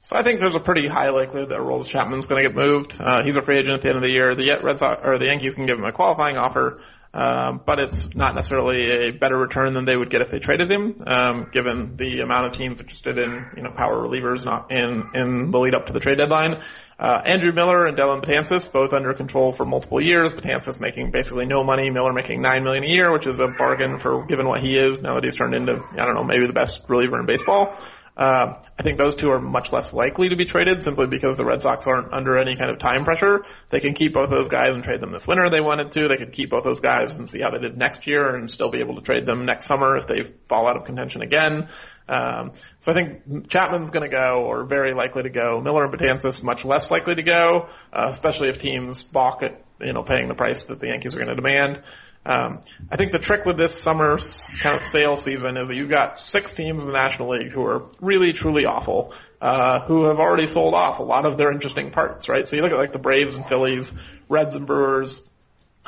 So 0.00 0.16
I 0.16 0.22
think 0.22 0.40
there's 0.40 0.56
a 0.56 0.60
pretty 0.60 0.88
high 0.88 1.10
likelihood 1.10 1.50
that 1.50 1.58
Aroldis 1.58 1.90
Chapman's 1.90 2.24
going 2.24 2.42
to 2.42 2.48
get 2.48 2.56
moved. 2.56 2.96
Uh, 2.98 3.22
he's 3.22 3.36
a 3.36 3.42
free 3.42 3.58
agent 3.58 3.74
at 3.74 3.82
the 3.82 3.88
end 3.88 3.96
of 3.96 4.02
the 4.02 4.10
year. 4.10 4.34
The 4.34 4.58
Red 4.62 4.78
Sox 4.78 5.02
or 5.04 5.18
the 5.18 5.26
Yankees 5.26 5.54
can 5.54 5.66
give 5.66 5.78
him 5.78 5.84
a 5.84 5.92
qualifying 5.92 6.38
offer, 6.38 6.80
um, 7.14 7.60
but 7.64 7.78
it's 7.78 8.14
not 8.14 8.34
necessarily 8.34 9.08
a 9.08 9.10
better 9.12 9.36
return 9.36 9.74
than 9.74 9.84
they 9.84 9.96
would 9.96 10.10
get 10.10 10.20
if 10.20 10.30
they 10.30 10.38
traded 10.38 10.70
him, 10.70 10.96
um, 11.06 11.48
given 11.50 11.96
the 11.96 12.20
amount 12.20 12.46
of 12.46 12.52
teams 12.52 12.80
interested 12.80 13.18
in 13.18 13.46
you 13.56 13.62
know 13.62 13.70
power 13.70 13.96
relievers 13.96 14.44
not 14.44 14.70
in 14.70 15.08
in 15.14 15.50
the 15.50 15.58
lead 15.58 15.74
up 15.74 15.86
to 15.86 15.92
the 15.92 16.00
trade 16.00 16.18
deadline. 16.18 16.62
Uh, 16.98 17.22
Andrew 17.24 17.52
Miller 17.52 17.86
and 17.86 17.96
Dellin 17.96 18.22
Betances 18.22 18.70
both 18.70 18.92
under 18.92 19.14
control 19.14 19.52
for 19.52 19.64
multiple 19.64 20.00
years. 20.00 20.34
Betances 20.34 20.80
making 20.80 21.12
basically 21.12 21.46
no 21.46 21.62
money. 21.62 21.90
Miller 21.90 22.12
making 22.12 22.42
nine 22.42 22.64
million 22.64 22.82
a 22.82 22.88
year, 22.88 23.12
which 23.12 23.26
is 23.26 23.38
a 23.40 23.48
bargain 23.48 23.98
for 23.98 24.24
given 24.24 24.46
what 24.46 24.60
he 24.60 24.76
is 24.76 25.00
now 25.00 25.14
that 25.14 25.24
he's 25.24 25.36
turned 25.36 25.54
into 25.54 25.82
I 25.92 26.04
don't 26.04 26.14
know 26.14 26.24
maybe 26.24 26.46
the 26.46 26.52
best 26.52 26.80
reliever 26.88 27.18
in 27.20 27.26
baseball. 27.26 27.76
Um, 28.18 28.56
I 28.76 28.82
think 28.82 28.98
those 28.98 29.14
two 29.14 29.30
are 29.30 29.40
much 29.40 29.72
less 29.72 29.92
likely 29.92 30.30
to 30.30 30.36
be 30.36 30.44
traded 30.44 30.82
simply 30.82 31.06
because 31.06 31.36
the 31.36 31.44
Red 31.44 31.62
Sox 31.62 31.86
aren't 31.86 32.12
under 32.12 32.36
any 32.36 32.56
kind 32.56 32.68
of 32.68 32.80
time 32.80 33.04
pressure. 33.04 33.44
They 33.70 33.78
can 33.78 33.94
keep 33.94 34.12
both 34.12 34.28
those 34.28 34.48
guys 34.48 34.74
and 34.74 34.82
trade 34.82 35.00
them 35.00 35.12
this 35.12 35.24
winter 35.24 35.44
if 35.44 35.52
they 35.52 35.60
wanted 35.60 35.92
to. 35.92 36.08
They 36.08 36.16
could 36.16 36.32
keep 36.32 36.50
both 36.50 36.64
those 36.64 36.80
guys 36.80 37.16
and 37.16 37.28
see 37.28 37.40
how 37.40 37.50
they 37.50 37.60
did 37.60 37.78
next 37.78 38.08
year 38.08 38.34
and 38.34 38.50
still 38.50 38.70
be 38.70 38.80
able 38.80 38.96
to 38.96 39.02
trade 39.02 39.24
them 39.24 39.44
next 39.44 39.66
summer 39.66 39.96
if 39.96 40.08
they 40.08 40.24
fall 40.48 40.66
out 40.66 40.76
of 40.76 40.84
contention 40.84 41.22
again. 41.22 41.68
Um, 42.08 42.52
so 42.80 42.90
I 42.90 42.94
think 42.94 43.48
Chapman's 43.48 43.90
going 43.90 44.10
to 44.10 44.14
go, 44.14 44.46
or 44.46 44.64
very 44.64 44.94
likely 44.94 45.22
to 45.22 45.30
go. 45.30 45.60
Miller 45.60 45.84
and 45.84 45.92
Betances 45.92 46.42
much 46.42 46.64
less 46.64 46.90
likely 46.90 47.14
to 47.14 47.22
go, 47.22 47.68
uh, 47.92 48.06
especially 48.10 48.48
if 48.48 48.58
teams 48.58 49.04
balk 49.04 49.44
at 49.44 49.62
you 49.80 49.92
know 49.92 50.02
paying 50.02 50.26
the 50.26 50.34
price 50.34 50.64
that 50.64 50.80
the 50.80 50.88
Yankees 50.88 51.14
are 51.14 51.18
going 51.18 51.28
to 51.28 51.36
demand. 51.36 51.82
Um, 52.26 52.60
I 52.90 52.96
think 52.96 53.12
the 53.12 53.18
trick 53.18 53.44
with 53.44 53.56
this 53.56 53.80
summer 53.80 54.18
kind 54.60 54.78
of 54.78 54.84
sale 54.84 55.16
season 55.16 55.56
is 55.56 55.68
that 55.68 55.74
you've 55.74 55.88
got 55.88 56.18
six 56.18 56.52
teams 56.52 56.82
in 56.82 56.88
the 56.88 56.92
National 56.92 57.28
League 57.30 57.52
who 57.52 57.64
are 57.64 57.84
really 58.00 58.32
truly 58.32 58.66
awful, 58.66 59.14
uh, 59.40 59.80
who 59.80 60.04
have 60.04 60.18
already 60.18 60.46
sold 60.46 60.74
off 60.74 60.98
a 60.98 61.02
lot 61.02 61.24
of 61.24 61.38
their 61.38 61.50
interesting 61.50 61.90
parts, 61.90 62.28
right? 62.28 62.46
So 62.46 62.56
you 62.56 62.62
look 62.62 62.72
at 62.72 62.78
like 62.78 62.92
the 62.92 62.98
Braves 62.98 63.36
and 63.36 63.46
Phillies, 63.46 63.92
Reds 64.28 64.54
and 64.54 64.66
Brewers, 64.66 65.22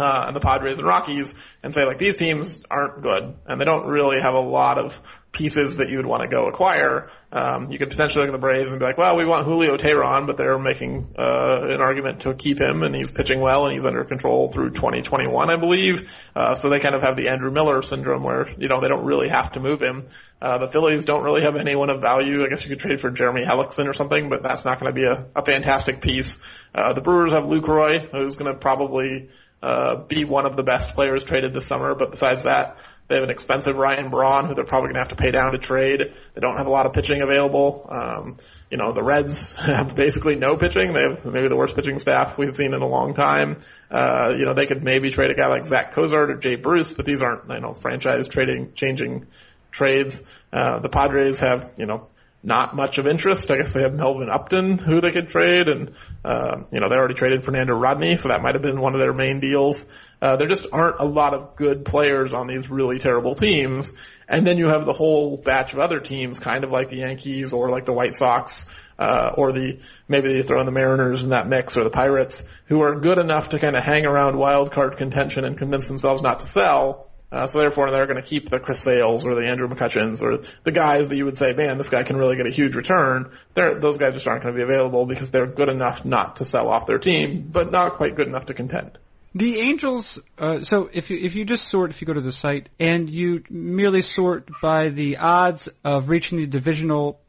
uh, 0.00 0.24
and 0.28 0.34
the 0.34 0.40
Padres 0.40 0.78
and 0.78 0.86
Rockies 0.86 1.34
and 1.62 1.74
say 1.74 1.84
like 1.84 1.98
these 1.98 2.16
teams 2.16 2.62
aren't 2.70 3.02
good 3.02 3.36
and 3.46 3.60
they 3.60 3.66
don't 3.66 3.86
really 3.86 4.20
have 4.20 4.34
a 4.34 4.40
lot 4.40 4.78
of 4.78 5.00
pieces 5.32 5.76
that 5.76 5.90
you 5.90 5.98
would 5.98 6.06
want 6.06 6.22
to 6.22 6.28
go 6.28 6.46
acquire. 6.46 7.10
Um, 7.32 7.70
you 7.70 7.78
could 7.78 7.90
potentially 7.90 8.22
look 8.22 8.30
at 8.30 8.32
the 8.32 8.44
Braves 8.44 8.72
and 8.72 8.80
be 8.80 8.84
like, 8.84 8.98
well, 8.98 9.14
we 9.16 9.24
want 9.24 9.44
Julio 9.44 9.76
Teheran, 9.76 10.26
but 10.26 10.36
they're 10.36 10.58
making 10.58 11.14
uh, 11.16 11.68
an 11.70 11.80
argument 11.80 12.22
to 12.22 12.34
keep 12.34 12.60
him, 12.60 12.82
and 12.82 12.94
he's 12.94 13.12
pitching 13.12 13.40
well, 13.40 13.66
and 13.66 13.72
he's 13.72 13.84
under 13.84 14.04
control 14.04 14.48
through 14.48 14.70
2021, 14.70 15.48
I 15.48 15.56
believe. 15.56 16.12
Uh, 16.34 16.56
so 16.56 16.68
they 16.68 16.80
kind 16.80 16.96
of 16.96 17.02
have 17.02 17.16
the 17.16 17.28
Andrew 17.28 17.52
Miller 17.52 17.82
syndrome, 17.82 18.24
where 18.24 18.50
you 18.58 18.66
know 18.66 18.80
they 18.80 18.88
don't 18.88 19.04
really 19.04 19.28
have 19.28 19.52
to 19.52 19.60
move 19.60 19.80
him. 19.80 20.08
Uh, 20.42 20.58
the 20.58 20.68
Phillies 20.68 21.04
don't 21.04 21.22
really 21.22 21.42
have 21.42 21.54
anyone 21.54 21.90
of 21.90 22.00
value. 22.00 22.44
I 22.44 22.48
guess 22.48 22.64
you 22.64 22.68
could 22.70 22.80
trade 22.80 23.00
for 23.00 23.12
Jeremy 23.12 23.42
Hellickson 23.42 23.86
or 23.86 23.94
something, 23.94 24.28
but 24.28 24.42
that's 24.42 24.64
not 24.64 24.80
going 24.80 24.92
to 24.92 25.00
be 25.00 25.04
a, 25.04 25.26
a 25.36 25.44
fantastic 25.44 26.00
piece. 26.00 26.38
Uh, 26.74 26.94
the 26.94 27.00
Brewers 27.00 27.32
have 27.32 27.44
Lucroy, 27.44 28.10
who's 28.10 28.34
going 28.34 28.52
to 28.52 28.58
probably 28.58 29.28
uh, 29.62 29.96
be 29.96 30.24
one 30.24 30.46
of 30.46 30.56
the 30.56 30.62
best 30.62 30.94
players 30.94 31.22
traded 31.22 31.52
this 31.52 31.66
summer, 31.66 31.94
but 31.94 32.10
besides 32.10 32.44
that, 32.44 32.78
they 33.10 33.16
have 33.16 33.24
an 33.24 33.30
expensive 33.30 33.76
Ryan 33.76 34.08
Braun 34.08 34.46
who 34.46 34.54
they're 34.54 34.64
probably 34.64 34.86
going 34.86 34.94
to 34.94 35.00
have 35.00 35.08
to 35.08 35.16
pay 35.16 35.32
down 35.32 35.50
to 35.50 35.58
trade. 35.58 36.14
They 36.34 36.40
don't 36.40 36.56
have 36.56 36.68
a 36.68 36.70
lot 36.70 36.86
of 36.86 36.92
pitching 36.92 37.22
available. 37.22 37.84
Um, 37.90 38.38
you 38.70 38.76
know, 38.76 38.92
the 38.92 39.02
Reds 39.02 39.52
have 39.58 39.96
basically 39.96 40.36
no 40.36 40.56
pitching. 40.56 40.92
They 40.92 41.02
have 41.02 41.24
maybe 41.24 41.48
the 41.48 41.56
worst 41.56 41.74
pitching 41.74 41.98
staff 41.98 42.38
we've 42.38 42.54
seen 42.54 42.72
in 42.72 42.80
a 42.80 42.86
long 42.86 43.14
time. 43.14 43.58
Uh, 43.90 44.32
you 44.38 44.44
know, 44.44 44.54
they 44.54 44.66
could 44.66 44.84
maybe 44.84 45.10
trade 45.10 45.32
a 45.32 45.34
guy 45.34 45.48
like 45.48 45.66
Zach 45.66 45.92
Cozart 45.92 46.30
or 46.30 46.36
Jay 46.36 46.54
Bruce, 46.54 46.92
but 46.92 47.04
these 47.04 47.20
aren't, 47.20 47.50
you 47.50 47.60
know, 47.60 47.74
franchise 47.74 48.28
trading, 48.28 48.74
changing 48.74 49.26
trades. 49.72 50.22
Uh, 50.52 50.78
the 50.78 50.88
Padres 50.88 51.40
have, 51.40 51.72
you 51.76 51.86
know, 51.86 52.06
not 52.44 52.76
much 52.76 52.98
of 52.98 53.08
interest. 53.08 53.50
I 53.50 53.56
guess 53.56 53.72
they 53.72 53.82
have 53.82 53.92
Melvin 53.92 54.30
Upton 54.30 54.78
who 54.78 55.00
they 55.00 55.10
could 55.10 55.28
trade 55.28 55.68
and, 55.68 55.94
uh, 56.24 56.62
you 56.70 56.80
know, 56.80 56.88
they 56.88 56.96
already 56.96 57.14
traded 57.14 57.44
Fernando 57.44 57.74
Rodney, 57.74 58.16
so 58.16 58.28
that 58.28 58.42
might 58.42 58.54
have 58.54 58.62
been 58.62 58.80
one 58.80 58.94
of 58.94 59.00
their 59.00 59.14
main 59.14 59.40
deals. 59.40 59.86
Uh, 60.20 60.36
there 60.36 60.48
just 60.48 60.66
aren't 60.70 61.00
a 61.00 61.04
lot 61.04 61.32
of 61.32 61.56
good 61.56 61.84
players 61.84 62.34
on 62.34 62.46
these 62.46 62.68
really 62.68 62.98
terrible 62.98 63.34
teams. 63.34 63.90
And 64.28 64.46
then 64.46 64.58
you 64.58 64.68
have 64.68 64.84
the 64.84 64.92
whole 64.92 65.36
batch 65.38 65.72
of 65.72 65.78
other 65.78 65.98
teams, 65.98 66.38
kind 66.38 66.62
of 66.62 66.70
like 66.70 66.90
the 66.90 66.98
Yankees 66.98 67.52
or 67.52 67.70
like 67.70 67.86
the 67.86 67.92
White 67.92 68.14
Sox, 68.14 68.66
uh, 68.98 69.32
or 69.34 69.52
the, 69.52 69.80
maybe 70.08 70.32
they 70.34 70.42
throw 70.42 70.60
in 70.60 70.66
the 70.66 70.72
Mariners 70.72 71.22
in 71.22 71.30
that 71.30 71.48
mix 71.48 71.76
or 71.76 71.84
the 71.84 71.90
Pirates, 71.90 72.42
who 72.66 72.82
are 72.82 72.94
good 73.00 73.18
enough 73.18 73.50
to 73.50 73.58
kind 73.58 73.74
of 73.74 73.82
hang 73.82 74.04
around 74.04 74.36
wild 74.36 74.72
card 74.72 74.98
contention 74.98 75.44
and 75.44 75.56
convince 75.56 75.86
themselves 75.86 76.20
not 76.20 76.40
to 76.40 76.46
sell. 76.46 77.09
Uh, 77.32 77.46
so 77.46 77.60
therefore 77.60 77.90
they're 77.90 78.06
going 78.06 78.20
to 78.20 78.28
keep 78.28 78.50
the 78.50 78.58
Chris 78.58 78.80
Sales 78.80 79.24
or 79.24 79.36
the 79.36 79.46
Andrew 79.46 79.68
McCutchens 79.68 80.20
or 80.20 80.42
the 80.64 80.72
guys 80.72 81.08
that 81.08 81.16
you 81.16 81.24
would 81.24 81.38
say, 81.38 81.52
man, 81.54 81.78
this 81.78 81.88
guy 81.88 82.02
can 82.02 82.16
really 82.16 82.36
get 82.36 82.46
a 82.46 82.50
huge 82.50 82.74
return. 82.74 83.30
They're, 83.54 83.78
those 83.78 83.98
guys 83.98 84.14
just 84.14 84.26
aren't 84.26 84.42
going 84.42 84.54
to 84.54 84.58
be 84.58 84.64
available 84.64 85.06
because 85.06 85.30
they're 85.30 85.46
good 85.46 85.68
enough 85.68 86.04
not 86.04 86.36
to 86.36 86.44
sell 86.44 86.68
off 86.68 86.86
their 86.86 86.98
team, 86.98 87.48
but 87.50 87.70
not 87.70 87.94
quite 87.94 88.16
good 88.16 88.26
enough 88.26 88.46
to 88.46 88.54
contend. 88.54 88.98
The 89.32 89.60
Angels. 89.60 90.18
Uh, 90.36 90.62
so 90.62 90.90
if 90.92 91.10
you 91.10 91.18
if 91.18 91.36
you 91.36 91.44
just 91.44 91.68
sort, 91.68 91.90
if 91.90 92.00
you 92.00 92.06
go 92.06 92.14
to 92.14 92.20
the 92.20 92.32
site 92.32 92.68
and 92.80 93.08
you 93.08 93.44
merely 93.48 94.02
sort 94.02 94.48
by 94.60 94.88
the 94.88 95.18
odds 95.18 95.68
of 95.84 96.08
reaching 96.08 96.38
the 96.38 96.46
divisional 96.48 97.20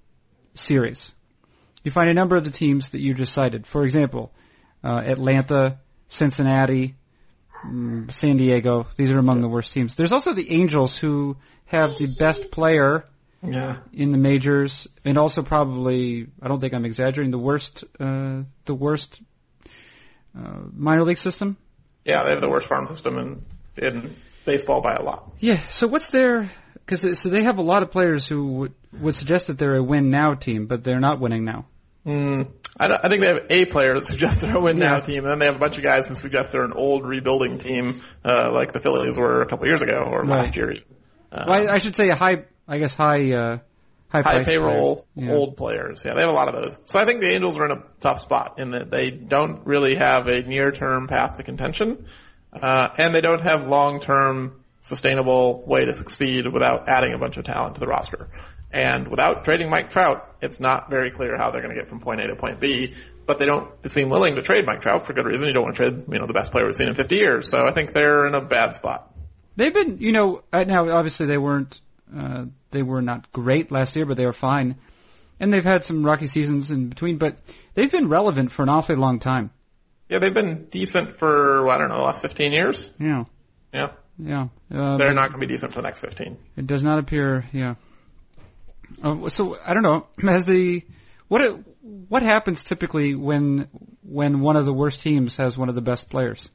series, 0.56 1.12
you 1.84 1.91
find 1.91 2.10
a 2.10 2.16
number 2.16 2.36
of 2.38 2.43
the 2.43 2.49
teams 2.49 2.89
that 2.89 3.02
you 3.02 3.14
just 3.14 3.34
cited. 3.34 3.68
For 3.68 3.86
example, 3.86 4.32
uh, 4.84 5.04
Atlanta, 5.06 5.78
Cincinnati, 6.08 6.95
San 7.64 8.38
Diego. 8.38 8.88
These 8.95 9.12
are 9.12 9.20
among 9.20 9.41
the 9.41 9.47
worst 9.47 9.74
teams. 9.74 9.95
There's 9.95 10.12
also 10.12 10.34
the 10.34 10.51
Angels 10.51 10.97
who 10.97 11.38
have 11.66 11.97
the 11.97 12.07
best 12.07 12.51
player 12.51 13.05
Yeah. 13.43 13.78
in 13.93 14.12
the 14.12 14.18
majors, 14.18 14.88
and 15.05 15.18
also 15.18 15.41
probably 15.43 16.28
I 16.41 16.47
don't 16.47 16.59
think 16.59 16.74
I'm 16.74 16.86
exaggerating 16.86 17.32
the 17.32 17.39
worst 17.39 17.84
uh, 17.99 18.43
the 18.66 18.76
worst 18.76 19.22
uh, 20.38 20.59
minor 20.74 21.03
league 21.03 21.18
system. 21.18 21.57
Yeah, 22.05 22.24
they 22.24 22.32
have 22.32 22.41
the 22.41 22.49
worst 22.49 22.68
farm 22.68 22.88
system 22.88 23.18
in, 23.18 23.45
in 23.86 24.16
baseball 24.45 24.82
by 24.82 24.95
a 24.95 25.01
lot. 25.03 25.32
Yeah. 25.39 25.59
So 25.70 25.88
what's 25.88 26.09
their? 26.09 26.49
Because 26.74 27.20
so 27.20 27.30
they 27.30 27.43
have 27.43 27.57
a 27.59 27.62
lot 27.62 27.84
of 27.84 27.91
players 27.91 28.28
who 28.28 28.47
would 28.53 28.74
would 28.99 29.16
suggest 29.16 29.47
that 29.47 29.57
they're 29.57 29.76
a 29.76 29.84
win 29.84 30.09
now 30.09 30.34
team, 30.34 30.66
but 30.68 30.84
they're 30.84 30.99
not 30.99 31.20
winning 31.20 31.45
now. 31.45 31.66
Mm, 32.05 32.47
I, 32.80 32.88
I 33.03 33.09
think 33.09 33.22
they 33.22 33.28
have 33.28 33.45
a 33.49 33.65
player 33.65 33.93
that 33.95 34.05
suggests 34.05 34.41
they're 34.41 34.55
a 34.55 34.59
win 34.59 34.80
now 34.80 34.95
Yeah. 34.95 35.01
team, 35.01 35.17
and 35.26 35.28
then 35.32 35.39
they 35.39 35.45
have 35.45 35.55
a 35.55 35.59
bunch 35.59 35.78
of 35.78 35.84
guys 35.84 36.07
who 36.07 36.15
suggest 36.15 36.51
they're 36.51 36.63
an 36.63 36.74
old 36.74 37.05
rebuilding 37.05 37.57
team, 37.57 38.01
uh, 38.24 38.51
like 38.51 38.72
the 38.74 38.80
Phillies 38.80 39.17
were 39.17 39.41
a 39.41 39.45
couple 39.45 39.65
years 39.67 39.82
ago 39.82 40.03
or 40.09 40.22
Right. 40.22 40.39
last 40.39 40.55
year. 40.55 40.76
Uh, 41.32 41.45
well, 41.47 41.69
I, 41.69 41.74
I 41.74 41.78
should 41.80 41.95
say 41.95 42.09
a 42.09 42.15
high. 42.15 42.43
I 42.67 42.78
guess 42.80 42.93
high. 42.93 43.34
Uh, 43.34 43.57
high, 44.09 44.22
high 44.22 44.43
payroll, 44.43 45.05
player. 45.13 45.28
Yeah. 45.28 45.34
old 45.36 45.57
players. 45.57 46.01
Yeah, 46.05 46.13
they 46.13 46.22
have 46.22 46.30
a 46.30 46.34
lot 46.34 46.47
of 46.53 46.61
those. 46.61 46.78
So 46.86 46.99
I 46.99 47.05
think 47.05 47.22
the 47.22 47.30
Angels 47.30 47.57
are 47.57 47.65
in 47.65 47.72
a 47.72 47.84
tough 47.99 48.22
spot 48.22 48.59
in 48.59 48.72
that 48.72 48.89
they 48.91 49.09
don't 49.11 49.65
really 49.65 49.95
have 49.95 50.28
a 50.28 50.41
near-term 50.41 51.07
path 51.07 51.38
to 51.38 51.43
contention, 51.43 52.05
uh, 52.53 52.89
and 52.97 53.13
they 53.15 53.22
don't 53.22 53.41
have 53.41 53.67
long-term 53.67 54.61
sustainable 54.82 55.63
way 55.65 55.86
to 55.86 55.93
succeed 55.93 56.47
without 56.47 56.89
adding 56.89 57.13
a 57.13 57.17
bunch 57.17 57.38
of 57.38 57.45
talent 57.45 57.76
to 57.76 57.80
the 57.80 57.88
roster. 57.88 58.28
And 58.74 59.07
without 59.07 59.43
trading 59.43 59.69
Mike 59.69 59.91
Trout, 59.91 60.36
it's 60.41 60.59
not 60.59 60.89
very 60.89 61.11
clear 61.11 61.38
how 61.38 61.51
they're 61.51 61.61
going 61.61 61.74
to 61.74 61.80
get 61.80 61.89
from 61.89 61.99
point 61.99 62.22
A 62.22 62.28
to 62.28 62.36
point 62.36 62.59
B. 62.59 62.93
But 63.26 63.38
they 63.38 63.45
don't 63.45 63.69
seem 63.89 64.09
willing 64.09 64.36
to 64.36 64.41
trade 64.41 64.65
Mike 64.65 64.82
Trout 64.82 65.05
for 65.05 65.13
good 65.13 65.26
reason. 65.26 65.45
You 65.45 65.53
don't 65.53 65.63
want 65.63 65.76
to 65.76 65.91
trade, 65.91 66.03
you 66.11 66.19
know, 66.19 66.26
the 66.26 66.34
best 66.34 66.51
player 66.51 66.65
we've 66.65 66.76
seen 66.76 66.88
in 66.88 66.95
50 66.95 67.15
years. 67.15 67.49
So 67.49 67.65
I 67.65 67.72
think 67.72 67.93
they're 67.93 68.26
in 68.28 68.34
a 68.34 68.41
bad 68.41 68.76
spot. 68.76 69.13
They've 69.55 69.74
been, 69.74 69.97
you 69.99 70.11
know, 70.11 70.43
uh, 70.51 70.63
now 70.63 70.89
obviously 70.89 71.28
they 71.28 71.38
weren't, 71.38 71.80
uh, 72.15 72.45
they 72.72 72.82
were 72.82 73.01
not 73.01 73.32
great 73.32 73.72
last 73.72 73.95
year, 73.95 74.05
but 74.05 74.17
they 74.17 74.26
were 74.26 74.34
fine. 74.34 74.76
And 75.39 75.53
they've 75.53 75.63
had 75.63 75.84
some 75.84 76.05
rocky 76.05 76.28
seasons 76.28 76.72
in 76.72 76.89
between, 76.89 77.17
but 77.17 77.38
they've 77.74 77.91
been 77.91 78.09
relevant 78.09 78.51
for 78.51 78.63
an 78.63 78.69
awfully 78.69 78.95
long 78.95 79.19
time. 79.19 79.51
Yeah, 80.09 80.19
they've 80.19 80.34
been 80.34 80.65
decent 80.65 81.15
for 81.15 81.69
I 81.69 81.78
don't 81.78 81.89
know 81.89 81.97
the 81.97 82.03
last 82.03 82.22
15 82.22 82.51
years. 82.51 82.89
Yeah, 82.99 83.26
Yeah, 83.74 83.91
yeah. 84.19 84.47
Uh, 84.74 84.97
they're 84.97 85.13
not 85.13 85.30
going 85.30 85.39
to 85.41 85.47
be 85.47 85.53
decent 85.53 85.74
for 85.74 85.82
the 85.82 85.88
next 85.88 86.01
15. 86.01 86.38
It 86.57 86.67
does 86.67 86.84
not 86.84 86.99
appear. 86.99 87.45
Yeah. 87.53 87.76
Uh, 89.02 89.30
so 89.30 89.58
I 89.66 89.74
don't 89.74 89.84
know. 89.84 90.08
Has 90.22 90.45
the 90.45 90.84
what 91.28 91.60
what 91.82 92.24
happens 92.24 92.64
typically 92.64 93.16
when 93.16 93.68
when 94.04 94.41
one 94.41 94.56
of 94.56 94.66
the 94.66 94.74
worst 94.74 95.02
teams 95.02 95.38
has 95.38 95.58
one 95.58 95.70
of 95.70 95.76
the 95.76 95.82
best 95.82 96.10
players? 96.10 96.47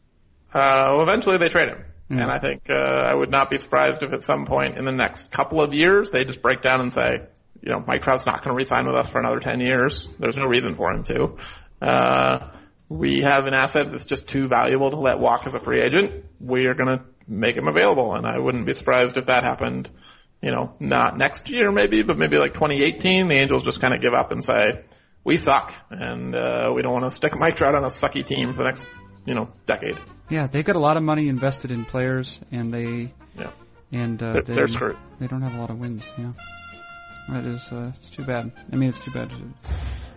Uh, 0.52 0.92
well, 0.92 1.02
eventually 1.02 1.38
they 1.38 1.48
trade 1.48 1.68
him. 1.68 1.84
Yeah. 2.08 2.22
And 2.22 2.30
I 2.30 2.38
think, 2.38 2.70
uh, 2.70 2.74
I 2.74 3.14
would 3.14 3.30
not 3.30 3.50
be 3.50 3.58
surprised 3.58 4.02
if 4.02 4.12
at 4.12 4.22
some 4.22 4.46
point 4.46 4.78
in 4.78 4.84
the 4.84 4.92
next 4.92 5.30
couple 5.30 5.60
of 5.60 5.74
years 5.74 6.10
they 6.10 6.24
just 6.24 6.40
break 6.40 6.62
down 6.62 6.80
and 6.80 6.92
say, 6.92 7.22
you 7.62 7.72
know, 7.72 7.82
Mike 7.84 8.02
Trout's 8.02 8.26
not 8.26 8.44
going 8.44 8.54
to 8.54 8.56
resign 8.56 8.86
with 8.86 8.94
us 8.94 9.08
for 9.08 9.18
another 9.18 9.40
10 9.40 9.60
years. 9.60 10.06
There's 10.18 10.36
no 10.36 10.46
reason 10.46 10.76
for 10.76 10.92
him 10.92 11.04
to. 11.04 11.36
Uh, 11.82 12.50
we 12.88 13.22
have 13.22 13.46
an 13.46 13.54
asset 13.54 13.90
that's 13.90 14.04
just 14.04 14.28
too 14.28 14.46
valuable 14.46 14.90
to 14.90 14.96
let 14.96 15.18
walk 15.18 15.46
as 15.46 15.54
a 15.54 15.60
free 15.60 15.80
agent. 15.80 16.24
We 16.38 16.66
are 16.66 16.74
going 16.74 16.98
to 16.98 17.04
make 17.26 17.56
him 17.56 17.66
available. 17.66 18.14
And 18.14 18.24
I 18.24 18.38
wouldn't 18.38 18.66
be 18.66 18.74
surprised 18.74 19.16
if 19.16 19.26
that 19.26 19.42
happened, 19.42 19.90
you 20.42 20.50
know, 20.50 20.74
not 20.80 21.16
next 21.16 21.48
year 21.48 21.72
maybe, 21.72 22.02
but 22.02 22.18
maybe 22.18 22.38
like 22.38 22.54
2018. 22.54 23.28
The 23.28 23.34
Angels 23.34 23.62
just 23.64 23.80
kind 23.80 23.94
of 23.94 24.00
give 24.00 24.14
up 24.14 24.32
and 24.32 24.44
say, 24.44 24.82
we 25.24 25.36
suck 25.36 25.72
and, 25.90 26.34
uh, 26.34 26.72
we 26.74 26.82
don't 26.82 26.92
want 26.92 27.04
to 27.04 27.10
stick 27.10 27.36
Mike 27.36 27.56
Trout 27.56 27.74
on 27.74 27.84
a 27.84 27.88
sucky 27.88 28.24
team 28.24 28.52
for 28.52 28.58
the 28.58 28.64
next, 28.64 28.84
you 29.24 29.34
know, 29.34 29.48
decade. 29.66 29.96
Yeah, 30.28 30.46
they've 30.46 30.64
got 30.64 30.76
a 30.76 30.80
lot 30.80 30.96
of 30.96 31.02
money 31.02 31.28
invested 31.28 31.70
in 31.70 31.84
players, 31.84 32.40
and 32.50 32.72
they 32.74 33.12
Yeah. 33.38 33.50
and 33.92 34.20
uh, 34.22 34.32
They're, 34.32 34.42
they, 34.42 34.54
they're 34.54 34.68
screwed. 34.68 34.96
They 35.20 35.28
don't 35.28 35.42
have 35.42 35.54
a 35.54 35.60
lot 35.60 35.70
of 35.70 35.78
wins. 35.78 36.02
Yeah, 36.18 36.32
that 37.28 37.44
is 37.44 37.62
uh, 37.70 37.92
it's 37.94 38.10
too 38.10 38.24
bad. 38.24 38.50
I 38.72 38.76
mean, 38.76 38.88
it's 38.88 39.04
too 39.04 39.12
bad. 39.12 39.30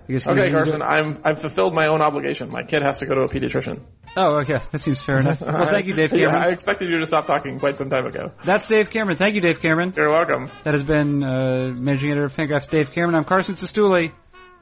Okay, 0.09 0.51
Carson, 0.51 0.81
I'm 0.81 1.19
I've 1.23 1.39
fulfilled 1.39 1.75
my 1.75 1.87
own 1.87 2.01
obligation. 2.01 2.49
My 2.49 2.63
kid 2.63 2.81
has 2.81 2.97
to 2.99 3.05
go 3.05 3.13
to 3.15 3.21
a 3.21 3.29
pediatrician. 3.29 3.81
Oh, 4.17 4.37
okay, 4.37 4.59
that 4.71 4.81
seems 4.81 4.99
fair 4.99 5.19
enough. 5.19 5.39
Well, 5.49 5.69
thank 5.69 5.85
you, 5.85 5.93
Dave 5.93 6.13
yeah, 6.13 6.35
I 6.35 6.49
expected 6.49 6.89
you 6.89 6.99
to 6.99 7.05
stop 7.05 7.27
talking 7.27 7.59
quite 7.59 7.77
some 7.77 7.89
time 7.89 8.07
ago. 8.07 8.31
That's 8.43 8.67
Dave 8.67 8.89
Cameron. 8.89 9.17
Thank 9.17 9.35
you, 9.35 9.41
Dave 9.41 9.61
Cameron. 9.61 9.93
You're 9.95 10.09
welcome. 10.09 10.49
That 10.63 10.73
has 10.73 10.83
been 10.83 11.23
uh, 11.23 11.73
managing 11.75 12.09
editor 12.11 12.25
of 12.25 12.35
Fangraphs, 12.35 12.69
Dave 12.69 12.91
Cameron. 12.91 13.15
I'm 13.15 13.23
Carson 13.23 13.55
Cistulli. 13.55 14.11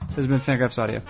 This 0.10 0.16
has 0.18 0.28
been 0.28 0.40
Fangraphs 0.40 0.78
Audio. 0.78 1.02